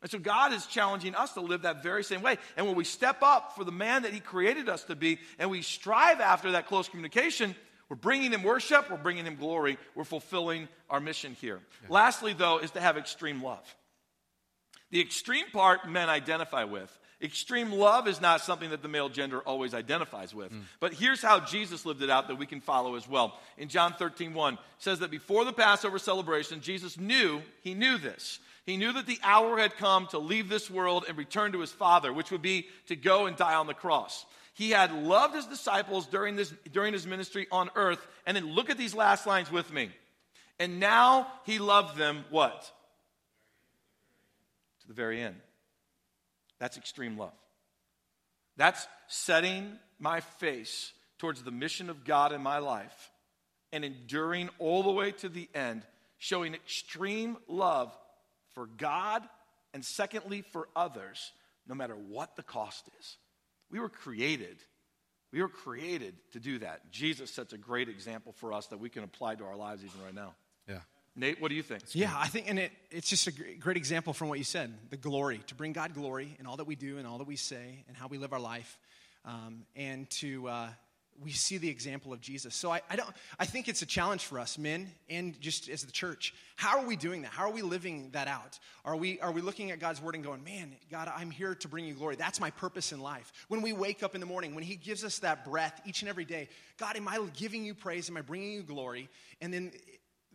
And 0.02 0.10
so 0.10 0.20
God 0.20 0.52
is 0.54 0.66
challenging 0.66 1.14
us 1.14 1.34
to 1.34 1.42
live 1.42 1.64
that 1.64 1.84
very 1.84 2.04
same 2.04 2.22
way. 2.22 2.38
And 2.58 2.66
when 2.66 2.76
we 2.76 2.84
step 2.84 3.22
up 3.22 3.56
for 3.56 3.64
the 3.64 3.72
man 3.72 4.04
that 4.04 4.14
He 4.14 4.20
created 4.20 4.68
us 4.68 4.84
to 4.86 4.96
be 4.96 5.20
and 5.38 5.50
we 5.50 5.62
strive 5.62 6.20
after 6.20 6.52
that 6.54 6.68
close 6.68 6.90
communication, 6.90 7.56
we're 7.90 7.98
bringing 7.98 8.32
Him 8.32 8.44
worship, 8.44 8.90
we're 8.90 8.98
bringing 8.98 9.26
Him 9.26 9.36
glory, 9.36 9.78
we're 9.96 10.04
fulfilling 10.04 10.68
our 10.90 11.00
mission 11.00 11.36
here. 11.40 11.60
Yeah. 11.84 11.88
Lastly, 11.90 12.34
though, 12.34 12.58
is 12.60 12.72
to 12.72 12.82
have 12.82 12.98
extreme 12.98 13.44
love. 13.44 13.64
The 14.92 15.02
extreme 15.02 15.50
part 15.52 15.90
men 15.90 16.10
identify 16.10 16.66
with. 16.66 16.96
Extreme 17.24 17.72
love 17.72 18.08
is 18.08 18.20
not 18.20 18.42
something 18.42 18.72
that 18.72 18.82
the 18.82 18.88
male 18.88 19.08
gender 19.08 19.42
always 19.42 19.74
identifies 19.74 20.34
with. 20.34 20.52
Mm. 20.52 20.62
But 20.80 20.94
here's 20.94 21.22
how 21.22 21.40
Jesus 21.40 21.86
lived 21.86 22.02
it 22.02 22.10
out 22.10 22.28
that 22.28 22.38
we 22.38 22.48
can 22.48 22.62
follow 22.62 22.96
as 22.96 23.08
well. 23.08 23.40
In 23.58 23.70
John 23.70 23.94
13, 23.94 24.34
1, 24.34 24.58
says 24.80 25.00
that 25.00 25.12
before 25.12 25.46
the 25.46 25.54
Passover 25.54 26.00
celebration, 26.00 26.62
Jesus 26.62 26.98
knew, 26.98 27.42
he 27.62 27.76
knew 27.76 28.00
this, 28.00 28.40
he 28.66 28.76
knew 28.76 28.92
that 28.94 29.06
the 29.06 29.20
hour 29.24 29.58
had 29.58 29.78
come 29.78 30.08
to 30.08 30.20
leave 30.20 30.50
this 30.50 30.70
world 30.70 31.06
and 31.08 31.18
return 31.18 31.52
to 31.52 31.60
his 31.60 31.72
Father, 31.72 32.12
which 32.12 32.32
would 32.32 32.42
be 32.42 32.68
to 32.88 32.96
go 32.96 33.28
and 33.28 33.38
die 33.38 33.56
on 33.56 33.68
the 33.68 33.74
cross. 33.74 34.26
He 34.54 34.72
had 34.72 34.92
loved 34.92 35.36
his 35.36 35.46
disciples 35.46 36.08
during, 36.08 36.36
this, 36.36 36.54
during 36.72 36.94
his 36.94 37.08
ministry 37.08 37.48
on 37.52 37.70
earth. 37.76 38.06
And 38.26 38.36
then 38.36 38.54
look 38.54 38.70
at 38.70 38.78
these 38.78 38.94
last 38.94 39.26
lines 39.26 39.52
with 39.52 39.72
me. 39.72 39.90
And 40.60 40.80
now 40.80 41.28
he 41.46 41.58
loved 41.58 41.98
them 41.98 42.26
what? 42.30 42.72
To 44.82 44.88
the 44.88 44.94
very 44.94 45.22
end. 45.22 45.36
That's 46.60 46.78
extreme 46.78 47.18
love. 47.18 47.34
That's 48.58 48.88
setting 49.08 49.80
my 50.00 50.20
face 50.20 50.94
towards 51.18 51.44
the 51.44 51.52
mission 51.52 51.90
of 51.90 52.04
God 52.04 52.34
in 52.34 52.42
my 52.42 52.58
life 52.58 53.12
and 53.72 53.86
enduring 53.86 54.50
all 54.60 54.84
the 54.84 54.92
way 54.92 55.12
to 55.12 55.30
the 55.30 55.48
end, 55.54 55.84
showing 56.18 56.54
extreme 56.54 57.38
love 57.48 57.96
for 58.54 58.66
God 58.66 59.24
and 59.74 59.84
secondly 59.86 60.44
for 60.52 60.68
others, 60.76 61.32
no 61.68 61.76
matter 61.76 61.96
what 61.96 62.36
the 62.36 62.44
cost 62.44 62.90
is. 63.00 63.18
We 63.70 63.80
were 63.80 63.90
created. 63.90 64.58
We 65.32 65.42
were 65.42 65.50
created 65.50 66.16
to 66.34 66.40
do 66.40 66.60
that. 66.60 66.92
Jesus 66.92 67.32
sets 67.32 67.54
a 67.54 67.58
great 67.58 67.88
example 67.88 68.34
for 68.34 68.52
us 68.52 68.68
that 68.68 68.80
we 68.80 68.90
can 68.90 69.04
apply 69.04 69.36
to 69.36 69.46
our 69.46 69.56
lives 69.56 69.84
even 69.86 70.04
right 70.04 70.14
now. 70.14 70.34
Yeah. 70.68 70.80
Nate, 71.16 71.42
what 71.42 71.50
do 71.50 71.56
you 71.56 71.64
think? 71.64 71.84
Yeah, 71.94 72.14
I 72.16 72.28
think, 72.28 72.50
and 72.50 72.58
it, 72.58 72.72
it's 72.90 73.10
just 73.10 73.28
a 73.28 73.32
great 73.32 73.78
example 73.78 74.14
from 74.14 74.30
what 74.30 74.38
you 74.38 74.46
said 74.46 74.74
the 74.90 74.98
glory, 74.98 75.42
to 75.48 75.56
bring 75.56 75.74
God 75.74 75.94
glory 75.94 76.38
in 76.40 76.46
all 76.46 76.58
that 76.58 76.68
we 76.68 76.76
do 76.76 76.98
and 76.98 77.08
all 77.08 77.18
that 77.18 77.28
we 77.28 77.36
say 77.36 77.84
and 77.88 77.98
how 77.98 78.08
we 78.08 78.18
live 78.18 78.32
our 78.32 78.40
life, 78.40 78.78
um, 79.26 79.66
and 79.76 80.10
to, 80.10 80.48
uh, 80.48 80.70
we 81.22 81.32
see 81.32 81.58
the 81.58 81.70
example 81.70 82.14
of 82.14 82.22
Jesus. 82.22 82.56
So 82.56 82.72
I, 82.72 82.82
I, 82.90 82.96
don't 82.96 83.10
I 83.40 83.46
think 83.46 83.68
it's 83.68 83.82
a 83.82 83.86
challenge 83.86 84.26
for 84.26 84.40
us, 84.40 84.58
men, 84.58 84.90
and 85.10 85.40
just 85.40 85.70
as 85.70 85.84
the 85.84 85.92
church. 85.92 86.34
How 86.56 86.80
are 86.80 86.86
we 86.86 86.96
doing 86.96 87.24
that? 87.24 87.32
How 87.32 87.44
are 87.44 87.52
we 87.52 87.62
living 87.62 88.10
that 88.14 88.28
out? 88.28 88.58
Are 88.86 88.96
we 88.96 89.20
are 89.20 89.32
we 89.32 89.42
looking 89.42 89.72
at 89.72 89.80
God's 89.80 90.02
word 90.02 90.16
and 90.16 90.24
going, 90.24 90.44
Man, 90.44 90.76
God, 90.90 91.12
I'm 91.16 91.30
here 91.30 91.54
to 91.56 91.68
bring 91.68 91.86
you 91.86 91.94
glory. 91.94 92.16
That's 92.16 92.40
my 92.40 92.50
purpose 92.52 92.92
in 92.92 93.02
life. 93.02 93.32
When 93.50 93.62
we 93.62 93.74
wake 93.74 94.02
up 94.02 94.16
in 94.16 94.22
the 94.22 94.28
morning, 94.28 94.56
when 94.56 94.64
He 94.64 94.76
gives 94.76 95.04
us 95.04 95.20
that 95.20 95.46
breath 95.46 95.80
each 95.86 96.02
and 96.02 96.10
every 96.10 96.26
day, 96.26 96.50
God, 96.78 96.96
am 96.96 97.08
I 97.08 97.20
giving 97.36 97.66
you 97.66 97.76
praise? 97.76 98.10
Am 98.10 98.18
I 98.18 98.22
bringing 98.22 98.52
you 98.52 98.64
glory? 98.64 99.10
And 99.42 99.54
then 99.54 99.72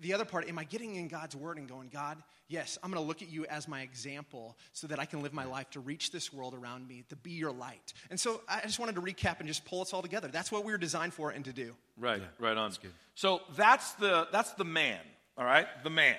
the 0.01 0.15
other 0.15 0.25
part, 0.25 0.49
am 0.49 0.59
I 0.59 0.65
getting 0.65 0.97
in 0.97 1.09
God's 1.09 1.35
word 1.35 1.59
and 1.59 1.69
going, 1.69 1.89
God, 1.93 2.19
yes, 2.49 2.79
I'm 2.83 2.91
going 2.91 3.03
to 3.03 3.07
look 3.07 3.23
at 3.23 3.31
you 3.31 3.47
as 3.47 3.67
my 3.67 3.81
example 3.81 4.57
so 4.73 4.87
that 4.89 4.99
I 4.99 5.05
can 5.05 5.23
live 5.23 5.33
my 5.33 5.45
life 5.45 5.71
to 5.71 5.81
reach 5.81 6.11
this 6.11 6.33
world 6.33 6.55
around 6.55 6.87
me, 6.87 7.05
to 7.09 7.17
be 7.17 7.31
your 7.31 7.53
light. 7.53 7.93
And 8.11 8.21
so 8.21 8.43
I 8.49 8.61
just 8.61 8.79
wanted 8.79 8.95
to 8.97 9.01
recap 9.01 9.39
and 9.39 9.49
just 9.49 9.65
pull 9.65 9.81
us 9.81 9.93
all 9.93 10.03
together. 10.03 10.29
That's 10.29 10.53
what 10.53 10.65
we 10.65 10.73
were 10.73 10.79
designed 10.79 11.15
for 11.15 11.31
and 11.31 11.45
to 11.47 11.53
do. 11.53 11.75
Right, 11.99 12.21
yeah, 12.21 12.27
right 12.47 12.57
on. 12.57 12.69
That's 12.71 12.79
good. 12.79 12.93
So 13.15 13.41
that's 13.57 13.93
the, 13.95 14.29
that's 14.33 14.53
the 14.53 14.65
man, 14.65 15.01
all 15.39 15.45
right? 15.45 15.67
The 15.83 15.91
man. 15.91 16.17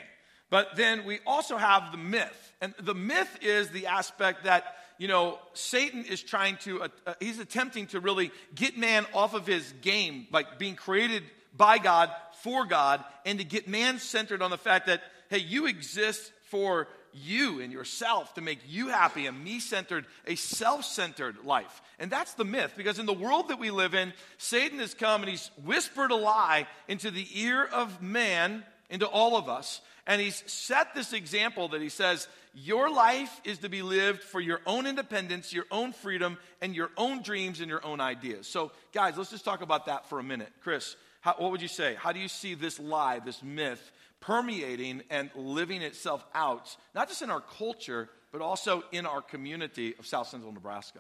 But 0.50 0.76
then 0.76 1.06
we 1.06 1.20
also 1.26 1.58
have 1.58 1.92
the 1.92 1.98
myth. 1.98 2.54
And 2.62 2.74
the 2.80 2.96
myth 2.96 3.40
is 3.42 3.70
the 3.70 3.88
aspect 3.88 4.46
that, 4.46 4.76
you 4.98 5.08
know, 5.08 5.38
Satan 5.54 6.06
is 6.06 6.24
trying 6.24 6.58
to, 6.58 6.84
uh, 6.84 6.88
uh, 7.06 7.14
he's 7.20 7.40
attempting 7.40 7.88
to 7.88 8.00
really 8.00 8.32
get 8.56 8.78
man 8.78 9.06
off 9.14 9.34
of 9.34 9.46
his 9.46 9.72
game, 9.82 10.26
like 10.32 10.58
being 10.58 10.76
created 10.76 11.24
by 11.56 11.78
God, 11.78 12.12
for 12.42 12.66
God, 12.66 13.04
and 13.26 13.40
to 13.40 13.46
get 13.46 13.68
man 13.68 14.00
centered 14.00 14.42
on 14.42 14.52
the 14.52 14.58
fact 14.58 14.88
that, 14.88 15.02
hey, 15.30 15.40
you 15.40 15.66
exist 15.66 16.32
for 16.50 16.88
you 17.14 17.62
and 17.62 17.72
yourself 17.72 18.34
to 18.36 18.42
make 18.42 18.60
you 18.68 18.90
happy, 18.90 19.26
a 19.26 19.32
me 19.32 19.60
centered, 19.60 20.06
a 20.26 20.36
self 20.36 20.86
centered 20.86 21.44
life. 21.44 21.82
And 22.00 22.12
that's 22.12 22.34
the 22.34 22.46
myth, 22.46 22.74
because 22.78 23.00
in 23.00 23.06
the 23.06 23.14
world 23.14 23.50
that 23.50 23.60
we 23.60 23.72
live 23.72 23.94
in, 23.94 24.14
Satan 24.38 24.80
has 24.80 24.94
come 24.94 25.22
and 25.22 25.30
he's 25.30 25.50
whispered 25.64 26.12
a 26.12 26.16
lie 26.16 26.68
into 26.88 27.12
the 27.12 27.28
ear 27.34 27.66
of 27.66 28.02
man, 28.02 28.64
into 28.90 29.08
all 29.08 29.36
of 29.36 29.50
us, 29.50 29.82
and 30.08 30.22
he's 30.22 30.42
set 30.48 30.96
this 30.96 31.12
example 31.12 31.68
that 31.70 31.82
he 31.82 31.90
says, 31.90 32.30
Your 32.54 32.90
life 32.90 33.42
is 33.44 33.60
to 33.60 33.70
be 33.70 33.82
lived 33.82 34.24
for 34.24 34.40
your 34.40 34.62
own 34.66 34.88
independence, 34.88 35.52
your 35.52 35.66
own 35.70 35.92
freedom, 35.92 36.38
and 36.62 36.74
your 36.74 36.90
own 36.96 37.22
dreams 37.22 37.60
and 37.60 37.70
your 37.70 37.86
own 37.86 38.00
ideas. 38.00 38.48
So, 38.48 38.72
guys, 38.94 39.18
let's 39.18 39.32
just 39.32 39.44
talk 39.44 39.62
about 39.62 39.88
that 39.88 40.08
for 40.08 40.20
a 40.20 40.24
minute. 40.24 40.52
Chris, 40.62 40.96
how, 41.22 41.36
what 41.38 41.52
would 41.52 41.62
you 41.62 41.68
say? 41.68 41.96
How 41.96 42.12
do 42.12 42.20
you 42.20 42.28
see 42.28 42.54
this 42.54 42.80
lie, 42.80 43.20
this 43.20 43.42
myth, 43.44 43.92
permeating 44.20 45.04
and 45.10 45.30
living 45.36 45.82
itself 45.82 46.26
out, 46.34 46.76
not 46.96 47.08
just 47.08 47.22
in 47.22 47.30
our 47.30 47.42
culture, 47.42 48.10
but 48.32 48.42
also 48.42 48.84
in 48.92 49.06
our 49.06 49.22
community 49.22 49.96
of 49.98 50.06
South 50.06 50.28
Central 50.28 50.52
Nebraska? 50.52 51.00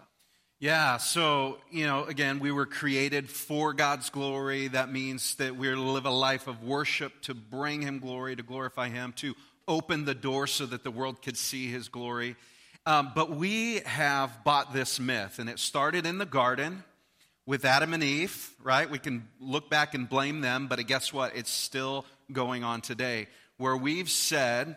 Yeah, 0.59 0.97
so, 0.97 1.59
you 1.69 1.85
know, 1.85 2.05
again, 2.05 2.39
we 2.39 2.51
were 2.51 2.65
created 2.65 3.29
for 3.29 3.73
God's 3.73 4.09
glory. 4.09 4.69
That 4.69 4.91
means 4.91 5.35
that 5.35 5.55
we're 5.55 5.75
to 5.75 5.81
live 5.81 6.07
a 6.07 6.11
life 6.11 6.47
of 6.47 6.63
worship 6.63 7.21
to 7.23 7.35
bring 7.35 7.83
Him 7.83 7.99
glory, 7.99 8.35
to 8.35 8.41
glorify 8.41 8.89
Him, 8.89 9.13
to 9.17 9.35
open 9.67 10.05
the 10.05 10.15
door 10.15 10.47
so 10.47 10.65
that 10.65 10.83
the 10.83 10.89
world 10.89 11.21
could 11.21 11.37
see 11.37 11.67
His 11.67 11.89
glory. 11.89 12.35
Um, 12.87 13.11
but 13.13 13.29
we 13.29 13.81
have 13.81 14.43
bought 14.43 14.73
this 14.73 14.99
myth, 14.99 15.37
and 15.37 15.47
it 15.47 15.59
started 15.59 16.07
in 16.07 16.17
the 16.17 16.25
garden 16.25 16.83
with 17.47 17.63
Adam 17.63 17.93
and 17.93 18.03
Eve, 18.03 18.51
right? 18.61 18.91
We 18.91 18.99
can 18.99 19.25
look 19.39 19.69
back 19.69 19.95
and 19.95 20.07
blame 20.07 20.41
them, 20.41 20.67
but 20.67 20.85
guess 20.85 21.13
what? 21.13 21.35
It's 21.35 21.49
still 21.49 22.05
going 22.31 22.65
on 22.65 22.81
today, 22.81 23.27
where 23.55 23.75
we've 23.75 24.09
said, 24.09 24.75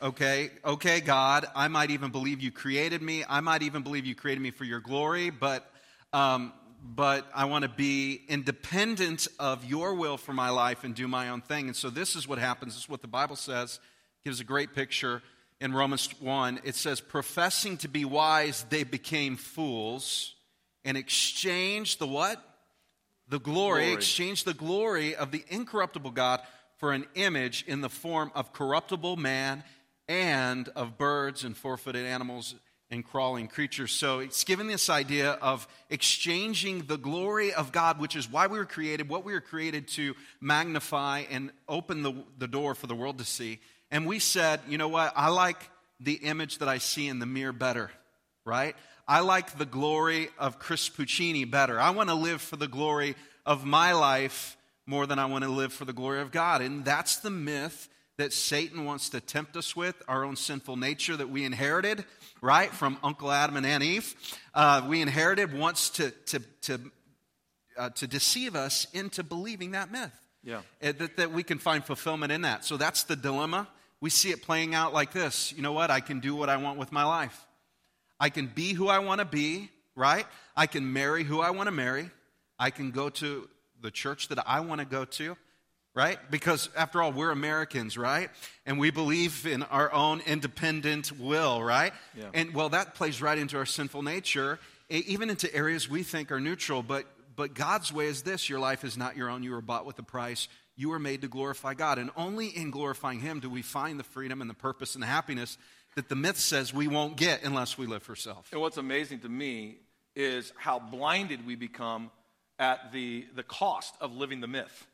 okay, 0.00 0.50
okay, 0.64 1.00
God, 1.00 1.44
I 1.56 1.66
might 1.66 1.90
even 1.90 2.12
believe 2.12 2.40
you 2.40 2.52
created 2.52 3.02
me. 3.02 3.24
I 3.28 3.40
might 3.40 3.62
even 3.62 3.82
believe 3.82 4.06
you 4.06 4.14
created 4.14 4.40
me 4.40 4.52
for 4.52 4.62
your 4.62 4.78
glory, 4.78 5.30
but, 5.30 5.68
um, 6.12 6.52
but 6.84 7.26
I 7.34 7.46
want 7.46 7.64
to 7.64 7.68
be 7.68 8.22
independent 8.28 9.26
of 9.40 9.64
your 9.64 9.94
will 9.94 10.18
for 10.18 10.32
my 10.32 10.50
life 10.50 10.84
and 10.84 10.94
do 10.94 11.08
my 11.08 11.30
own 11.30 11.40
thing. 11.40 11.66
And 11.66 11.74
so 11.74 11.90
this 11.90 12.14
is 12.14 12.28
what 12.28 12.38
happens. 12.38 12.74
This 12.74 12.84
is 12.84 12.88
what 12.88 13.02
the 13.02 13.08
Bible 13.08 13.34
says. 13.34 13.80
It 14.22 14.28
gives 14.28 14.38
a 14.38 14.44
great 14.44 14.72
picture 14.72 15.20
in 15.60 15.72
Romans 15.72 16.08
1. 16.20 16.60
It 16.62 16.76
says, 16.76 17.00
professing 17.00 17.76
to 17.78 17.88
be 17.88 18.04
wise, 18.04 18.64
they 18.70 18.84
became 18.84 19.36
fools 19.36 20.36
and 20.84 20.96
exchange 20.96 21.98
the 21.98 22.06
what? 22.06 22.42
The 23.28 23.38
glory, 23.38 23.82
glory, 23.82 23.92
exchange 23.92 24.44
the 24.44 24.54
glory 24.54 25.14
of 25.14 25.30
the 25.32 25.44
incorruptible 25.48 26.12
God 26.12 26.40
for 26.78 26.92
an 26.92 27.04
image 27.14 27.64
in 27.66 27.82
the 27.82 27.90
form 27.90 28.32
of 28.34 28.52
corruptible 28.52 29.16
man 29.16 29.64
and 30.08 30.68
of 30.70 30.96
birds 30.96 31.44
and 31.44 31.56
four 31.56 31.76
footed 31.76 32.06
animals 32.06 32.54
and 32.90 33.04
crawling 33.04 33.48
creatures. 33.48 33.92
So 33.92 34.20
it's 34.20 34.44
given 34.44 34.66
this 34.66 34.88
idea 34.88 35.32
of 35.32 35.68
exchanging 35.90 36.86
the 36.86 36.96
glory 36.96 37.52
of 37.52 37.70
God, 37.70 38.00
which 38.00 38.16
is 38.16 38.30
why 38.30 38.46
we 38.46 38.56
were 38.56 38.64
created, 38.64 39.10
what 39.10 39.24
we 39.24 39.34
were 39.34 39.42
created 39.42 39.88
to 39.88 40.14
magnify 40.40 41.24
and 41.30 41.50
open 41.68 42.02
the, 42.02 42.14
the 42.38 42.48
door 42.48 42.74
for 42.74 42.86
the 42.86 42.94
world 42.94 43.18
to 43.18 43.24
see. 43.24 43.60
And 43.90 44.06
we 44.06 44.18
said, 44.18 44.60
you 44.66 44.78
know 44.78 44.88
what? 44.88 45.12
I 45.14 45.28
like 45.28 45.58
the 46.00 46.14
image 46.14 46.58
that 46.58 46.68
I 46.68 46.78
see 46.78 47.08
in 47.08 47.18
the 47.18 47.26
mirror 47.26 47.52
better, 47.52 47.90
right? 48.46 48.74
I 49.10 49.20
like 49.20 49.56
the 49.56 49.64
glory 49.64 50.28
of 50.38 50.58
Chris 50.58 50.90
Puccini 50.90 51.46
better. 51.46 51.80
I 51.80 51.90
want 51.90 52.10
to 52.10 52.14
live 52.14 52.42
for 52.42 52.56
the 52.56 52.68
glory 52.68 53.16
of 53.46 53.64
my 53.64 53.94
life 53.94 54.58
more 54.84 55.06
than 55.06 55.18
I 55.18 55.24
want 55.24 55.44
to 55.44 55.50
live 55.50 55.72
for 55.72 55.86
the 55.86 55.94
glory 55.94 56.20
of 56.20 56.30
God. 56.30 56.60
And 56.60 56.84
that's 56.84 57.16
the 57.16 57.30
myth 57.30 57.88
that 58.18 58.34
Satan 58.34 58.84
wants 58.84 59.08
to 59.10 59.20
tempt 59.20 59.56
us 59.56 59.74
with, 59.74 59.94
our 60.08 60.24
own 60.24 60.36
sinful 60.36 60.76
nature 60.76 61.16
that 61.16 61.30
we 61.30 61.46
inherited, 61.46 62.04
right, 62.42 62.70
from 62.70 62.98
Uncle 63.02 63.32
Adam 63.32 63.56
and 63.56 63.64
Aunt 63.64 63.82
Eve. 63.82 64.14
Uh, 64.54 64.84
we 64.86 65.00
inherited 65.00 65.56
wants 65.56 65.88
to, 65.90 66.10
to, 66.26 66.40
to, 66.62 66.80
uh, 67.78 67.88
to 67.90 68.06
deceive 68.06 68.54
us 68.54 68.86
into 68.92 69.22
believing 69.22 69.70
that 69.70 69.90
myth. 69.90 70.12
Yeah. 70.44 70.58
Uh, 70.82 70.92
that, 70.98 71.16
that 71.16 71.32
we 71.32 71.42
can 71.42 71.58
find 71.58 71.82
fulfillment 71.82 72.30
in 72.30 72.42
that. 72.42 72.62
So 72.64 72.76
that's 72.76 73.04
the 73.04 73.16
dilemma. 73.16 73.68
We 74.02 74.10
see 74.10 74.32
it 74.32 74.42
playing 74.42 74.74
out 74.74 74.92
like 74.92 75.12
this. 75.12 75.52
You 75.56 75.62
know 75.62 75.72
what? 75.72 75.90
I 75.90 76.00
can 76.00 76.20
do 76.20 76.34
what 76.34 76.50
I 76.50 76.58
want 76.58 76.78
with 76.78 76.92
my 76.92 77.04
life. 77.04 77.46
I 78.20 78.30
can 78.30 78.46
be 78.46 78.72
who 78.72 78.88
I 78.88 78.98
want 78.98 79.20
to 79.20 79.24
be, 79.24 79.70
right? 79.94 80.26
I 80.56 80.66
can 80.66 80.92
marry 80.92 81.24
who 81.24 81.40
I 81.40 81.50
want 81.50 81.68
to 81.68 81.72
marry. 81.72 82.10
I 82.58 82.70
can 82.70 82.90
go 82.90 83.08
to 83.10 83.48
the 83.80 83.90
church 83.90 84.28
that 84.28 84.42
I 84.46 84.60
want 84.60 84.80
to 84.80 84.84
go 84.84 85.04
to 85.04 85.36
right? 85.98 86.18
Because 86.30 86.68
after 86.76 87.02
all, 87.02 87.10
we're 87.10 87.32
Americans, 87.32 87.98
right? 87.98 88.30
And 88.64 88.78
we 88.78 88.92
believe 88.92 89.46
in 89.46 89.64
our 89.64 89.92
own 89.92 90.20
independent 90.26 91.10
will, 91.18 91.60
right? 91.60 91.92
Yeah. 92.16 92.26
And 92.34 92.54
well, 92.54 92.68
that 92.68 92.94
plays 92.94 93.20
right 93.20 93.36
into 93.36 93.56
our 93.56 93.66
sinful 93.66 94.02
nature, 94.02 94.60
even 94.88 95.28
into 95.28 95.52
areas 95.52 95.88
we 95.88 96.04
think 96.04 96.30
are 96.30 96.38
neutral. 96.38 96.84
But, 96.84 97.06
but 97.34 97.52
God's 97.52 97.92
way 97.92 98.06
is 98.06 98.22
this 98.22 98.48
your 98.48 98.60
life 98.60 98.84
is 98.84 98.96
not 98.96 99.16
your 99.16 99.28
own. 99.28 99.42
You 99.42 99.50
were 99.50 99.60
bought 99.60 99.86
with 99.86 99.98
a 99.98 100.04
price. 100.04 100.46
You 100.76 100.90
were 100.90 101.00
made 101.00 101.22
to 101.22 101.28
glorify 101.28 101.74
God. 101.74 101.98
And 101.98 102.10
only 102.16 102.46
in 102.46 102.70
glorifying 102.70 103.18
Him 103.18 103.40
do 103.40 103.50
we 103.50 103.62
find 103.62 103.98
the 103.98 104.04
freedom 104.04 104.40
and 104.40 104.48
the 104.48 104.54
purpose 104.54 104.94
and 104.94 105.02
the 105.02 105.08
happiness 105.08 105.58
that 105.98 106.08
the 106.08 106.14
myth 106.14 106.38
says 106.38 106.72
we 106.72 106.86
won't 106.86 107.16
get 107.16 107.42
unless 107.42 107.76
we 107.76 107.84
live 107.84 108.04
for 108.04 108.14
self. 108.14 108.48
And 108.52 108.60
what's 108.60 108.76
amazing 108.76 109.18
to 109.20 109.28
me 109.28 109.78
is 110.14 110.52
how 110.56 110.78
blinded 110.78 111.44
we 111.44 111.56
become 111.56 112.12
at 112.56 112.92
the, 112.92 113.26
the 113.34 113.42
cost 113.42 113.96
of 114.00 114.14
living 114.14 114.40
the 114.40 114.46
myth. 114.46 114.86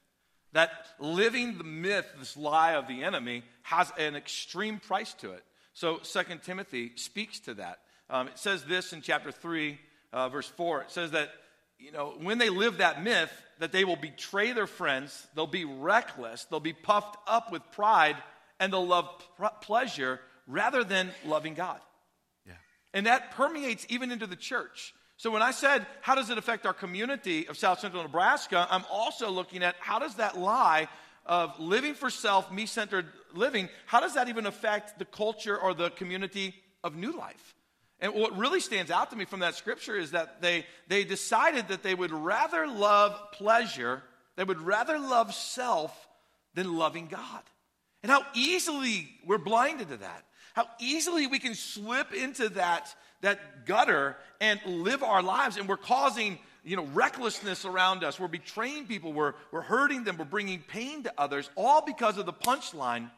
That 0.52 0.70
living 0.98 1.58
the 1.58 1.64
myth, 1.64 2.06
this 2.18 2.38
lie 2.38 2.76
of 2.76 2.88
the 2.88 3.04
enemy, 3.04 3.42
has 3.64 3.92
an 3.98 4.16
extreme 4.16 4.80
price 4.80 5.12
to 5.14 5.32
it. 5.32 5.44
So 5.74 5.98
Second 6.00 6.42
Timothy 6.42 6.92
speaks 6.94 7.38
to 7.40 7.54
that. 7.54 7.80
Um, 8.08 8.28
it 8.28 8.38
says 8.38 8.64
this 8.64 8.94
in 8.94 9.02
chapter 9.02 9.30
3, 9.30 9.78
uh, 10.14 10.30
verse 10.30 10.48
4. 10.48 10.84
It 10.84 10.90
says 10.90 11.10
that, 11.10 11.28
you 11.78 11.92
know, 11.92 12.14
when 12.18 12.38
they 12.38 12.48
live 12.48 12.78
that 12.78 13.02
myth, 13.02 13.30
that 13.58 13.72
they 13.72 13.84
will 13.84 13.96
betray 13.96 14.52
their 14.52 14.66
friends, 14.66 15.26
they'll 15.34 15.46
be 15.46 15.66
reckless, 15.66 16.46
they'll 16.46 16.60
be 16.60 16.72
puffed 16.72 17.18
up 17.26 17.52
with 17.52 17.60
pride, 17.72 18.16
and 18.58 18.72
they'll 18.72 18.86
love 18.86 19.10
pr- 19.36 19.48
pleasure 19.60 20.18
rather 20.46 20.84
than 20.84 21.10
loving 21.24 21.54
God. 21.54 21.80
Yeah. 22.46 22.54
And 22.92 23.06
that 23.06 23.32
permeates 23.32 23.86
even 23.88 24.10
into 24.10 24.26
the 24.26 24.36
church. 24.36 24.94
So 25.16 25.30
when 25.30 25.42
I 25.42 25.52
said, 25.52 25.86
how 26.00 26.14
does 26.14 26.30
it 26.30 26.38
affect 26.38 26.66
our 26.66 26.72
community 26.72 27.46
of 27.46 27.56
South 27.56 27.80
Central 27.80 28.02
Nebraska, 28.02 28.66
I'm 28.70 28.84
also 28.90 29.30
looking 29.30 29.62
at 29.62 29.76
how 29.78 29.98
does 29.98 30.16
that 30.16 30.36
lie 30.36 30.88
of 31.26 31.58
living 31.58 31.94
for 31.94 32.10
self, 32.10 32.52
me 32.52 32.66
centered 32.66 33.06
living, 33.32 33.68
how 33.86 34.00
does 34.00 34.14
that 34.14 34.28
even 34.28 34.46
affect 34.46 34.98
the 34.98 35.04
culture 35.04 35.56
or 35.56 35.72
the 35.72 35.90
community 35.90 36.54
of 36.82 36.96
New 36.96 37.12
Life? 37.12 37.54
And 38.00 38.12
what 38.12 38.36
really 38.36 38.60
stands 38.60 38.90
out 38.90 39.10
to 39.10 39.16
me 39.16 39.24
from 39.24 39.40
that 39.40 39.54
scripture 39.54 39.96
is 39.96 40.10
that 40.10 40.42
they, 40.42 40.66
they 40.88 41.04
decided 41.04 41.68
that 41.68 41.82
they 41.82 41.94
would 41.94 42.12
rather 42.12 42.66
love 42.66 43.18
pleasure, 43.32 44.02
they 44.36 44.44
would 44.44 44.60
rather 44.60 44.98
love 44.98 45.32
self 45.32 46.08
than 46.54 46.76
loving 46.76 47.06
God. 47.06 47.42
And 48.02 48.10
how 48.10 48.22
easily 48.34 49.08
we're 49.24 49.38
blinded 49.38 49.88
to 49.88 49.96
that. 49.98 50.24
How 50.54 50.66
easily 50.80 51.26
we 51.26 51.38
can 51.38 51.54
slip 51.54 52.12
into 52.12 52.48
that 52.50 52.94
that 53.24 53.66
gutter 53.66 54.16
and 54.40 54.60
live 54.64 55.02
our 55.02 55.22
lives. 55.22 55.56
And 55.56 55.68
we're 55.68 55.76
causing, 55.76 56.38
you 56.62 56.76
know, 56.76 56.84
recklessness 56.84 57.64
around 57.64 58.04
us. 58.04 58.20
We're 58.20 58.28
betraying 58.28 58.86
people. 58.86 59.12
We're, 59.12 59.34
we're 59.50 59.62
hurting 59.62 60.04
them. 60.04 60.16
We're 60.16 60.24
bringing 60.24 60.60
pain 60.60 61.02
to 61.02 61.12
others, 61.18 61.50
all 61.56 61.82
because 61.84 62.16
of 62.16 62.26
the 62.26 62.32
punchline. 62.32 63.10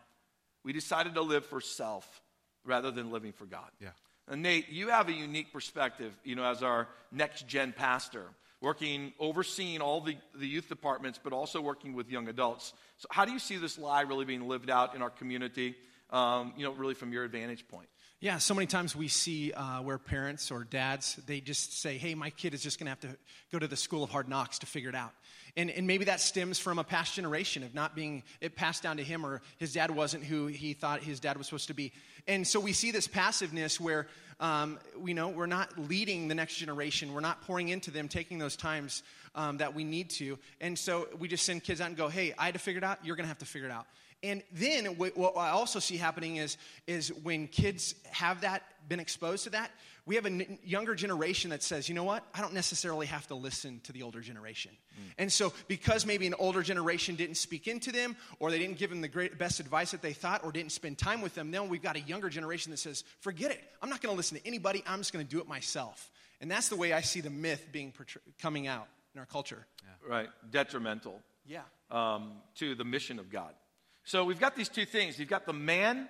We 0.65 0.73
decided 0.73 1.15
to 1.15 1.23
live 1.23 1.45
for 1.45 1.61
self 1.61 2.23
rather 2.65 2.91
than 2.91 3.13
living 3.13 3.33
for 3.33 3.45
God. 3.45 3.69
Yeah. 3.81 3.91
And 4.29 4.43
Nate, 4.43 4.69
you 4.71 4.89
have 4.89 5.09
a 5.09 5.13
unique 5.13 5.53
perspective, 5.53 6.13
you 6.25 6.35
know, 6.35 6.45
as 6.45 6.63
our 6.63 6.89
next 7.13 7.47
gen 7.47 7.73
pastor, 7.73 8.25
working, 8.61 9.13
overseeing 9.21 9.81
all 9.81 10.01
the, 10.01 10.17
the 10.35 10.49
youth 10.49 10.69
departments, 10.69 11.21
but 11.23 11.33
also 11.33 11.61
working 11.61 11.93
with 11.93 12.11
young 12.11 12.27
adults. 12.27 12.73
So, 12.97 13.07
how 13.11 13.25
do 13.25 13.31
you 13.31 13.39
see 13.39 13.57
this 13.57 13.79
lie 13.79 14.01
really 14.01 14.25
being 14.25 14.49
lived 14.49 14.69
out 14.69 14.97
in 14.97 15.03
our 15.03 15.11
community, 15.11 15.77
um, 16.11 16.53
you 16.57 16.65
know, 16.65 16.73
really 16.73 16.95
from 16.95 17.13
your 17.13 17.27
vantage 17.29 17.67
point? 17.69 17.89
Yeah, 18.21 18.39
so 18.39 18.55
many 18.55 18.67
times 18.67 18.97
we 18.97 19.09
see 19.09 19.53
uh, 19.53 19.83
where 19.83 19.99
parents 19.99 20.51
or 20.51 20.65
dads, 20.65 21.17
they 21.27 21.41
just 21.41 21.81
say, 21.83 21.99
hey, 21.99 22.15
my 22.15 22.31
kid 22.31 22.55
is 22.55 22.63
just 22.63 22.79
going 22.79 22.87
to 22.87 22.91
have 22.91 23.01
to 23.01 23.19
go 23.53 23.59
to 23.59 23.69
the 23.69 23.77
school 23.77 24.03
of 24.03 24.09
hard 24.09 24.27
knocks 24.27 24.59
to 24.61 24.67
figure 24.67 24.89
it 24.89 24.95
out. 24.95 25.13
And, 25.55 25.71
and 25.71 25.87
maybe 25.87 26.07
that 26.07 26.21
stems 26.21 26.59
from 26.59 26.79
a 26.79 26.85
past 26.85 27.15
generation 27.15 27.63
of 27.63 27.75
not 27.75 27.95
being, 27.95 28.23
it 28.41 28.57
passed 28.57 28.83
down 28.83 28.97
to 28.97 29.03
him 29.03 29.25
or 29.25 29.43
his 29.59 29.75
dad 29.75 29.91
wasn't 29.91 30.25
who 30.25 30.47
he 30.47 30.73
thought 30.73 31.03
his 31.03 31.21
dad 31.21 31.37
was 31.37 31.47
supposed 31.47 31.69
to 31.69 31.75
be. 31.75 31.93
And 32.27 32.47
so 32.47 32.59
we 32.59 32.73
see 32.73 32.91
this 32.91 33.07
passiveness 33.07 33.79
where, 33.79 34.07
um, 34.41 34.79
we 34.99 35.13
know, 35.13 35.29
we're 35.29 35.47
not 35.47 35.79
leading 35.79 36.29
the 36.29 36.35
next 36.35 36.57
generation. 36.57 37.13
We're 37.13 37.21
not 37.21 37.43
pouring 37.43 37.69
into 37.69 37.91
them, 37.91 38.09
taking 38.09 38.39
those 38.39 38.57
times 38.57 39.03
um, 39.35 39.59
that 39.59 39.75
we 39.75 39.85
need 39.85 40.11
to. 40.11 40.39
And 40.61 40.79
so 40.79 41.09
we 41.19 41.29
just 41.29 41.45
send 41.45 41.65
kids 41.65 41.81
out 41.81 41.89
and 41.89 41.97
go, 41.97 42.09
hey, 42.09 42.35
I 42.39 42.47
had 42.47 42.55
to 42.55 42.61
figure 42.61 42.79
it 42.79 42.85
out. 42.85 42.99
You're 43.05 43.17
going 43.17 43.25
to 43.25 43.29
have 43.29 43.39
to 43.39 43.47
figure 43.47 43.69
it 43.69 43.73
out. 43.73 43.87
And 44.23 44.43
then 44.53 44.87
what 44.97 45.37
I 45.37 45.51
also 45.51 45.79
see 45.79 45.97
happening 45.97 46.37
is, 46.37 46.57
is 46.87 47.13
when 47.13 47.47
kids 47.49 47.95
have 48.11 48.41
that, 48.41 48.63
been 48.89 49.01
exposed 49.01 49.45
to 49.45 49.51
that, 49.51 49.71
we 50.07 50.15
have 50.15 50.27
a 50.27 50.47
younger 50.65 50.95
generation 50.95 51.51
that 51.51 51.63
says, 51.63 51.89
you 51.89 51.95
know 51.95 52.05
what, 52.05 52.25
I 52.33 52.41
don't 52.41 52.55
necessarily 52.55 53.07
have 53.07 53.27
to 53.27 53.35
listen 53.35 53.81
to 53.85 53.93
the 53.93 54.05
older 54.05 54.21
generation. 54.21 54.71
Mm. 54.95 55.13
And 55.19 55.33
so, 55.33 55.53
because 55.67 56.07
maybe 56.07 56.29
an 56.29 56.35
older 56.39 56.63
generation 56.63 57.17
didn't 57.17 57.35
speak 57.35 57.67
into 57.67 57.91
them, 57.91 58.17
or 58.39 58.53
they 58.53 58.59
didn't 58.61 58.79
give 58.79 58.91
them 58.91 59.01
the 59.01 59.09
great, 59.09 59.37
best 59.37 59.59
advice 59.59 59.91
that 59.91 60.03
they 60.03 60.13
thought, 60.13 60.45
or 60.45 60.53
didn't 60.53 60.71
spend 60.71 60.99
time 60.99 61.21
with 61.21 61.35
them, 61.35 61.51
then 61.51 61.69
we've 61.69 61.83
got 61.83 61.97
a 61.97 62.01
younger 62.01 62.29
generation 62.29 62.71
that 62.71 62.77
says, 62.79 63.03
forget 63.21 63.51
it, 63.51 63.61
I'm 63.83 63.91
not 63.91 64.01
going 64.01 64.13
to 64.13 64.17
listen 64.17 64.39
to 64.39 64.47
anybody, 64.47 64.85
I'm 64.87 65.01
just 65.01 65.13
going 65.13 65.27
to 65.27 65.31
do 65.31 65.41
it 65.41 65.49
myself. 65.49 66.11
And 66.41 66.49
that's 66.49 66.69
the 66.69 66.77
way 66.77 66.93
I 66.93 67.01
see 67.01 67.21
the 67.21 67.31
myth 67.31 67.67
being 67.73 67.93
coming 68.41 68.69
out 68.69 68.87
in 69.15 69.19
our 69.19 69.27
culture. 69.27 69.67
Yeah. 69.83 70.09
Right, 70.09 70.29
detrimental. 70.51 71.21
Yeah. 71.47 71.63
Um, 71.91 72.33
to 72.57 72.75
the 72.75 72.85
mission 72.85 73.19
of 73.19 73.31
God. 73.31 73.55
So 74.07 74.25
we've 74.25 74.39
got 74.39 74.55
these 74.55 74.69
two 74.69 74.85
things. 74.85 75.19
You've 75.19 75.29
got 75.29 75.47
the 75.47 75.53
man 75.53 76.09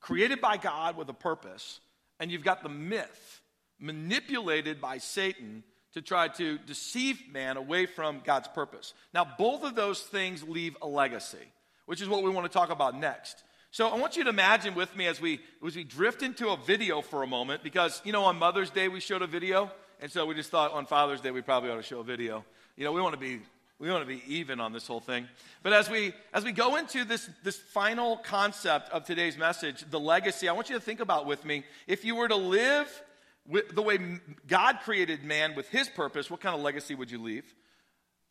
created 0.00 0.40
by 0.40 0.56
God 0.56 0.96
with 0.96 1.08
a 1.08 1.14
purpose, 1.14 1.78
and 2.18 2.32
you've 2.32 2.42
got 2.42 2.64
the 2.64 2.68
myth 2.68 3.40
manipulated 3.78 4.80
by 4.80 4.98
Satan 4.98 5.62
to 5.94 6.02
try 6.02 6.26
to 6.26 6.58
deceive 6.58 7.22
man 7.32 7.56
away 7.56 7.86
from 7.86 8.22
God's 8.24 8.48
purpose. 8.48 8.92
Now, 9.14 9.24
both 9.38 9.62
of 9.62 9.76
those 9.76 10.00
things 10.00 10.42
leave 10.42 10.76
a 10.82 10.88
legacy, 10.88 11.52
which 11.86 12.02
is 12.02 12.08
what 12.08 12.24
we 12.24 12.30
want 12.30 12.44
to 12.44 12.52
talk 12.52 12.70
about 12.70 12.98
next. 12.98 13.44
So 13.70 13.86
I 13.86 13.96
want 13.96 14.16
you 14.16 14.24
to 14.24 14.30
imagine 14.30 14.74
with 14.74 14.94
me 14.96 15.06
as 15.06 15.20
we 15.20 15.40
as 15.64 15.76
we 15.76 15.84
drift 15.84 16.24
into 16.24 16.48
a 16.48 16.56
video 16.56 17.02
for 17.02 17.22
a 17.22 17.26
moment, 17.28 17.62
because 17.62 18.02
you 18.04 18.10
know 18.10 18.24
on 18.24 18.36
Mother's 18.36 18.70
Day 18.70 18.88
we 18.88 18.98
showed 18.98 19.22
a 19.22 19.28
video, 19.28 19.70
and 20.00 20.10
so 20.10 20.26
we 20.26 20.34
just 20.34 20.50
thought 20.50 20.72
on 20.72 20.86
Father's 20.86 21.20
Day 21.20 21.30
we 21.30 21.42
probably 21.42 21.70
ought 21.70 21.76
to 21.76 21.82
show 21.84 22.00
a 22.00 22.04
video. 22.04 22.44
You 22.76 22.84
know, 22.84 22.92
we 22.92 23.00
want 23.00 23.14
to 23.14 23.20
be 23.20 23.40
we 23.78 23.90
want 23.90 24.02
to 24.02 24.06
be 24.06 24.22
even 24.26 24.60
on 24.60 24.72
this 24.72 24.86
whole 24.86 25.00
thing. 25.00 25.28
But 25.62 25.72
as 25.72 25.88
we 25.88 26.12
as 26.32 26.44
we 26.44 26.52
go 26.52 26.76
into 26.76 27.04
this 27.04 27.28
this 27.44 27.56
final 27.56 28.16
concept 28.16 28.90
of 28.90 29.04
today's 29.04 29.36
message, 29.36 29.84
the 29.90 30.00
legacy, 30.00 30.48
I 30.48 30.52
want 30.52 30.68
you 30.68 30.74
to 30.76 30.80
think 30.80 31.00
about 31.00 31.26
with 31.26 31.44
me. 31.44 31.64
If 31.86 32.04
you 32.04 32.16
were 32.16 32.28
to 32.28 32.36
live 32.36 33.02
with 33.46 33.74
the 33.74 33.82
way 33.82 33.98
God 34.46 34.80
created 34.84 35.24
man 35.24 35.54
with 35.54 35.68
his 35.68 35.88
purpose, 35.88 36.30
what 36.30 36.40
kind 36.40 36.54
of 36.54 36.60
legacy 36.60 36.94
would 36.94 37.10
you 37.10 37.22
leave? 37.22 37.54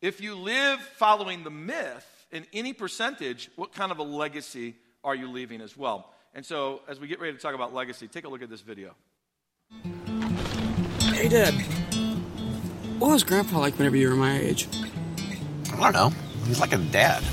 If 0.01 0.21
you 0.21 0.35
live 0.35 0.79
following 0.79 1.43
the 1.43 1.49
myth 1.49 2.05
in 2.31 2.45
any 2.53 2.73
percentage, 2.73 3.49
what 3.55 3.73
kind 3.73 3.91
of 3.91 3.99
a 3.99 4.03
legacy 4.03 4.75
are 5.03 5.15
you 5.15 5.29
leaving 5.29 5.61
as 5.61 5.75
well? 5.75 6.13
And 6.35 6.45
so, 6.45 6.81
as 6.87 6.99
we 6.99 7.07
get 7.07 7.19
ready 7.19 7.33
to 7.33 7.39
talk 7.39 7.55
about 7.55 7.73
legacy, 7.73 8.07
take 8.07 8.25
a 8.25 8.29
look 8.29 8.43
at 8.43 8.49
this 8.49 8.61
video. 8.61 8.93
Hey, 10.99 11.29
Dad. 11.29 11.53
What 12.99 13.11
was 13.11 13.23
Grandpa 13.23 13.59
like 13.59 13.77
whenever 13.77 13.95
you 13.95 14.09
were 14.09 14.15
my 14.15 14.37
age? 14.37 14.67
I 15.79 15.91
don't 15.91 15.93
know. 15.93 16.09
He's 16.45 16.59
like 16.59 16.73
a 16.73 16.77
dad. 16.77 17.23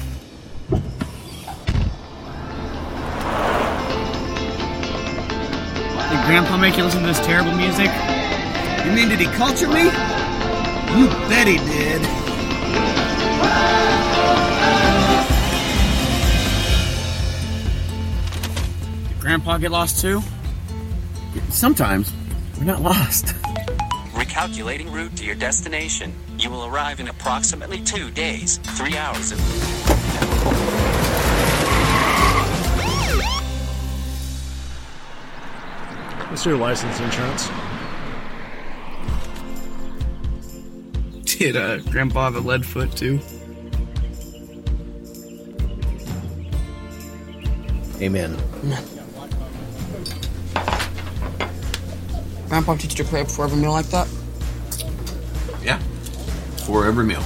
Did 6.11 6.27
Grandpa 6.27 6.59
make 6.59 6.77
you 6.77 6.85
listen 6.85 7.01
to 7.01 7.07
this 7.07 7.21
terrible 7.21 7.53
music? 7.53 7.91
You 8.85 8.93
mean 8.93 9.09
did 9.09 9.19
he 9.19 9.27
culture 9.27 9.67
me? 9.67 9.85
You 9.85 11.09
bet 11.29 11.49
he 11.49 11.57
did. 11.57 12.03
Did 19.09 19.21
Grandpa 19.21 19.57
get 19.57 19.71
lost 19.71 20.01
too? 20.01 20.23
Sometimes. 21.49 22.13
We're 22.59 22.65
not 22.65 22.83
lost. 22.83 23.35
Recalculating 24.35 24.93
route 24.93 25.17
to 25.19 25.25
your 25.25 25.37
destination. 25.37 26.13
You 26.41 26.51
will 26.51 26.65
arrive 26.65 26.99
in 26.99 27.07
approximately 27.07 27.79
two 27.79 28.11
days, 28.11 28.57
three 28.57 28.97
hours. 28.97 29.31
And- 29.31 29.41
What's 36.31 36.45
your 36.45 36.57
license 36.57 36.99
insurance? 36.99 37.49
Did 41.39 41.57
uh, 41.57 41.79
Grandpa 41.93 42.25
have 42.25 42.35
a 42.35 42.41
lead 42.41 42.67
foot 42.67 42.91
too? 42.97 43.21
Amen. 48.03 48.37
Grandpa 52.49 52.75
teach 52.75 52.99
you 52.99 53.05
to 53.05 53.09
pray 53.09 53.23
before 53.23 53.45
every 53.45 53.59
meal 53.59 53.71
like 53.71 53.87
that? 53.87 54.09
Yeah. 55.65 55.79
For 56.67 56.87
every 56.87 57.05
meal. 57.05 57.23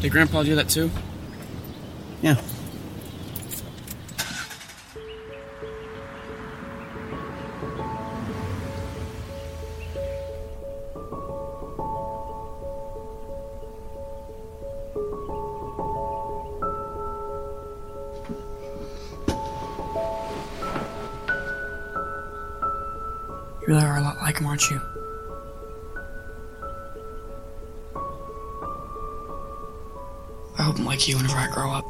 Did 0.00 0.12
Grandpa 0.12 0.42
do 0.44 0.54
that 0.54 0.68
too? 0.70 0.90
Yeah. 2.22 2.40
Like 31.06 31.08
you 31.08 31.16
whenever 31.16 31.38
I 31.38 31.48
grow 31.52 31.70
up. 31.70 31.84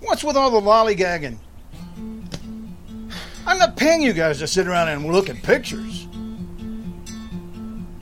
What's 0.00 0.24
with 0.24 0.36
all 0.36 0.50
the 0.50 0.60
lollygagging? 0.60 1.38
I'm 3.46 3.58
not 3.58 3.76
paying 3.76 4.02
you 4.02 4.12
guys 4.12 4.38
to 4.38 4.46
sit 4.46 4.66
around 4.66 4.88
and 4.88 5.06
look 5.06 5.28
at 5.28 5.42
pictures. 5.42 6.06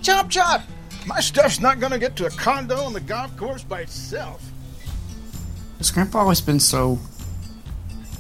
Chop 0.03 0.31
chop! 0.31 0.63
My 1.07 1.21
stuff's 1.21 1.61
not 1.61 1.81
gonna 1.81 1.99
get 1.99 2.17
to 2.17 2.27
a 2.27 2.31
condo 2.31 2.77
on 2.77 2.93
the 2.93 3.01
golf 3.01 3.37
course 3.37 3.63
by 3.63 3.81
itself. 3.81 4.51
Has 5.79 5.91
Grandpa 5.91 6.21
always 6.21 6.41
been 6.41 6.61
so 6.61 6.99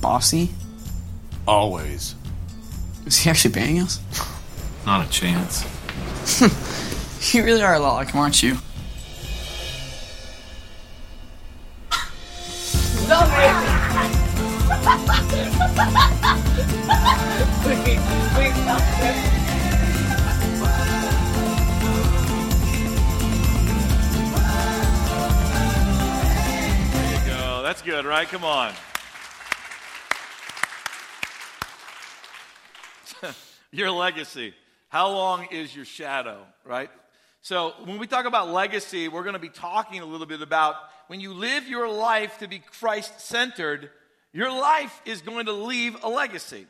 bossy? 0.00 0.50
Always. 1.46 2.14
Is 3.06 3.18
he 3.18 3.30
actually 3.30 3.54
paying 3.54 3.80
us? 3.80 4.00
Not 4.86 5.06
a 5.06 5.10
chance. 5.10 5.64
You 7.32 7.44
really 7.44 7.62
are 7.62 7.74
a 7.74 7.78
lot 7.78 7.94
like 7.94 8.10
him, 8.10 8.18
aren't 8.18 8.42
you? 8.42 8.56
There 26.94 27.12
you 27.12 27.26
go. 27.26 27.62
That's 27.62 27.82
good, 27.82 28.06
right? 28.06 28.26
Come 28.26 28.44
on. 28.44 28.72
your 33.70 33.90
legacy. 33.90 34.54
How 34.90 35.10
long 35.10 35.46
is 35.52 35.74
your 35.74 35.84
shadow, 35.84 36.44
right? 36.64 36.90
So, 37.42 37.72
when 37.84 37.98
we 37.98 38.06
talk 38.06 38.26
about 38.26 38.50
legacy, 38.50 39.08
we're 39.08 39.22
going 39.22 39.34
to 39.34 39.38
be 39.38 39.48
talking 39.48 40.00
a 40.00 40.04
little 40.04 40.26
bit 40.26 40.42
about 40.42 40.74
when 41.06 41.20
you 41.20 41.32
live 41.32 41.68
your 41.68 41.88
life 41.88 42.38
to 42.38 42.48
be 42.48 42.58
Christ 42.58 43.20
centered, 43.20 43.90
your 44.32 44.50
life 44.50 45.00
is 45.06 45.22
going 45.22 45.46
to 45.46 45.52
leave 45.52 45.96
a 46.02 46.08
legacy. 46.08 46.66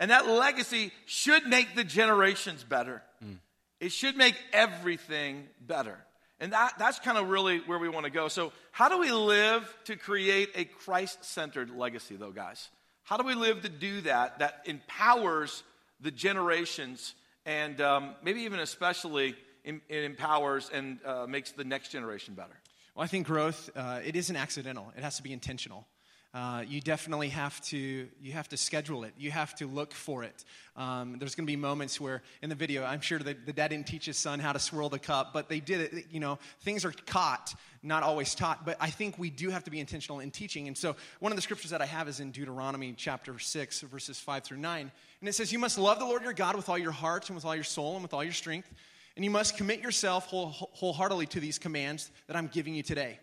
And 0.00 0.10
that 0.10 0.26
legacy 0.26 0.92
should 1.06 1.46
make 1.46 1.76
the 1.76 1.84
generations 1.84 2.64
better. 2.64 3.02
Hmm. 3.22 3.34
It 3.78 3.92
should 3.92 4.16
make 4.16 4.34
everything 4.52 5.46
better. 5.60 5.96
And 6.40 6.52
that, 6.52 6.74
that's 6.78 6.98
kind 6.98 7.18
of 7.18 7.28
really 7.28 7.58
where 7.60 7.78
we 7.78 7.88
want 7.88 8.04
to 8.04 8.10
go. 8.10 8.26
So, 8.26 8.52
how 8.72 8.88
do 8.88 8.98
we 8.98 9.12
live 9.12 9.72
to 9.84 9.94
create 9.94 10.50
a 10.56 10.64
Christ 10.64 11.24
centered 11.24 11.70
legacy, 11.70 12.16
though, 12.16 12.32
guys? 12.32 12.68
How 13.04 13.16
do 13.16 13.24
we 13.24 13.34
live 13.34 13.62
to 13.62 13.68
do 13.68 14.00
that, 14.02 14.40
that 14.40 14.62
empowers 14.64 15.62
the 16.00 16.10
generations 16.10 17.14
and 17.46 17.80
um, 17.80 18.14
maybe 18.22 18.40
even 18.42 18.60
especially 18.60 19.34
em- 19.64 19.82
it 19.88 20.04
empowers 20.04 20.70
and 20.72 20.98
uh, 21.04 21.26
makes 21.26 21.52
the 21.52 21.64
next 21.64 21.90
generation 21.90 22.34
better? 22.34 22.58
Well, 22.94 23.04
I 23.04 23.06
think 23.06 23.26
growth 23.26 23.70
uh, 23.74 24.00
it 24.04 24.16
isn't 24.16 24.36
accidental. 24.36 24.92
It 24.96 25.02
has 25.02 25.16
to 25.16 25.22
be 25.22 25.32
intentional. 25.32 25.86
Uh, 26.32 26.62
you 26.68 26.80
definitely 26.80 27.28
have 27.28 27.60
to 27.60 28.06
you 28.22 28.32
have 28.32 28.48
to 28.48 28.56
schedule 28.56 29.02
it. 29.02 29.12
You 29.18 29.32
have 29.32 29.52
to 29.56 29.66
look 29.66 29.92
for 29.92 30.22
it. 30.22 30.44
Um, 30.76 31.16
there's 31.18 31.34
going 31.34 31.44
to 31.44 31.50
be 31.50 31.56
moments 31.56 32.00
where 32.00 32.22
in 32.40 32.48
the 32.48 32.54
video, 32.54 32.84
I'm 32.84 33.00
sure 33.00 33.18
the 33.18 33.34
dad 33.34 33.68
didn't 33.68 33.88
teach 33.88 34.06
his 34.06 34.16
son 34.16 34.38
how 34.38 34.52
to 34.52 34.60
swirl 34.60 34.88
the 34.88 35.00
cup, 35.00 35.32
but 35.32 35.48
they 35.48 35.58
did 35.58 35.92
it. 35.92 36.06
You 36.12 36.20
know, 36.20 36.38
things 36.60 36.84
are 36.84 36.92
caught, 37.06 37.54
not 37.82 38.04
always 38.04 38.32
taught. 38.36 38.64
But 38.64 38.76
I 38.80 38.90
think 38.90 39.18
we 39.18 39.28
do 39.28 39.50
have 39.50 39.64
to 39.64 39.72
be 39.72 39.80
intentional 39.80 40.20
in 40.20 40.30
teaching. 40.30 40.68
And 40.68 40.78
so, 40.78 40.94
one 41.18 41.32
of 41.32 41.36
the 41.36 41.42
scriptures 41.42 41.72
that 41.72 41.82
I 41.82 41.86
have 41.86 42.06
is 42.06 42.20
in 42.20 42.30
Deuteronomy 42.30 42.94
chapter 42.96 43.36
six, 43.40 43.80
verses 43.80 44.20
five 44.20 44.44
through 44.44 44.58
nine, 44.58 44.92
and 45.20 45.28
it 45.28 45.34
says, 45.34 45.52
"You 45.52 45.58
must 45.58 45.78
love 45.78 45.98
the 45.98 46.04
Lord 46.04 46.22
your 46.22 46.32
God 46.32 46.54
with 46.54 46.68
all 46.68 46.78
your 46.78 46.92
heart 46.92 47.28
and 47.28 47.34
with 47.34 47.44
all 47.44 47.56
your 47.56 47.64
soul 47.64 47.94
and 47.94 48.02
with 48.02 48.14
all 48.14 48.22
your 48.22 48.32
strength." 48.32 48.72
And 49.16 49.24
you 49.24 49.32
must 49.32 49.56
commit 49.56 49.80
yourself 49.80 50.26
whole, 50.26 50.50
wholeheartedly 50.50 51.26
to 51.26 51.40
these 51.40 51.58
commands 51.58 52.12
that 52.28 52.36
I'm 52.36 52.46
giving 52.46 52.76
you 52.76 52.84
today. 52.84 53.18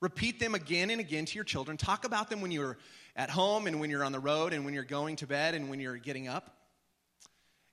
Repeat 0.00 0.38
them 0.38 0.54
again 0.54 0.90
and 0.90 1.00
again 1.00 1.24
to 1.24 1.34
your 1.34 1.44
children. 1.44 1.76
Talk 1.76 2.04
about 2.04 2.30
them 2.30 2.40
when 2.40 2.50
you're 2.50 2.78
at 3.16 3.30
home 3.30 3.66
and 3.66 3.80
when 3.80 3.90
you're 3.90 4.04
on 4.04 4.12
the 4.12 4.20
road 4.20 4.52
and 4.52 4.64
when 4.64 4.74
you're 4.74 4.84
going 4.84 5.16
to 5.16 5.26
bed 5.26 5.54
and 5.54 5.68
when 5.68 5.80
you're 5.80 5.96
getting 5.96 6.28
up. 6.28 6.57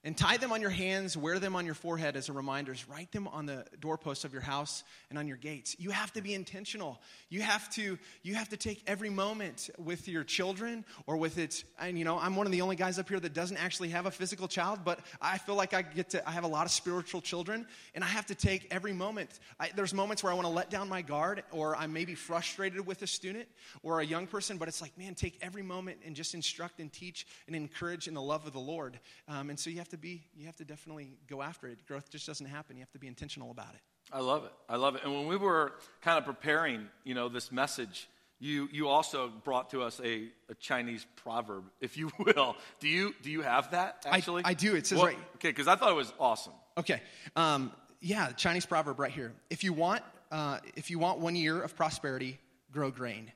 And 0.05 0.15
tie 0.15 0.37
them 0.37 0.51
on 0.51 0.61
your 0.61 0.69
hands, 0.69 1.17
wear 1.17 1.39
them 1.39 1.55
on 1.55 1.65
your 1.65 1.73
forehead 1.73 2.15
as 2.15 2.29
a 2.29 2.33
reminders. 2.33 2.87
Write 2.87 3.11
them 3.11 3.27
on 3.27 3.47
the 3.47 3.65
doorposts 3.79 4.23
of 4.23 4.33
your 4.33 4.43
house 4.43 4.83
and 5.09 5.17
on 5.17 5.27
your 5.27 5.35
gates. 5.35 5.75
You 5.79 5.89
have 5.89 6.13
to 6.13 6.21
be 6.21 6.35
intentional. 6.35 7.01
You 7.29 7.41
have 7.41 7.67
to 7.71 7.97
you 8.21 8.35
have 8.35 8.49
to 8.49 8.57
take 8.57 8.83
every 8.85 9.09
moment 9.09 9.71
with 9.79 10.07
your 10.07 10.23
children 10.23 10.85
or 11.07 11.17
with 11.17 11.39
it. 11.39 11.63
And 11.79 11.97
you 11.97 12.05
know, 12.05 12.19
I'm 12.19 12.35
one 12.35 12.45
of 12.45 12.51
the 12.51 12.61
only 12.61 12.75
guys 12.75 12.99
up 12.99 13.09
here 13.09 13.19
that 13.19 13.33
doesn't 13.33 13.57
actually 13.57 13.89
have 13.89 14.05
a 14.05 14.11
physical 14.11 14.47
child, 14.47 14.81
but 14.85 14.99
I 15.23 15.39
feel 15.39 15.55
like 15.55 15.73
I 15.73 15.81
get 15.81 16.11
to 16.11 16.29
I 16.29 16.33
have 16.33 16.43
a 16.43 16.47
lot 16.47 16.67
of 16.67 16.71
spiritual 16.71 17.19
children, 17.19 17.65
and 17.95 18.03
I 18.03 18.07
have 18.07 18.27
to 18.27 18.35
take 18.35 18.67
every 18.69 18.93
moment. 18.93 19.39
I, 19.59 19.71
there's 19.75 19.93
moments 19.93 20.21
where 20.21 20.31
I 20.31 20.35
want 20.35 20.45
to 20.45 20.53
let 20.53 20.69
down 20.69 20.87
my 20.87 21.01
guard, 21.01 21.41
or 21.51 21.75
I 21.75 21.87
may 21.87 22.05
be 22.05 22.13
frustrated 22.13 22.85
with 22.85 23.01
a 23.01 23.07
student 23.07 23.47
or 23.81 24.01
a 24.01 24.05
young 24.05 24.27
person, 24.27 24.59
but 24.59 24.67
it's 24.67 24.83
like, 24.83 24.95
man, 24.99 25.15
take 25.15 25.39
every 25.41 25.63
moment 25.63 25.97
and 26.05 26.15
just 26.15 26.35
instruct 26.35 26.79
and 26.79 26.93
teach 26.93 27.25
and 27.47 27.55
encourage 27.55 28.07
in 28.07 28.13
the 28.13 28.21
love 28.21 28.45
of 28.45 28.53
the 28.53 28.59
Lord. 28.59 28.99
Um, 29.27 29.49
and 29.49 29.59
so 29.59 29.71
you 29.71 29.79
have 29.79 29.89
to 29.89 29.94
be 29.97 30.23
you 30.35 30.45
have 30.45 30.55
to 30.57 30.65
definitely 30.65 31.17
go 31.27 31.41
after 31.41 31.67
it. 31.67 31.85
Growth 31.87 32.09
just 32.09 32.25
doesn't 32.27 32.45
happen. 32.45 32.75
You 32.75 32.81
have 32.81 32.91
to 32.91 32.99
be 32.99 33.07
intentional 33.07 33.51
about 33.51 33.73
it. 33.73 33.81
I 34.13 34.19
love 34.19 34.45
it. 34.45 34.51
I 34.69 34.75
love 34.75 34.95
it. 34.95 35.01
And 35.03 35.13
when 35.13 35.27
we 35.27 35.35
were 35.37 35.73
kind 36.01 36.17
of 36.17 36.25
preparing, 36.25 36.87
you 37.03 37.15
know, 37.15 37.27
this 37.29 37.51
message, 37.51 38.07
you 38.39 38.67
you 38.71 38.87
also 38.87 39.31
brought 39.43 39.69
to 39.71 39.81
us 39.81 39.99
a, 40.03 40.27
a 40.49 40.53
Chinese 40.59 41.05
proverb, 41.15 41.63
if 41.81 41.97
you 41.97 42.11
will. 42.19 42.55
Do 42.79 42.87
you 42.87 43.15
do 43.23 43.31
you 43.31 43.41
have 43.41 43.71
that 43.71 44.05
I- 44.05 44.17
actually? 44.17 44.43
I 44.45 44.53
do. 44.53 44.75
It 44.75 44.85
says 44.87 45.01
right- 45.01 45.17
Okay, 45.35 45.49
because 45.49 45.67
I 45.67 45.75
thought 45.75 45.89
it 45.91 45.95
was 45.95 46.13
awesome. 46.19 46.53
Okay. 46.77 47.01
Um, 47.35 47.71
yeah, 48.01 48.31
Chinese 48.33 48.65
proverb 48.65 48.99
right 48.99 49.11
here. 49.11 49.33
If 49.49 49.63
you 49.63 49.73
want, 49.73 50.03
uh, 50.31 50.59
if 50.75 50.91
you 50.91 50.99
want 50.99 51.19
one 51.19 51.35
year 51.35 51.61
of 51.61 51.75
prosperity, 51.75 52.37
grow 52.71 52.91
grain. 52.91 53.31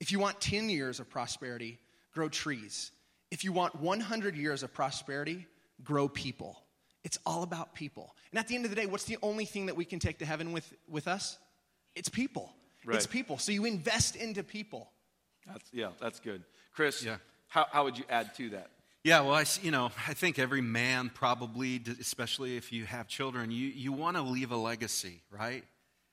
If 0.00 0.12
you 0.12 0.18
want 0.18 0.40
ten 0.40 0.68
years 0.68 1.00
of 1.00 1.08
prosperity, 1.08 1.78
grow 2.12 2.28
trees. 2.28 2.90
If 3.30 3.44
you 3.44 3.52
want 3.52 3.76
one 3.80 4.00
hundred 4.00 4.36
years 4.36 4.62
of 4.64 4.74
prosperity, 4.74 5.46
grow 5.84 6.08
people. 6.08 6.62
It's 7.04 7.18
all 7.24 7.42
about 7.42 7.74
people. 7.74 8.14
And 8.30 8.38
at 8.38 8.48
the 8.48 8.54
end 8.54 8.64
of 8.64 8.70
the 8.70 8.76
day, 8.76 8.86
what's 8.86 9.04
the 9.04 9.18
only 9.22 9.44
thing 9.44 9.66
that 9.66 9.76
we 9.76 9.84
can 9.84 9.98
take 9.98 10.18
to 10.18 10.26
heaven 10.26 10.52
with, 10.52 10.72
with 10.88 11.08
us? 11.08 11.38
It's 11.94 12.08
people. 12.08 12.52
It's 12.88 13.06
people. 13.06 13.38
So 13.38 13.52
you 13.52 13.64
invest 13.64 14.16
into 14.16 14.42
people. 14.42 14.90
That's 15.46 15.68
yeah, 15.72 15.88
that's 16.00 16.20
good. 16.20 16.42
Chris, 16.74 17.02
Yeah. 17.02 17.16
how, 17.48 17.66
how 17.70 17.84
would 17.84 17.96
you 17.98 18.04
add 18.08 18.34
to 18.36 18.50
that? 18.50 18.70
Yeah, 19.02 19.20
well, 19.22 19.34
I, 19.34 19.42
s- 19.42 19.60
you 19.62 19.70
know, 19.70 19.90
I 20.06 20.12
think 20.14 20.38
every 20.38 20.60
man 20.60 21.10
probably, 21.12 21.82
especially 22.00 22.56
if 22.58 22.70
you 22.72 22.84
have 22.84 23.08
children, 23.08 23.50
you, 23.50 23.66
you 23.68 23.92
want 23.92 24.16
to 24.16 24.22
leave 24.22 24.50
a 24.52 24.56
legacy, 24.56 25.22
right? 25.30 25.64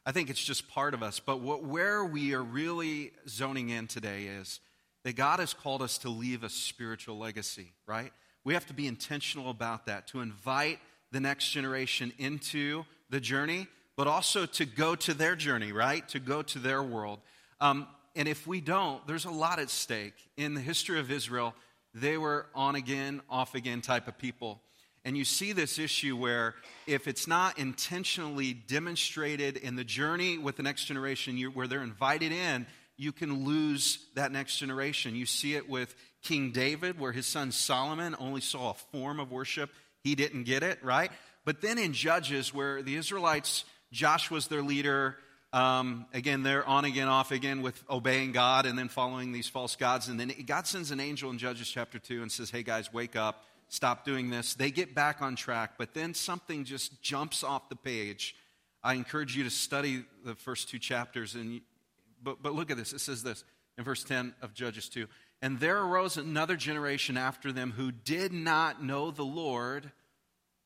I 0.05 0.13
think 0.13 0.29
it's 0.29 0.43
just 0.43 0.69
part 0.69 0.93
of 0.93 1.03
us. 1.03 1.19
But 1.19 1.41
what, 1.41 1.63
where 1.63 2.05
we 2.05 2.33
are 2.33 2.41
really 2.43 3.11
zoning 3.27 3.69
in 3.69 3.87
today 3.87 4.23
is 4.23 4.61
that 5.03 5.17
God 5.17 5.39
has 5.39 5.53
called 5.53 5.81
us 5.81 5.97
to 5.99 6.09
leave 6.09 6.43
a 6.43 6.49
spiritual 6.49 7.17
legacy, 7.17 7.73
right? 7.85 8.13
We 8.47 8.53
have 8.53 8.67
to 8.67 8.73
be 8.73 8.87
intentional 8.87 9.49
about 9.49 9.87
that, 9.87 10.07
to 10.07 10.21
invite 10.21 10.79
the 11.11 11.19
next 11.19 11.49
generation 11.49 12.13
into 12.17 12.85
the 13.09 13.19
journey, 13.19 13.67
but 13.97 14.07
also 14.07 14.45
to 14.45 14.65
go 14.65 14.95
to 14.95 15.13
their 15.13 15.35
journey, 15.35 15.73
right? 15.73 16.07
To 16.07 16.19
go 16.21 16.43
to 16.43 16.59
their 16.59 16.81
world. 16.81 17.19
Um, 17.59 17.89
and 18.15 18.25
if 18.25 18.47
we 18.47 18.61
don't, 18.61 19.05
there's 19.05 19.25
a 19.25 19.31
lot 19.31 19.59
at 19.59 19.69
stake. 19.69 20.13
In 20.37 20.53
the 20.53 20.61
history 20.61 20.97
of 20.97 21.11
Israel, 21.11 21.55
they 21.93 22.17
were 22.17 22.45
on 22.55 22.75
again, 22.75 23.21
off 23.29 23.53
again 23.53 23.81
type 23.81 24.07
of 24.07 24.17
people. 24.17 24.61
And 25.03 25.17
you 25.17 25.25
see 25.25 25.51
this 25.51 25.77
issue 25.77 26.15
where 26.15 26.55
if 26.85 27.09
it's 27.09 27.27
not 27.27 27.59
intentionally 27.59 28.53
demonstrated 28.53 29.57
in 29.57 29.75
the 29.75 29.83
journey 29.83 30.37
with 30.37 30.55
the 30.55 30.63
next 30.63 30.85
generation, 30.85 31.37
where 31.53 31.67
they're 31.67 31.83
invited 31.83 32.31
in, 32.31 32.65
you 32.97 33.11
can 33.11 33.45
lose 33.45 33.99
that 34.15 34.31
next 34.31 34.57
generation. 34.57 35.15
You 35.15 35.25
see 35.25 35.55
it 35.55 35.69
with 35.69 35.95
King 36.23 36.51
David, 36.51 36.99
where 36.99 37.11
his 37.11 37.25
son 37.25 37.51
Solomon 37.51 38.15
only 38.19 38.41
saw 38.41 38.71
a 38.71 38.73
form 38.73 39.19
of 39.19 39.31
worship. 39.31 39.69
He 40.03 40.15
didn't 40.15 40.43
get 40.43 40.63
it, 40.63 40.83
right? 40.83 41.11
But 41.45 41.61
then 41.61 41.77
in 41.77 41.93
Judges, 41.93 42.53
where 42.53 42.81
the 42.81 42.95
Israelites, 42.95 43.65
Joshua's 43.91 44.47
their 44.47 44.63
leader, 44.63 45.17
um, 45.53 46.05
again, 46.13 46.43
they're 46.43 46.67
on 46.67 46.85
again, 46.85 47.07
off 47.07 47.31
again 47.31 47.61
with 47.61 47.81
obeying 47.89 48.31
God 48.33 48.65
and 48.65 48.77
then 48.77 48.89
following 48.89 49.31
these 49.31 49.47
false 49.47 49.75
gods. 49.75 50.09
And 50.09 50.19
then 50.19 50.33
God 50.45 50.67
sends 50.67 50.91
an 50.91 50.99
angel 50.99 51.29
in 51.29 51.37
Judges 51.37 51.69
chapter 51.69 51.99
2 51.99 52.21
and 52.21 52.31
says, 52.31 52.49
Hey 52.49 52.63
guys, 52.63 52.91
wake 52.91 53.15
up 53.15 53.45
stop 53.69 54.05
doing 54.05 54.29
this. 54.29 54.53
They 54.53 54.71
get 54.71 54.95
back 54.95 55.21
on 55.21 55.35
track, 55.35 55.73
but 55.77 55.93
then 55.93 56.13
something 56.13 56.63
just 56.63 57.01
jumps 57.01 57.43
off 57.43 57.69
the 57.69 57.75
page. 57.75 58.35
I 58.83 58.93
encourage 58.93 59.35
you 59.35 59.43
to 59.43 59.49
study 59.49 60.05
the 60.23 60.35
first 60.35 60.69
two 60.69 60.79
chapters. 60.79 61.35
And, 61.35 61.61
but, 62.21 62.41
but 62.41 62.53
look 62.53 62.71
at 62.71 62.77
this. 62.77 62.93
It 62.93 62.99
says 62.99 63.23
this 63.23 63.43
in 63.77 63.83
verse 63.83 64.03
10 64.03 64.33
of 64.41 64.53
Judges 64.53 64.89
2. 64.89 65.07
And 65.41 65.59
there 65.59 65.81
arose 65.81 66.17
another 66.17 66.55
generation 66.55 67.17
after 67.17 67.51
them 67.51 67.71
who 67.71 67.91
did 67.91 68.33
not 68.33 68.83
know 68.83 69.11
the 69.11 69.25
Lord 69.25 69.91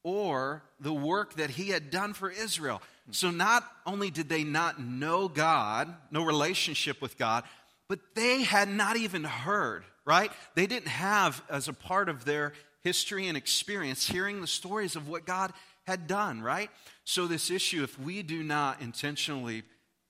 or 0.04 0.64
the 0.80 0.94
work 0.94 1.36
that 1.36 1.52
he 1.52 1.70
had 1.70 1.92
done 1.92 2.14
for 2.14 2.30
Israel. 2.30 2.82
So 3.12 3.30
not 3.30 3.64
only 3.86 4.10
did 4.10 4.30
they 4.30 4.44
not 4.44 4.82
know 4.82 5.28
God, 5.28 5.94
no 6.10 6.24
relationship 6.24 7.02
with 7.02 7.18
God, 7.18 7.44
but 7.88 8.00
they 8.16 8.44
had 8.44 8.70
not 8.70 8.96
even 8.96 9.24
heard, 9.24 9.84
right? 10.06 10.32
They 10.56 10.66
didn't 10.66 10.88
have 10.88 11.44
as 11.50 11.68
a 11.68 11.74
part 11.74 12.08
of 12.08 12.24
their 12.24 12.54
history 12.82 13.28
and 13.28 13.38
experience, 13.38 14.08
hearing 14.08 14.42
the 14.42 14.48
stories 14.48 14.96
of 14.96 15.08
what 15.08 15.26
God 15.26 15.52
had 15.86 16.08
done, 16.08 16.42
right? 16.42 16.70
So, 17.04 17.28
this 17.28 17.52
issue, 17.52 17.84
if 17.84 18.00
we 18.00 18.24
do 18.24 18.44
not 18.44 18.82
intentionally 18.82 19.64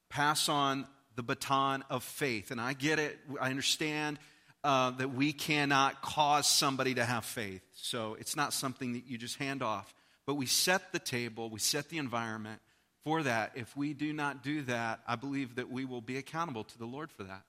pass 0.10 0.48
on 0.48 0.86
the 1.22 1.36
baton 1.36 1.84
of 1.88 2.04
faith, 2.04 2.50
and 2.50 2.60
I 2.60 2.74
get 2.74 2.98
it, 2.98 3.20
I 3.40 3.52
understand 3.52 4.18
uh, 4.64 4.90
that 4.90 5.14
we 5.14 5.34
cannot 5.34 6.02
cause 6.02 6.48
somebody 6.48 6.96
to 6.96 7.06
have 7.06 7.26
faith. 7.26 7.62
So, 7.76 8.18
it's 8.20 8.36
not 8.36 8.54
something 8.54 8.94
that 8.94 9.06
you 9.06 9.20
just 9.20 9.36
hand 9.38 9.62
off, 9.62 9.94
but 10.26 10.34
we 10.34 10.48
set 10.48 10.92
the 10.92 10.98
table, 10.98 11.52
we 11.52 11.60
set 11.60 11.90
the 11.90 12.00
environment 12.00 12.60
for 13.04 13.22
that. 13.22 13.52
If 13.54 13.78
we 13.78 13.94
do 13.94 14.14
not 14.14 14.42
do 14.42 14.64
that, 14.64 15.02
I 15.08 15.16
believe 15.16 15.58
that 15.58 15.72
we 15.72 15.86
will 15.86 16.02
be 16.02 16.18
accountable 16.18 16.64
to 16.64 16.78
the 16.80 16.88
Lord 16.88 17.12
for 17.12 17.24
that. 17.26 17.44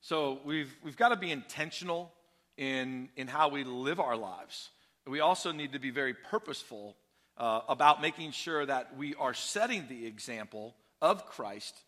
So, 0.00 0.40
we've, 0.44 0.74
we've 0.82 0.96
got 0.96 1.10
to 1.10 1.16
be 1.16 1.30
intentional 1.30 2.12
in, 2.56 3.10
in 3.16 3.28
how 3.28 3.48
we 3.48 3.62
live 3.62 4.00
our 4.00 4.16
lives. 4.16 4.70
We 5.06 5.20
also 5.20 5.52
need 5.52 5.74
to 5.74 5.78
be 5.78 5.90
very 5.90 6.14
purposeful 6.14 6.96
uh, 7.38 7.60
about 7.68 8.02
making 8.02 8.32
sure 8.32 8.66
that 8.66 8.96
we 8.96 9.14
are 9.14 9.34
setting 9.34 9.86
the 9.88 10.04
example 10.04 10.74
of 11.00 11.26
Christ 11.26 11.80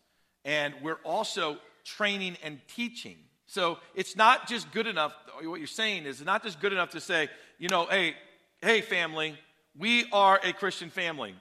and 0.47 0.73
we're 0.81 0.99
also 1.03 1.57
training 1.83 2.37
and 2.41 2.59
teaching. 2.73 3.17
So 3.47 3.77
it's 3.93 4.15
not 4.15 4.47
just 4.47 4.71
good 4.71 4.87
enough, 4.87 5.13
what 5.43 5.59
you're 5.59 5.67
saying 5.67 6.05
is 6.05 6.23
not 6.23 6.41
just 6.41 6.59
good 6.59 6.71
enough 6.71 6.91
to 6.91 7.01
say, 7.01 7.29
you 7.59 7.67
know, 7.67 7.85
hey, 7.85 8.15
hey, 8.61 8.81
family, 8.81 9.37
we 9.77 10.05
are 10.11 10.39
a 10.43 10.53
Christian 10.53 10.89
family, 10.89 11.35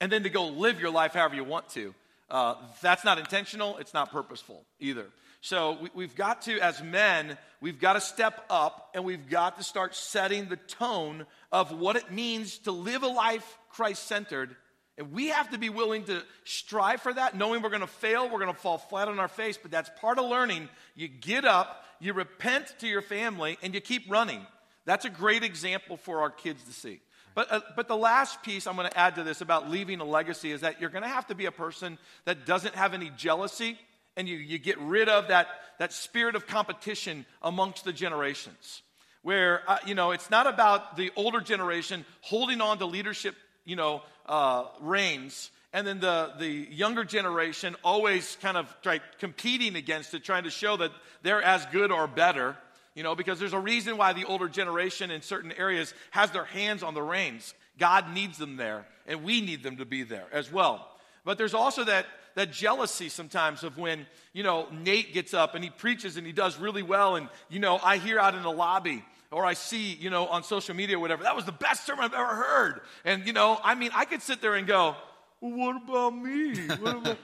and 0.00 0.12
then 0.12 0.22
to 0.22 0.30
go 0.30 0.48
live 0.48 0.80
your 0.80 0.90
life 0.90 1.14
however 1.14 1.34
you 1.34 1.44
want 1.44 1.68
to. 1.70 1.94
Uh, 2.30 2.54
that's 2.80 3.04
not 3.04 3.18
intentional, 3.18 3.78
it's 3.78 3.94
not 3.94 4.12
purposeful 4.12 4.64
either. 4.78 5.06
So 5.40 5.78
we, 5.94 6.04
have 6.04 6.14
got 6.14 6.42
to, 6.42 6.60
as 6.60 6.82
men, 6.82 7.36
we've 7.60 7.80
got 7.80 7.94
to 7.94 8.00
step 8.00 8.44
up 8.48 8.90
and 8.94 9.04
we've 9.04 9.28
got 9.28 9.58
to 9.58 9.64
start 9.64 9.94
setting 9.96 10.48
the 10.48 10.56
tone 10.56 11.26
of 11.50 11.72
what 11.72 11.96
it 11.96 12.12
means 12.12 12.58
to 12.58 12.70
live 12.70 13.02
a 13.02 13.08
life 13.08 13.58
Christ 13.70 14.06
centered. 14.06 14.54
And 14.98 15.12
we 15.12 15.28
have 15.28 15.50
to 15.50 15.58
be 15.58 15.70
willing 15.70 16.04
to 16.04 16.22
strive 16.44 17.00
for 17.00 17.14
that, 17.14 17.36
knowing 17.36 17.62
we're 17.62 17.70
going 17.70 17.80
to 17.80 17.86
fail, 17.86 18.28
we're 18.28 18.40
going 18.40 18.54
to 18.54 18.60
fall 18.60 18.78
flat 18.78 19.08
on 19.08 19.18
our 19.18 19.28
face, 19.28 19.58
but 19.60 19.70
that's 19.70 19.90
part 20.00 20.18
of 20.18 20.26
learning. 20.26 20.68
You 20.94 21.08
get 21.08 21.44
up, 21.44 21.84
you 21.98 22.12
repent 22.12 22.74
to 22.80 22.86
your 22.86 23.02
family, 23.02 23.58
and 23.62 23.74
you 23.74 23.80
keep 23.80 24.10
running. 24.10 24.46
That's 24.84 25.04
a 25.04 25.10
great 25.10 25.44
example 25.44 25.96
for 25.96 26.20
our 26.20 26.30
kids 26.30 26.62
to 26.64 26.72
see. 26.72 27.00
But, 27.34 27.50
uh, 27.50 27.60
but 27.76 27.88
the 27.88 27.96
last 27.96 28.42
piece 28.42 28.66
I'm 28.66 28.76
going 28.76 28.90
to 28.90 28.98
add 28.98 29.14
to 29.14 29.22
this 29.22 29.40
about 29.40 29.70
leaving 29.70 30.00
a 30.00 30.04
legacy 30.04 30.52
is 30.52 30.60
that 30.60 30.80
you're 30.80 30.90
going 30.90 31.04
to 31.04 31.08
have 31.08 31.26
to 31.28 31.34
be 31.34 31.46
a 31.46 31.52
person 31.52 31.98
that 32.26 32.44
doesn't 32.44 32.74
have 32.74 32.92
any 32.92 33.10
jealousy 33.16 33.78
and 34.16 34.28
you, 34.28 34.36
you 34.36 34.58
get 34.58 34.78
rid 34.78 35.08
of 35.08 35.28
that, 35.28 35.48
that 35.78 35.92
spirit 35.92 36.34
of 36.34 36.46
competition 36.46 37.24
amongst 37.40 37.84
the 37.84 37.92
generations. 37.92 38.82
Where, 39.22 39.62
uh, 39.68 39.78
you 39.86 39.94
know, 39.94 40.10
it's 40.10 40.30
not 40.30 40.46
about 40.46 40.96
the 40.96 41.10
older 41.16 41.40
generation 41.40 42.04
holding 42.20 42.60
on 42.60 42.78
to 42.78 42.86
leadership, 42.86 43.36
you 43.64 43.76
know, 43.76 44.02
uh, 44.26 44.64
reins, 44.80 45.50
and 45.72 45.86
then 45.86 46.00
the, 46.00 46.32
the 46.38 46.48
younger 46.48 47.04
generation 47.04 47.76
always 47.82 48.36
kind 48.42 48.56
of 48.56 48.74
try, 48.82 49.00
competing 49.18 49.76
against 49.76 50.12
it, 50.12 50.22
trying 50.22 50.44
to 50.44 50.50
show 50.50 50.76
that 50.76 50.90
they're 51.22 51.42
as 51.42 51.64
good 51.66 51.90
or 51.90 52.06
better, 52.06 52.56
you 52.94 53.02
know, 53.02 53.14
because 53.14 53.38
there's 53.38 53.54
a 53.54 53.58
reason 53.58 53.96
why 53.96 54.12
the 54.12 54.24
older 54.24 54.48
generation 54.48 55.10
in 55.10 55.22
certain 55.22 55.52
areas 55.52 55.94
has 56.10 56.30
their 56.30 56.44
hands 56.44 56.82
on 56.82 56.92
the 56.94 57.02
reins. 57.02 57.54
God 57.78 58.12
needs 58.12 58.36
them 58.36 58.56
there, 58.56 58.86
and 59.06 59.24
we 59.24 59.40
need 59.40 59.62
them 59.62 59.78
to 59.78 59.86
be 59.86 60.02
there 60.02 60.26
as 60.30 60.52
well. 60.52 60.88
But 61.24 61.38
there's 61.38 61.54
also 61.54 61.84
that 61.84 62.06
that 62.34 62.52
jealousy 62.52 63.08
sometimes 63.08 63.62
of 63.62 63.78
when, 63.78 64.06
you 64.32 64.42
know, 64.42 64.66
Nate 64.72 65.12
gets 65.12 65.34
up 65.34 65.54
and 65.54 65.62
he 65.62 65.70
preaches 65.70 66.16
and 66.16 66.26
he 66.26 66.32
does 66.32 66.58
really 66.58 66.82
well. 66.82 67.16
And, 67.16 67.28
you 67.50 67.60
know, 67.60 67.78
I 67.82 67.98
hear 67.98 68.18
out 68.18 68.34
in 68.34 68.42
the 68.42 68.50
lobby 68.50 69.04
or 69.32 69.46
I 69.46 69.54
see, 69.54 69.94
you 69.94 70.10
know, 70.10 70.26
on 70.26 70.44
social 70.44 70.74
media 70.74 70.96
or 70.96 71.00
whatever, 71.00 71.22
that 71.24 71.34
was 71.34 71.44
the 71.44 71.52
best 71.52 71.86
sermon 71.86 72.04
I've 72.04 72.14
ever 72.14 72.34
heard. 72.34 72.80
And, 73.04 73.26
you 73.26 73.32
know, 73.32 73.58
I 73.62 73.74
mean, 73.74 73.90
I 73.94 74.04
could 74.04 74.22
sit 74.22 74.40
there 74.40 74.54
and 74.54 74.66
go, 74.66 74.96
well, 75.40 75.52
what 75.52 75.76
about 75.76 76.10
me? 76.10 76.54
What 76.68 76.96
about... 76.96 77.18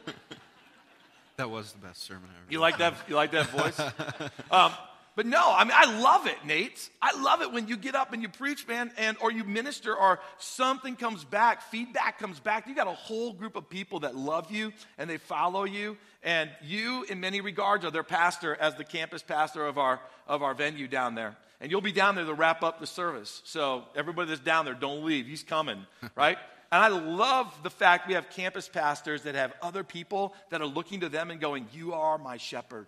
that 1.36 1.50
was 1.50 1.72
the 1.72 1.78
best 1.78 2.02
sermon 2.02 2.24
I 2.32 2.36
ever. 2.36 2.46
You 2.50 2.58
like 2.60 2.78
that? 2.78 2.94
You 3.08 3.14
like 3.14 3.30
that 3.32 3.46
voice? 3.50 3.78
um, 4.50 4.72
but 5.18 5.26
no, 5.26 5.52
I 5.52 5.64
mean, 5.64 5.72
I 5.74 6.00
love 6.00 6.28
it, 6.28 6.36
Nate. 6.46 6.90
I 7.02 7.20
love 7.20 7.42
it 7.42 7.50
when 7.52 7.66
you 7.66 7.76
get 7.76 7.96
up 7.96 8.12
and 8.12 8.22
you 8.22 8.28
preach, 8.28 8.68
man, 8.68 8.92
and 8.96 9.16
or 9.20 9.32
you 9.32 9.42
minister, 9.42 9.92
or 9.92 10.20
something 10.38 10.94
comes 10.94 11.24
back, 11.24 11.60
feedback 11.72 12.20
comes 12.20 12.38
back. 12.38 12.68
You 12.68 12.74
got 12.76 12.86
a 12.86 12.92
whole 12.92 13.32
group 13.32 13.56
of 13.56 13.68
people 13.68 13.98
that 14.00 14.14
love 14.14 14.52
you 14.52 14.72
and 14.96 15.10
they 15.10 15.16
follow 15.16 15.64
you, 15.64 15.96
and 16.22 16.50
you, 16.62 17.02
in 17.08 17.18
many 17.18 17.40
regards, 17.40 17.84
are 17.84 17.90
their 17.90 18.04
pastor 18.04 18.54
as 18.54 18.76
the 18.76 18.84
campus 18.84 19.24
pastor 19.24 19.66
of 19.66 19.76
our 19.76 20.00
of 20.28 20.44
our 20.44 20.54
venue 20.54 20.86
down 20.86 21.16
there. 21.16 21.36
And 21.60 21.68
you'll 21.72 21.80
be 21.80 21.90
down 21.90 22.14
there 22.14 22.24
to 22.24 22.34
wrap 22.34 22.62
up 22.62 22.78
the 22.78 22.86
service. 22.86 23.42
So 23.44 23.86
everybody 23.96 24.28
that's 24.28 24.40
down 24.40 24.66
there, 24.66 24.74
don't 24.74 25.04
leave. 25.04 25.26
He's 25.26 25.42
coming, 25.42 25.84
right? 26.14 26.38
And 26.70 26.80
I 26.80 26.88
love 26.96 27.52
the 27.64 27.70
fact 27.70 28.06
we 28.06 28.14
have 28.14 28.30
campus 28.30 28.68
pastors 28.68 29.22
that 29.22 29.34
have 29.34 29.52
other 29.62 29.82
people 29.82 30.32
that 30.50 30.60
are 30.60 30.66
looking 30.66 31.00
to 31.00 31.08
them 31.08 31.32
and 31.32 31.40
going, 31.40 31.66
You 31.72 31.94
are 31.94 32.18
my 32.18 32.36
shepherd. 32.36 32.86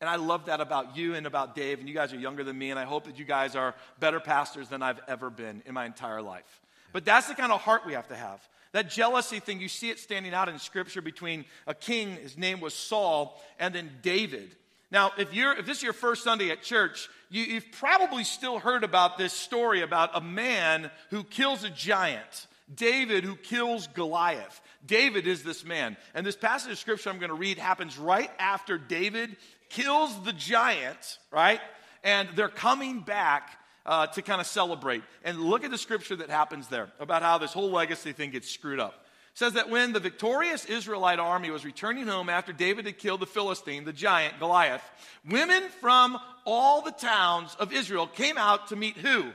And 0.00 0.08
I 0.08 0.16
love 0.16 0.46
that 0.46 0.60
about 0.60 0.96
you 0.96 1.14
and 1.14 1.26
about 1.26 1.54
Dave. 1.54 1.78
And 1.78 1.88
you 1.88 1.94
guys 1.94 2.12
are 2.12 2.18
younger 2.18 2.42
than 2.42 2.56
me, 2.56 2.70
and 2.70 2.78
I 2.78 2.84
hope 2.84 3.04
that 3.04 3.18
you 3.18 3.24
guys 3.24 3.54
are 3.54 3.74
better 3.98 4.20
pastors 4.20 4.68
than 4.68 4.82
I've 4.82 5.00
ever 5.08 5.30
been 5.30 5.62
in 5.66 5.74
my 5.74 5.84
entire 5.84 6.22
life. 6.22 6.60
But 6.92 7.04
that's 7.04 7.28
the 7.28 7.34
kind 7.34 7.52
of 7.52 7.60
heart 7.60 7.86
we 7.86 7.92
have 7.92 8.08
to 8.08 8.16
have. 8.16 8.40
That 8.72 8.88
jealousy 8.88 9.40
thing, 9.40 9.60
you 9.60 9.68
see 9.68 9.90
it 9.90 9.98
standing 9.98 10.32
out 10.32 10.48
in 10.48 10.58
Scripture 10.58 11.02
between 11.02 11.44
a 11.66 11.74
king, 11.74 12.16
his 12.16 12.38
name 12.38 12.60
was 12.60 12.72
Saul, 12.72 13.42
and 13.58 13.74
then 13.74 13.90
David. 14.00 14.54
Now, 14.92 15.12
if, 15.18 15.34
you're, 15.34 15.52
if 15.56 15.66
this 15.66 15.78
is 15.78 15.82
your 15.82 15.92
first 15.92 16.24
Sunday 16.24 16.50
at 16.50 16.62
church, 16.62 17.08
you, 17.30 17.42
you've 17.44 17.70
probably 17.72 18.24
still 18.24 18.58
heard 18.58 18.84
about 18.84 19.18
this 19.18 19.32
story 19.32 19.82
about 19.82 20.10
a 20.14 20.20
man 20.20 20.90
who 21.10 21.24
kills 21.24 21.64
a 21.64 21.70
giant. 21.70 22.46
David 22.74 23.24
who 23.24 23.36
kills 23.36 23.88
Goliath. 23.88 24.60
David 24.86 25.26
is 25.26 25.42
this 25.42 25.64
man. 25.64 25.96
And 26.14 26.24
this 26.24 26.36
passage 26.36 26.72
of 26.72 26.78
scripture 26.78 27.10
I'm 27.10 27.18
going 27.18 27.30
to 27.30 27.34
read 27.34 27.58
happens 27.58 27.98
right 27.98 28.30
after 28.38 28.78
David 28.78 29.36
kills 29.70 30.22
the 30.24 30.32
giant, 30.32 31.18
right? 31.32 31.60
And 32.04 32.28
they're 32.36 32.48
coming 32.48 33.00
back 33.00 33.58
uh, 33.86 34.06
to 34.08 34.22
kind 34.22 34.40
of 34.40 34.46
celebrate. 34.46 35.02
And 35.24 35.40
look 35.40 35.64
at 35.64 35.70
the 35.70 35.78
scripture 35.78 36.16
that 36.16 36.30
happens 36.30 36.68
there 36.68 36.90
about 37.00 37.22
how 37.22 37.38
this 37.38 37.52
whole 37.52 37.70
legacy 37.70 38.12
thing 38.12 38.30
gets 38.30 38.50
screwed 38.50 38.80
up. 38.80 39.06
It 39.32 39.38
says 39.38 39.52
that 39.54 39.70
when 39.70 39.92
the 39.92 40.00
victorious 40.00 40.64
Israelite 40.64 41.18
army 41.18 41.50
was 41.50 41.64
returning 41.64 42.06
home 42.06 42.28
after 42.28 42.52
David 42.52 42.84
had 42.84 42.98
killed 42.98 43.20
the 43.20 43.26
Philistine, 43.26 43.84
the 43.84 43.92
giant 43.92 44.38
Goliath, 44.38 44.82
women 45.28 45.62
from 45.80 46.18
all 46.44 46.82
the 46.82 46.90
towns 46.90 47.56
of 47.58 47.72
Israel 47.72 48.06
came 48.06 48.36
out 48.36 48.68
to 48.68 48.76
meet 48.76 48.96
who? 48.96 49.30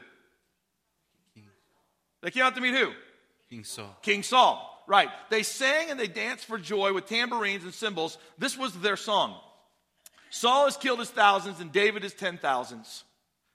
They 2.22 2.32
came 2.32 2.44
out 2.44 2.56
to 2.56 2.62
meet 2.62 2.74
who? 2.74 2.92
King 3.50 3.64
Saul. 3.64 3.96
King 4.02 4.24
Saul, 4.24 4.84
right. 4.88 5.10
They 5.30 5.44
sang 5.44 5.92
and 5.92 6.00
they 6.00 6.08
danced 6.08 6.46
for 6.46 6.58
joy 6.58 6.92
with 6.92 7.06
tambourines 7.06 7.64
and 7.64 7.74
cymbals. 7.74 8.18
This 8.38 8.58
was 8.58 8.74
their 8.74 8.98
song. 8.98 9.36
Saul 10.36 10.66
has 10.66 10.76
killed 10.76 11.00
his 11.00 11.10
thousands 11.10 11.62
and 11.62 11.72
David 11.72 12.04
his 12.04 12.14
ten 12.14 12.38
thousands. 12.38 13.06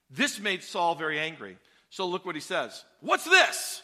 This 0.09 0.39
made 0.39 0.63
Saul 0.63 0.95
very 0.95 1.19
angry. 1.19 1.57
So 1.91 2.07
look 2.07 2.25
what 2.25 2.33
he 2.33 2.41
says. 2.41 2.83
What's 3.01 3.23
this? 3.23 3.83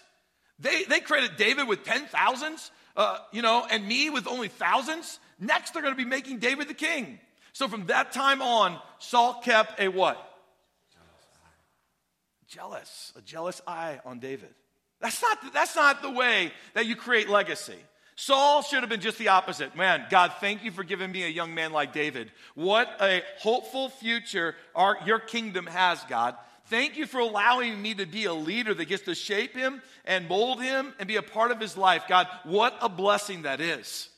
They, 0.58 0.84
they 0.86 1.00
credit 1.00 1.38
David 1.38 1.68
with 1.68 1.84
ten 1.84 2.08
thousands, 2.08 2.72
uh, 2.96 3.20
you 3.32 3.44
know, 3.44 3.68
and 3.70 3.88
me 3.88 4.10
with 4.10 4.28
only 4.28 4.48
thousands. 4.48 5.20
Next, 5.40 5.72
they're 5.72 5.84
going 5.84 5.94
to 5.94 6.04
be 6.04 6.10
making 6.10 6.40
David 6.40 6.70
the 6.70 6.74
king. 6.74 7.20
So 7.54 7.68
from 7.68 7.86
that 7.86 8.14
time 8.14 8.42
on, 8.42 8.80
Saul 8.98 9.42
kept 9.44 9.80
a 9.80 9.90
what? 9.90 10.18
Jealous, 12.48 13.14
a 13.16 13.22
jealous 13.22 13.62
eye 13.68 14.00
on 14.06 14.18
David. 14.18 14.50
That's 15.02 15.22
not, 15.22 15.54
that's 15.54 15.76
not 15.76 16.02
the 16.02 16.10
way 16.10 16.52
that 16.74 16.88
you 16.88 16.96
create 16.96 17.30
legacy. 17.30 17.78
Saul 18.20 18.64
should 18.64 18.80
have 18.80 18.90
been 18.90 19.00
just 19.00 19.20
the 19.20 19.28
opposite. 19.28 19.76
Man, 19.76 20.04
God, 20.10 20.34
thank 20.40 20.64
you 20.64 20.72
for 20.72 20.84
giving 20.84 21.12
me 21.12 21.24
a 21.24 21.30
young 21.30 21.54
man 21.54 21.72
like 21.72 21.94
David. 21.94 22.32
What 22.56 22.90
a 23.00 23.22
hopeful 23.40 23.90
future 23.90 24.56
our, 24.74 24.98
your 25.06 25.20
kingdom 25.20 25.68
has, 25.68 26.04
God. 26.06 26.36
Thank 26.66 26.98
you 26.98 27.06
for 27.06 27.20
allowing 27.20 27.80
me 27.80 27.94
to 27.94 28.08
be 28.08 28.26
a 28.26 28.34
leader 28.34 28.74
that 28.74 28.86
gets 28.86 29.04
to 29.04 29.14
shape 29.14 29.56
him 29.56 29.84
and 30.04 30.28
mold 30.28 30.62
him 30.62 30.96
and 30.98 31.08
be 31.08 31.18
a 31.18 31.22
part 31.22 31.52
of 31.52 31.60
his 31.60 31.78
life. 31.78 32.06
God, 32.10 32.28
what 32.44 32.76
a 32.82 32.90
blessing 32.90 33.44
that 33.44 33.62
is. 33.62 34.10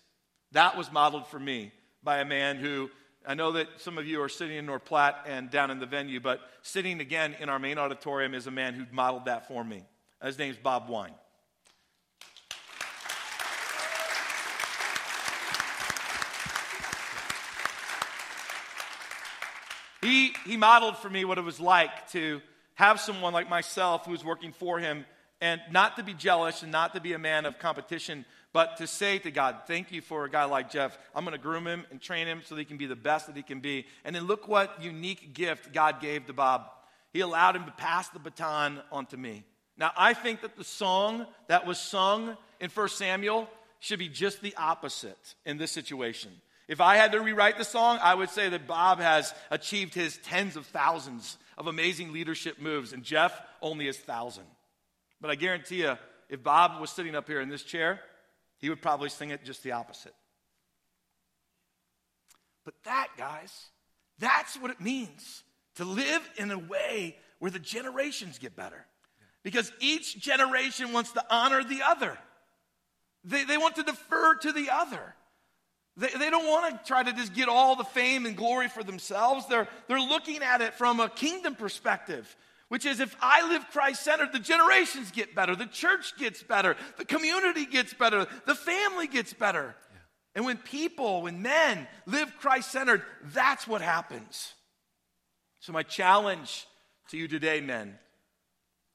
That 0.54 0.78
was 0.78 0.90
modeled 0.94 1.28
for 1.28 1.40
me 1.40 1.74
by 2.02 2.20
a 2.20 2.26
man 2.26 2.56
who 2.56 2.90
I 3.28 3.34
know 3.34 3.52
that 3.52 3.68
some 3.82 3.98
of 3.98 4.08
you 4.08 4.22
are 4.22 4.30
sitting 4.30 4.56
in 4.56 4.66
North 4.66 4.86
Platte 4.86 5.26
and 5.28 5.52
down 5.52 5.72
in 5.72 5.80
the 5.80 5.86
venue, 5.86 6.22
but 6.22 6.40
sitting 6.62 7.02
again 7.02 7.36
in 7.42 7.50
our 7.50 7.60
main 7.60 7.78
auditorium 7.78 8.34
is 8.34 8.48
a 8.48 8.52
man 8.52 8.74
who 8.74 8.86
modeled 8.94 9.26
that 9.26 9.50
for 9.50 9.62
me. 9.62 9.84
His 10.24 10.40
name's 10.40 10.58
Bob 10.58 10.88
Wine. 10.88 11.14
He, 20.10 20.34
he 20.44 20.58
modeled 20.58 20.98
for 20.98 21.08
me 21.08 21.24
what 21.24 21.38
it 21.38 21.44
was 21.44 21.60
like 21.60 22.10
to 22.14 22.42
have 22.74 23.00
someone 23.00 23.32
like 23.32 23.48
myself 23.48 24.06
who 24.06 24.12
was 24.12 24.26
working 24.26 24.54
for 24.54 24.80
him 24.80 25.06
and 25.40 25.62
not 25.70 25.98
to 25.98 26.04
be 26.04 26.16
jealous 26.16 26.64
and 26.64 26.72
not 26.72 26.96
to 26.96 27.00
be 27.00 27.14
a 27.14 27.20
man 27.20 27.46
of 27.46 27.60
competition, 27.60 28.26
but 28.52 28.78
to 28.78 28.88
say 28.88 29.20
to 29.20 29.30
God, 29.30 29.58
Thank 29.68 29.92
you 29.92 30.02
for 30.02 30.26
a 30.26 30.30
guy 30.30 30.46
like 30.46 30.72
Jeff. 30.72 30.98
I'm 31.14 31.24
going 31.26 31.38
to 31.38 31.42
groom 31.42 31.68
him 31.68 31.86
and 31.92 32.02
train 32.02 32.26
him 32.26 32.42
so 32.44 32.56
that 32.56 32.62
he 32.62 32.66
can 32.66 32.78
be 32.78 32.88
the 32.88 32.96
best 32.96 33.28
that 33.28 33.36
he 33.36 33.44
can 33.44 33.60
be. 33.60 33.86
And 34.04 34.16
then 34.16 34.24
look 34.24 34.48
what 34.48 34.82
unique 34.82 35.36
gift 35.36 35.74
God 35.74 36.02
gave 36.02 36.26
to 36.26 36.34
Bob. 36.34 36.66
He 37.14 37.20
allowed 37.20 37.56
him 37.56 37.66
to 37.66 37.72
pass 37.72 38.10
the 38.10 38.18
baton 38.18 38.82
on 38.92 39.06
to 39.08 39.18
me. 39.18 39.44
Now, 39.78 39.92
I 39.96 40.16
think 40.16 40.42
that 40.42 40.58
the 40.58 40.64
song 40.64 41.28
that 41.50 41.68
was 41.68 41.80
sung 41.80 42.36
in 42.60 42.72
1 42.72 42.90
Samuel 42.90 43.48
should 43.80 44.00
be 44.00 44.10
just 44.10 44.42
the 44.42 44.56
opposite 44.56 45.36
in 45.46 45.58
this 45.58 45.72
situation. 45.72 46.32
If 46.70 46.82
I 46.82 46.98
had 46.98 47.14
to 47.14 47.20
rewrite 47.20 47.58
the 47.58 47.66
song, 47.66 47.98
I 48.00 48.14
would 48.14 48.30
say 48.30 48.48
that 48.48 48.68
Bob 48.68 49.00
has 49.00 49.34
achieved 49.50 49.96
his 49.96 50.18
tens 50.20 50.56
of 50.56 50.68
thousands 50.68 51.40
of 51.58 51.66
amazing 51.66 52.14
leadership 52.14 52.62
moves, 52.62 52.94
and 52.94 53.04
Jeff 53.04 53.34
only 53.60 53.88
his 53.88 53.98
thousand. 53.98 54.46
But 55.20 55.32
I 55.32 55.36
guarantee 55.36 55.82
you, 55.82 55.98
if 56.30 56.44
Bob 56.44 56.80
was 56.80 56.92
sitting 56.92 57.16
up 57.16 57.28
here 57.28 57.42
in 57.42 57.50
this 57.50 57.64
chair, 57.64 58.02
he 58.60 58.70
would 58.70 58.84
probably 58.84 59.10
sing 59.10 59.32
it 59.32 59.44
just 59.44 59.64
the 59.64 59.72
opposite. 59.72 60.14
But 62.66 62.76
that, 62.84 63.08
guys, 63.18 63.70
that's 64.20 64.56
what 64.56 64.70
it 64.70 64.80
means 64.80 65.44
to 65.78 65.86
live 65.86 66.30
in 66.38 66.52
a 66.52 66.60
way 66.60 67.18
where 67.40 67.50
the 67.50 67.58
generations 67.58 68.38
get 68.38 68.56
better. 68.56 68.86
Because 69.42 69.72
each 69.80 70.20
generation 70.20 70.94
wants 70.94 71.14
to 71.14 71.26
honor 71.32 71.64
the 71.64 71.82
other, 71.82 72.16
they, 73.24 73.44
they 73.44 73.58
want 73.58 73.78
to 73.78 73.84
defer 73.84 74.36
to 74.36 74.52
the 74.52 74.70
other. 74.70 75.16
They, 76.00 76.08
they 76.18 76.30
don't 76.30 76.48
want 76.48 76.72
to 76.72 76.88
try 76.88 77.04
to 77.04 77.12
just 77.12 77.34
get 77.34 77.50
all 77.50 77.76
the 77.76 77.84
fame 77.84 78.26
and 78.26 78.36
glory 78.36 78.70
for 78.70 78.84
themselves. 78.84 79.46
They're, 79.48 79.68
they're 79.88 80.00
looking 80.00 80.42
at 80.42 80.62
it 80.62 80.74
from 80.74 81.02
a 81.02 81.10
kingdom 81.10 81.56
perspective, 81.56 82.36
which 82.70 82.86
is 82.86 83.02
if 83.02 83.16
I 83.22 83.48
live 83.50 83.66
Christ 83.72 84.04
centered, 84.04 84.32
the 84.32 84.40
generations 84.40 85.12
get 85.12 85.36
better, 85.36 85.58
the 85.58 85.66
church 85.66 86.18
gets 86.18 86.42
better, 86.42 86.78
the 86.98 87.04
community 87.04 87.66
gets 87.66 87.94
better, 87.94 88.28
the 88.46 88.56
family 88.56 89.08
gets 89.08 89.34
better. 89.34 89.76
Yeah. 89.92 89.98
And 90.36 90.46
when 90.46 90.56
people, 90.58 91.24
when 91.24 91.42
men 91.42 91.86
live 92.06 92.32
Christ 92.40 92.72
centered, 92.72 93.04
that's 93.26 93.68
what 93.68 93.82
happens. 93.82 94.54
So, 95.60 95.74
my 95.74 95.84
challenge 95.84 96.66
to 97.10 97.18
you 97.18 97.28
today, 97.28 97.60
men, 97.60 98.00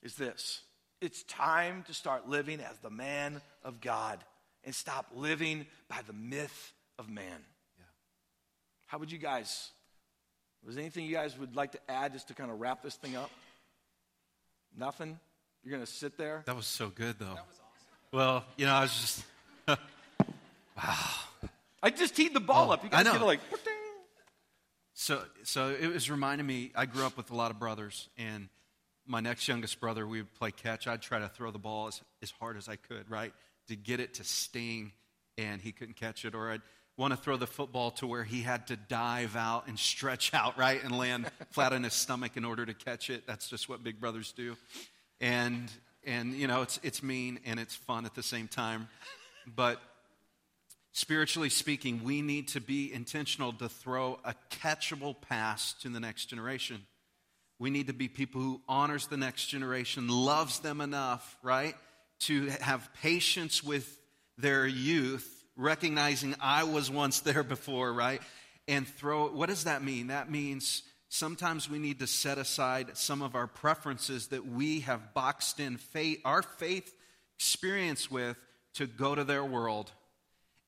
is 0.03 0.15
this 0.15 0.63
it's 1.03 1.23
time 1.25 1.83
to 1.87 1.93
start 1.93 2.31
living 2.31 2.61
as 2.61 2.79
the 2.79 2.89
man 2.89 3.43
of 3.63 3.83
God 3.83 4.25
and 4.65 4.75
stop 4.75 5.09
living 5.15 5.67
by 5.87 6.01
the 6.07 6.15
myth 6.15 6.73
of 6.99 7.09
man. 7.09 7.45
Yeah. 7.79 7.85
How 8.87 8.99
would 8.99 9.11
you 9.11 9.19
guys, 9.19 9.71
was 10.65 10.77
anything 10.77 11.05
you 11.05 11.15
guys 11.15 11.39
would 11.39 11.57
like 11.57 11.73
to 11.73 11.91
add 11.91 12.13
just 12.13 12.29
to 12.29 12.35
kind 12.35 12.51
of 12.51 12.61
wrap 12.61 12.83
this 12.83 12.95
thing 12.95 13.17
up? 13.17 13.31
Nothing? 14.77 15.19
You're 15.63 15.73
going 15.73 15.85
to 15.85 15.91
sit 15.91 16.19
there? 16.19 16.43
That 16.47 16.57
was 16.57 16.67
so 16.67 16.89
good, 16.89 17.17
though. 17.19 17.27
That 17.27 17.47
was 17.47 17.61
awesome. 17.61 17.89
Well, 18.13 18.45
you 18.57 18.67
know, 18.67 18.75
I 18.75 18.83
was 18.83 18.93
just, 18.93 19.25
wow. 20.77 21.05
I 21.83 21.91
just 21.91 22.17
teed 22.17 22.35
the 22.35 22.41
ball 22.41 22.71
oh, 22.71 22.75
up. 22.75 22.83
You 22.83 22.91
oh, 22.93 22.97
guys 22.97 23.07
I 23.07 23.19
know. 23.19 23.27
like, 23.27 23.41
so, 24.95 25.23
so 25.43 25.69
it 25.71 25.93
was 25.93 26.11
reminding 26.11 26.47
me, 26.47 26.71
I 26.75 26.87
grew 26.87 27.05
up 27.05 27.17
with 27.17 27.31
a 27.31 27.37
lot 27.37 27.51
of 27.51 27.59
brothers, 27.59 28.09
and 28.17 28.49
my 29.07 29.21
next 29.21 29.49
youngest 29.49 29.81
brother, 29.81 30.07
we 30.07 30.19
would 30.19 30.33
play 30.35 30.51
catch. 30.51 30.87
I'd 30.87 31.03
try 31.03 31.19
to 31.19 31.29
throw 31.29 31.51
the 31.51 31.59
ball 31.59 31.89
as, 31.89 32.01
as 32.23 32.31
hard 32.31 32.57
as 32.57 32.69
I 32.69 32.77
could, 32.77 33.11
right? 33.11 33.33
To 33.69 33.77
get 33.77 34.01
it 34.01 34.15
to 34.15 34.25
sting, 34.25 34.93
and 35.37 35.61
he 35.61 35.73
couldn't 35.73 35.97
catch 35.97 36.25
it. 36.25 36.35
Or 36.35 36.51
I'd 36.51 36.63
want 36.97 37.13
to 37.13 37.17
throw 37.17 37.37
the 37.37 37.47
football 37.47 37.91
to 37.91 38.07
where 38.07 38.25
he 38.25 38.43
had 38.43 38.69
to 38.69 38.77
dive 38.77 39.37
out 39.37 39.67
and 39.67 39.79
stretch 39.79 40.33
out, 40.35 40.57
right, 40.59 40.83
and 40.83 40.97
land 40.97 41.31
flat 41.51 41.73
on 41.73 41.83
his 41.83 41.95
stomach 41.95 42.37
in 42.37 42.45
order 42.45 42.65
to 42.65 42.75
catch 42.75 43.11
it. 43.11 43.27
That's 43.27 43.49
just 43.49 43.69
what 43.69 43.83
big 43.83 44.01
brothers 44.01 44.33
do. 44.33 44.57
And, 45.21 45.71
and 46.05 46.35
you 46.35 46.47
know, 46.47 46.63
it's, 46.63 46.79
it's 46.83 47.03
mean 47.03 47.41
and 47.45 47.59
it's 47.59 47.75
fun 47.75 48.07
at 48.07 48.15
the 48.15 48.23
same 48.23 48.49
time. 48.49 48.89
But 49.47 49.81
spiritually 50.93 51.51
speaking, 51.51 52.03
we 52.05 52.23
need 52.23 52.49
to 52.49 52.61
be 52.61 52.93
intentional 52.93 53.53
to 53.55 53.69
throw 53.69 54.19
a 54.25 54.35
catchable 54.51 55.21
pass 55.21 55.73
to 55.83 55.89
the 55.89 56.01
next 56.01 56.27
generation. 56.27 56.87
We 57.59 57.71
need 57.71 57.87
to 57.87 57.93
be 57.93 58.09
people 58.09 58.41
who 58.41 58.61
honors 58.69 59.07
the 59.07 59.17
next 59.17 59.47
generation, 59.47 60.09
loves 60.09 60.61
them 60.61 60.81
enough, 60.81 61.37
right, 61.43 61.75
to 62.21 62.47
have 62.61 62.89
patience 63.01 63.63
with 63.63 63.99
their 64.37 64.67
youth 64.67 65.44
recognizing 65.57 66.35
I 66.41 66.65
was 66.65 66.91
once 66.91 67.21
there 67.21 67.43
before, 67.43 67.93
right? 67.93 68.21
And 68.67 68.87
throw, 68.87 69.29
what 69.29 69.49
does 69.49 69.65
that 69.65 69.83
mean? 69.83 70.09
That 70.09 70.31
means 70.31 70.83
sometimes 71.09 71.69
we 71.71 71.79
need 71.79 72.01
to 72.01 72.07
set 72.07 72.39
aside 72.39 72.97
some 72.97 73.23
of 73.23 73.35
our 73.35 73.47
preferences 73.47 74.29
that 74.29 74.47
we 74.47 74.81
have 74.81 75.15
boxed 75.15 75.61
in 75.61 75.77
faith, 75.77 76.21
our 76.25 76.43
faith 76.43 76.93
experience 77.37 78.11
with 78.11 78.37
to 78.75 78.87
go 78.87 79.15
to 79.15 79.25
their 79.25 79.45
world 79.45 79.93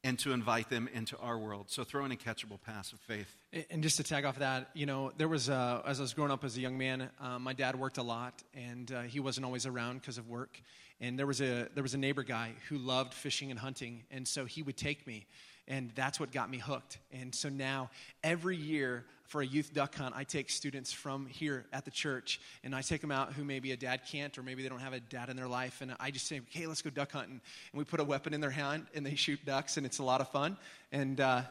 and 0.05 0.19
to 0.21 0.33
invite 0.33 0.71
them 0.71 0.89
into 0.95 1.19
our 1.19 1.37
world. 1.37 1.67
So 1.69 1.83
throw 1.83 2.05
in 2.05 2.13
a 2.13 2.17
catchable 2.17 2.63
pass 2.63 2.93
of 2.93 3.01
faith. 3.01 3.35
And 3.71 3.83
just 3.83 3.97
to 3.97 4.05
tag 4.05 4.25
off 4.25 4.39
that, 4.39 4.71
you 4.73 4.87
know, 4.87 5.11
there 5.17 5.27
was, 5.27 5.51
uh, 5.51 5.83
as 5.85 5.99
I 5.99 6.03
was 6.03 6.15
growing 6.15 6.31
up 6.31 6.45
as 6.45 6.57
a 6.57 6.61
young 6.61 6.79
man, 6.79 7.11
uh, 7.21 7.41
my 7.41 7.53
dad 7.53 7.75
worked 7.75 7.99
a 7.99 8.05
lot 8.05 8.41
and 8.55 8.93
uh, 8.93 9.03
he 9.03 9.19
wasn't 9.19 9.47
always 9.47 9.67
around 9.67 10.01
because 10.01 10.17
of 10.17 10.29
work. 10.29 10.61
And 11.01 11.19
there 11.19 11.27
was 11.27 11.41
a 11.41 11.69
there 11.75 11.83
was 11.83 11.95
a 11.95 11.99
neighbor 11.99 12.23
guy 12.23 12.53
who 12.69 12.79
loved 12.79 13.13
fishing 13.13 13.51
and 13.51 13.61
hunting, 13.61 14.05
and 14.11 14.27
so 14.27 14.45
he 14.47 14.63
would 14.63 14.77
take 14.77 15.07
me, 15.07 15.27
and 15.69 15.91
that's 15.95 16.19
what 16.19 16.33
got 16.33 16.51
me 16.51 16.59
hooked. 16.59 16.99
And 17.13 17.35
so 17.35 17.49
now 17.49 17.91
every 18.25 18.57
year 18.57 19.05
for 19.29 19.43
a 19.43 19.47
youth 19.47 19.75
duck 19.75 19.95
hunt, 19.95 20.15
I 20.17 20.25
take 20.25 20.49
students 20.49 20.93
from 20.93 21.27
here 21.27 21.67
at 21.73 21.85
the 21.85 21.91
church, 21.91 22.41
and 22.65 22.75
I 22.75 22.81
take 22.81 23.01
them 23.01 23.11
out 23.11 23.33
who 23.33 23.45
maybe 23.45 23.73
a 23.73 23.77
dad 23.77 24.03
can't, 24.11 24.37
or 24.39 24.43
maybe 24.43 24.63
they 24.63 24.69
don't 24.69 24.81
have 24.81 24.93
a 24.93 25.01
dad 25.01 25.29
in 25.29 25.37
their 25.37 25.49
life, 25.49 25.83
and 25.83 25.95
I 26.01 26.11
just 26.11 26.27
say, 26.27 26.41
"Hey, 26.49 26.67
let's 26.67 26.83
go 26.83 26.91
duck 26.91 27.13
hunting," 27.13 27.41
and 27.73 27.79
we 27.79 27.85
put 27.85 28.01
a 28.01 28.05
weapon 28.05 28.33
in 28.33 28.41
their 28.41 28.51
hand, 28.51 28.87
and 28.95 29.05
they 29.05 29.17
shoot 29.17 29.45
ducks, 29.45 29.77
and 29.77 29.85
it's 29.85 29.99
a 29.99 30.05
lot 30.05 30.21
of 30.21 30.31
fun. 30.31 30.57
And 30.93 31.21
uh, 31.21 31.43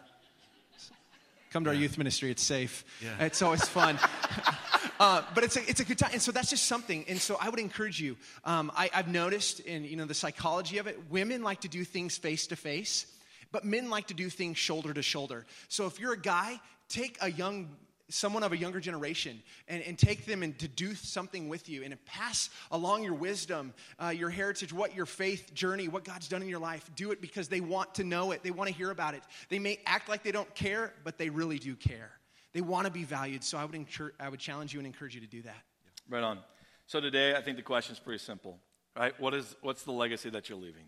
come 1.52 1.66
to 1.66 1.70
our 1.70 1.76
youth 1.76 1.98
ministry; 1.98 2.32
it's 2.32 2.44
safe. 2.44 2.84
Yeah. 3.00 3.26
It's 3.26 3.42
always 3.42 3.68
fun. 3.68 4.00
Uh, 5.00 5.22
but 5.34 5.44
it's 5.44 5.58
a, 5.58 5.70
it's 5.70 5.80
a 5.80 5.86
good 5.86 5.98
time. 5.98 6.12
And 6.14 6.22
so 6.22 6.32
that's 6.32 6.50
just 6.50 6.66
something. 6.66 7.06
And 7.08 7.20
so 7.20 7.38
I 7.40 7.50
would 7.50 7.60
encourage 7.60 8.00
you. 8.00 8.16
Um, 8.44 8.72
I, 8.76 8.90
I've 8.94 9.08
noticed 9.08 9.60
in 9.62 9.84
you 9.84 9.98
know 9.98 10.06
the 10.06 10.14
psychology 10.14 10.78
of 10.78 10.88
it, 10.88 11.00
women 11.10 11.44
like 11.44 11.62
to 11.62 11.68
do 11.68 11.84
things 11.84 12.18
face 12.18 12.48
to 12.48 12.56
face, 12.56 13.06
but 13.52 13.66
men 13.66 13.90
like 13.90 14.08
to 14.08 14.14
do 14.14 14.30
things 14.30 14.58
shoulder 14.58 14.94
to 14.94 15.02
shoulder. 15.02 15.46
So 15.68 15.86
if 15.86 16.00
you're 16.00 16.14
a 16.14 16.20
guy, 16.20 16.60
take 16.88 17.18
a 17.22 17.30
young 17.30 17.70
someone 18.10 18.44
of 18.44 18.52
a 18.52 18.58
younger 18.58 18.80
generation 18.80 19.42
and, 19.68 19.82
and 19.82 19.98
take 19.98 20.26
them 20.26 20.44
and 20.44 20.58
to 20.60 20.68
do 20.68 20.94
something 20.94 21.50
with 21.50 21.68
you 21.68 21.84
and 21.84 22.06
pass 22.06 22.52
along 22.72 23.04
your 23.04 23.16
wisdom 23.16 23.74
uh, 24.00 24.10
your 24.10 24.30
heritage 24.30 24.72
what 24.72 24.96
your 24.96 25.08
faith 25.08 25.54
journey 25.56 25.88
what 25.88 26.04
god's 26.04 26.28
done 26.28 26.44
in 26.44 26.48
your 26.48 26.60
life 26.60 26.88
do 26.96 27.10
it 27.10 27.20
because 27.20 27.48
they 27.48 27.62
want 27.62 27.96
to 27.96 28.04
know 28.04 28.32
it 28.32 28.44
they 28.44 28.52
want 28.52 28.70
to 28.70 28.76
hear 28.76 28.92
about 28.92 29.16
it 29.16 29.24
they 29.50 29.58
may 29.58 29.80
act 29.88 30.08
like 30.08 30.22
they 30.22 30.32
don't 30.32 30.54
care 30.54 30.94
but 31.04 31.18
they 31.18 31.30
really 31.32 31.58
do 31.58 31.76
care 31.76 32.12
they 32.56 32.62
want 32.62 32.86
to 32.86 32.92
be 32.92 33.04
valued. 33.04 33.44
So 33.44 33.58
I 33.58 33.66
would, 33.66 33.76
encourage, 33.76 34.14
I 34.18 34.30
would 34.30 34.40
challenge 34.40 34.74
you 34.74 34.80
and 34.80 34.88
encourage 34.88 35.14
you 35.14 35.20
to 35.20 35.28
do 35.28 35.42
that. 35.42 35.62
Right 36.10 36.24
on. 36.24 36.40
So 36.88 37.02
today, 37.02 37.36
I 37.36 37.42
think 37.42 37.58
the 37.58 37.64
question 37.64 37.94
is 37.94 38.00
pretty 38.00 38.24
simple, 38.24 38.60
right? 38.98 39.14
What 39.20 39.34
is, 39.34 39.58
what's 39.62 39.84
the 39.84 39.92
legacy 39.92 40.30
that 40.30 40.48
you're 40.48 40.58
leaving? 40.58 40.86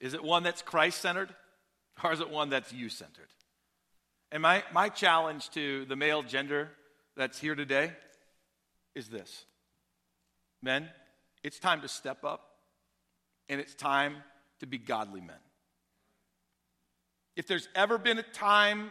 Is 0.00 0.14
it 0.14 0.24
one 0.24 0.42
that's 0.42 0.62
Christ 0.62 1.00
centered 1.00 1.32
or 2.02 2.12
is 2.12 2.18
it 2.18 2.28
one 2.28 2.50
that's 2.50 2.72
you 2.72 2.88
centered? 2.88 3.28
And 4.32 4.42
my, 4.42 4.64
my 4.72 4.88
challenge 4.88 5.50
to 5.50 5.84
the 5.84 5.94
male 5.94 6.24
gender 6.24 6.70
that's 7.16 7.38
here 7.38 7.54
today 7.54 7.92
is 8.96 9.08
this 9.08 9.44
Men, 10.60 10.88
it's 11.44 11.60
time 11.60 11.82
to 11.82 11.88
step 11.88 12.24
up, 12.24 12.50
and 13.48 13.60
it's 13.60 13.74
time 13.74 14.16
to 14.58 14.66
be 14.66 14.76
godly 14.76 15.20
men. 15.20 15.36
If 17.36 17.46
there's 17.46 17.68
ever 17.76 17.96
been 17.96 18.18
a 18.18 18.24
time 18.24 18.90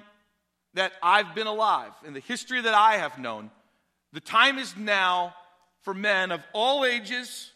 that 0.76 0.92
I've 1.02 1.34
been 1.36 1.48
alive, 1.48 1.92
in 2.06 2.14
the 2.14 2.20
history 2.20 2.62
that 2.62 2.74
I 2.74 2.98
have 2.98 3.18
known, 3.18 3.52
the 4.14 4.20
time 4.20 4.58
is 4.58 4.76
now 4.78 5.34
for 5.82 5.94
men 5.94 6.32
of 6.32 6.42
all 6.54 6.86
ages, 6.86 7.52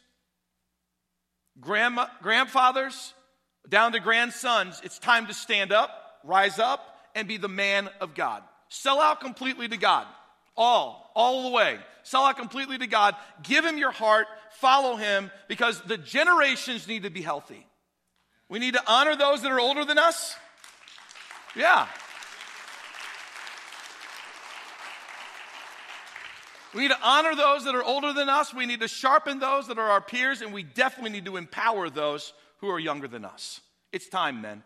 grandma, 1.59 2.07
grandfathers, 2.21 3.13
down 3.69 3.93
to 3.93 3.99
grandsons. 3.99 4.81
It's 4.83 4.99
time 4.99 5.27
to 5.27 5.33
stand 5.33 5.71
up, 5.71 5.89
rise 6.23 6.59
up, 6.59 6.81
and 7.15 7.27
be 7.27 7.37
the 7.37 7.47
man 7.47 7.89
of 8.01 8.15
God. 8.15 8.43
Sell 8.69 8.99
out 8.99 9.21
completely 9.21 9.67
to 9.67 9.77
God. 9.77 10.07
All, 10.55 11.11
all 11.15 11.43
the 11.43 11.55
way. 11.55 11.77
Sell 12.03 12.23
out 12.23 12.37
completely 12.37 12.77
to 12.77 12.87
God. 12.87 13.15
Give 13.41 13.63
Him 13.63 13.77
your 13.77 13.91
heart. 13.91 14.27
Follow 14.59 14.95
Him 14.95 15.31
because 15.47 15.81
the 15.81 15.97
generations 15.97 16.87
need 16.87 17.03
to 17.03 17.09
be 17.09 17.21
healthy. 17.21 17.65
We 18.49 18.59
need 18.59 18.73
to 18.73 18.83
honor 18.85 19.15
those 19.15 19.41
that 19.41 19.51
are 19.51 19.59
older 19.59 19.85
than 19.85 19.97
us. 19.97 20.35
Yeah. 21.55 21.87
We 26.73 26.81
need 26.81 26.91
to 26.91 26.99
honor 27.03 27.35
those 27.35 27.65
that 27.65 27.75
are 27.75 27.83
older 27.83 28.13
than 28.13 28.29
us. 28.29 28.53
We 28.53 28.65
need 28.65 28.81
to 28.81 28.87
sharpen 28.87 29.39
those 29.39 29.67
that 29.67 29.77
are 29.77 29.89
our 29.89 30.01
peers, 30.01 30.41
and 30.41 30.53
we 30.53 30.63
definitely 30.63 31.11
need 31.11 31.25
to 31.25 31.37
empower 31.37 31.89
those 31.89 32.33
who 32.59 32.69
are 32.69 32.79
younger 32.79 33.07
than 33.07 33.25
us. 33.25 33.61
It's 33.91 34.07
time, 34.07 34.41
men. 34.41 34.63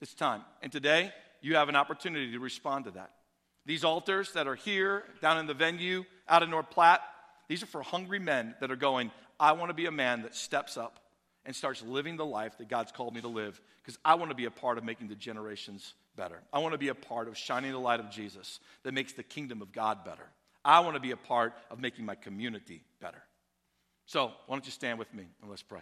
It's 0.00 0.14
time. 0.14 0.42
And 0.62 0.72
today, 0.72 1.12
you 1.42 1.56
have 1.56 1.68
an 1.68 1.76
opportunity 1.76 2.32
to 2.32 2.38
respond 2.38 2.86
to 2.86 2.92
that. 2.92 3.10
These 3.66 3.84
altars 3.84 4.32
that 4.32 4.46
are 4.46 4.54
here, 4.54 5.04
down 5.20 5.38
in 5.38 5.46
the 5.46 5.54
venue, 5.54 6.04
out 6.28 6.42
in 6.42 6.50
North 6.50 6.70
Platte, 6.70 7.02
these 7.48 7.62
are 7.62 7.66
for 7.66 7.82
hungry 7.82 8.18
men 8.18 8.54
that 8.60 8.70
are 8.70 8.76
going, 8.76 9.10
I 9.38 9.52
want 9.52 9.70
to 9.70 9.74
be 9.74 9.86
a 9.86 9.92
man 9.92 10.22
that 10.22 10.34
steps 10.34 10.76
up 10.76 11.00
and 11.44 11.54
starts 11.54 11.82
living 11.82 12.16
the 12.16 12.24
life 12.24 12.58
that 12.58 12.68
God's 12.68 12.92
called 12.92 13.14
me 13.14 13.20
to 13.20 13.28
live 13.28 13.60
because 13.82 13.98
I 14.04 14.14
want 14.14 14.30
to 14.30 14.36
be 14.36 14.46
a 14.46 14.50
part 14.50 14.78
of 14.78 14.84
making 14.84 15.08
the 15.08 15.14
generations 15.14 15.94
better. 16.16 16.40
I 16.52 16.60
want 16.60 16.72
to 16.72 16.78
be 16.78 16.88
a 16.88 16.94
part 16.94 17.28
of 17.28 17.36
shining 17.36 17.72
the 17.72 17.78
light 17.78 18.00
of 18.00 18.10
Jesus 18.10 18.60
that 18.84 18.94
makes 18.94 19.12
the 19.12 19.22
kingdom 19.22 19.60
of 19.62 19.72
God 19.72 20.04
better. 20.04 20.26
I 20.64 20.80
want 20.80 20.94
to 20.94 21.00
be 21.00 21.10
a 21.10 21.16
part 21.16 21.54
of 21.70 21.80
making 21.80 22.04
my 22.04 22.14
community 22.14 22.82
better. 23.00 23.22
So, 24.06 24.26
why 24.46 24.56
don't 24.56 24.64
you 24.64 24.72
stand 24.72 24.98
with 24.98 25.12
me 25.14 25.24
and 25.40 25.50
let's 25.50 25.62
pray. 25.62 25.80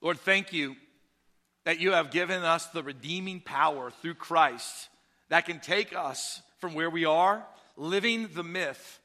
Lord, 0.00 0.18
thank 0.18 0.52
you 0.52 0.76
that 1.64 1.80
you 1.80 1.92
have 1.92 2.10
given 2.10 2.42
us 2.42 2.66
the 2.66 2.82
redeeming 2.82 3.40
power 3.40 3.90
through 3.90 4.14
Christ 4.14 4.88
that 5.30 5.46
can 5.46 5.60
take 5.60 5.96
us 5.96 6.42
from 6.58 6.74
where 6.74 6.90
we 6.90 7.04
are, 7.04 7.44
living 7.76 8.28
the 8.34 8.44
myth, 8.44 9.00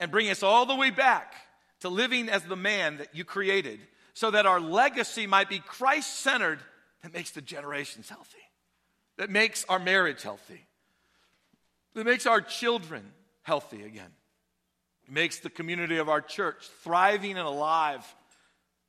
and 0.00 0.10
bring 0.10 0.28
us 0.28 0.42
all 0.42 0.66
the 0.66 0.74
way 0.74 0.90
back 0.90 1.34
to 1.80 1.88
living 1.88 2.28
as 2.28 2.42
the 2.42 2.56
man 2.56 2.98
that 2.98 3.14
you 3.14 3.24
created, 3.24 3.78
so 4.14 4.30
that 4.30 4.46
our 4.46 4.60
legacy 4.60 5.26
might 5.26 5.48
be 5.48 5.58
Christ 5.60 6.20
centered 6.20 6.58
that 7.02 7.14
makes 7.14 7.30
the 7.30 7.42
generations 7.42 8.08
healthy, 8.08 8.38
that 9.18 9.30
makes 9.30 9.64
our 9.68 9.78
marriage 9.78 10.22
healthy, 10.22 10.65
that 11.96 12.04
makes 12.04 12.26
our 12.26 12.42
children 12.42 13.02
healthy 13.42 13.82
again, 13.82 14.10
It 15.06 15.12
makes 15.12 15.38
the 15.38 15.48
community 15.48 15.96
of 15.96 16.08
our 16.08 16.20
church 16.20 16.68
thriving 16.82 17.38
and 17.38 17.46
alive 17.46 18.04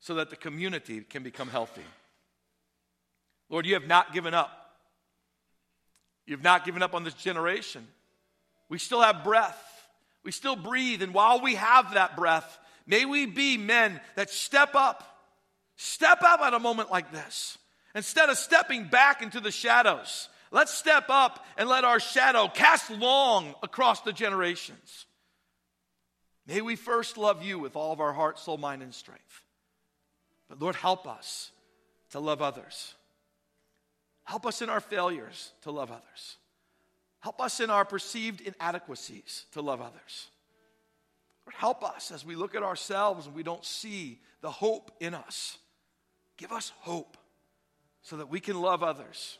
so 0.01 0.15
that 0.15 0.29
the 0.29 0.35
community 0.35 1.01
can 1.01 1.23
become 1.23 1.47
healthy. 1.47 1.85
Lord, 3.49 3.65
you 3.65 3.75
have 3.75 3.87
not 3.87 4.13
given 4.13 4.33
up. 4.33 4.51
You've 6.25 6.43
not 6.43 6.65
given 6.65 6.83
up 6.83 6.93
on 6.93 7.05
this 7.05 7.13
generation. 7.13 7.87
We 8.67 8.77
still 8.77 9.01
have 9.01 9.23
breath. 9.23 9.63
We 10.23 10.33
still 10.33 10.57
breathe. 10.57 11.01
And 11.01 11.13
while 11.13 11.39
we 11.39 11.55
have 11.55 11.93
that 11.93 12.17
breath, 12.17 12.59
may 12.85 13.05
we 13.05 13.25
be 13.25 13.57
men 13.57 14.01
that 14.15 14.29
step 14.29 14.75
up. 14.75 15.03
Step 15.77 16.23
up 16.23 16.41
at 16.41 16.53
a 16.53 16.59
moment 16.59 16.91
like 16.91 17.13
this. 17.13 17.57
Instead 17.95 18.29
of 18.29 18.37
stepping 18.37 18.87
back 18.87 19.21
into 19.21 19.39
the 19.39 19.51
shadows, 19.51 20.27
let's 20.51 20.73
step 20.73 21.05
up 21.09 21.45
and 21.57 21.69
let 21.69 21.83
our 21.83 21.99
shadow 21.99 22.47
cast 22.47 22.89
long 22.91 23.53
across 23.63 24.01
the 24.01 24.13
generations. 24.13 25.05
May 26.47 26.61
we 26.61 26.75
first 26.75 27.17
love 27.17 27.43
you 27.43 27.59
with 27.59 27.75
all 27.75 27.91
of 27.91 27.99
our 27.99 28.13
heart, 28.13 28.39
soul, 28.39 28.57
mind, 28.57 28.81
and 28.81 28.93
strength. 28.93 29.43
But 30.47 30.61
Lord, 30.61 30.75
help 30.75 31.07
us 31.07 31.51
to 32.11 32.19
love 32.19 32.41
others. 32.41 32.95
Help 34.23 34.45
us 34.45 34.61
in 34.61 34.69
our 34.69 34.79
failures 34.79 35.51
to 35.63 35.71
love 35.71 35.91
others. 35.91 36.37
Help 37.19 37.41
us 37.41 37.59
in 37.59 37.69
our 37.69 37.83
perceived 37.83 38.41
inadequacies 38.41 39.45
to 39.51 39.61
love 39.61 39.81
others. 39.81 40.27
Lord, 41.45 41.55
help 41.55 41.83
us 41.83 42.11
as 42.11 42.25
we 42.25 42.35
look 42.35 42.55
at 42.55 42.63
ourselves 42.63 43.25
and 43.25 43.35
we 43.35 43.43
don't 43.43 43.65
see 43.65 44.19
the 44.41 44.51
hope 44.51 44.91
in 44.99 45.13
us. 45.13 45.57
Give 46.37 46.51
us 46.51 46.71
hope 46.79 47.17
so 48.01 48.17
that 48.17 48.29
we 48.29 48.39
can 48.39 48.61
love 48.61 48.83
others 48.83 49.37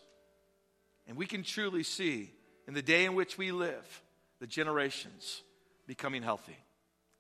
and 1.08 1.18
we 1.18 1.26
can 1.26 1.44
truly 1.44 1.84
see 1.84 2.32
in 2.68 2.74
the 2.74 2.82
day 2.82 3.06
in 3.06 3.16
which 3.16 3.38
we 3.38 3.52
live 3.52 4.02
the 4.40 4.48
generations 4.48 5.42
becoming 5.88 6.22
healthy 6.22 6.58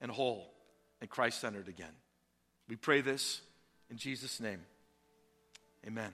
and 0.02 0.12
whole 0.12 0.52
and 1.02 1.10
Christ 1.10 1.40
centered 1.42 1.68
again. 1.68 1.94
We 2.68 2.76
pray 2.76 3.02
this 3.02 3.42
in 3.90 3.98
Jesus' 3.98 4.40
name. 4.40 4.60
Amen. 5.86 6.14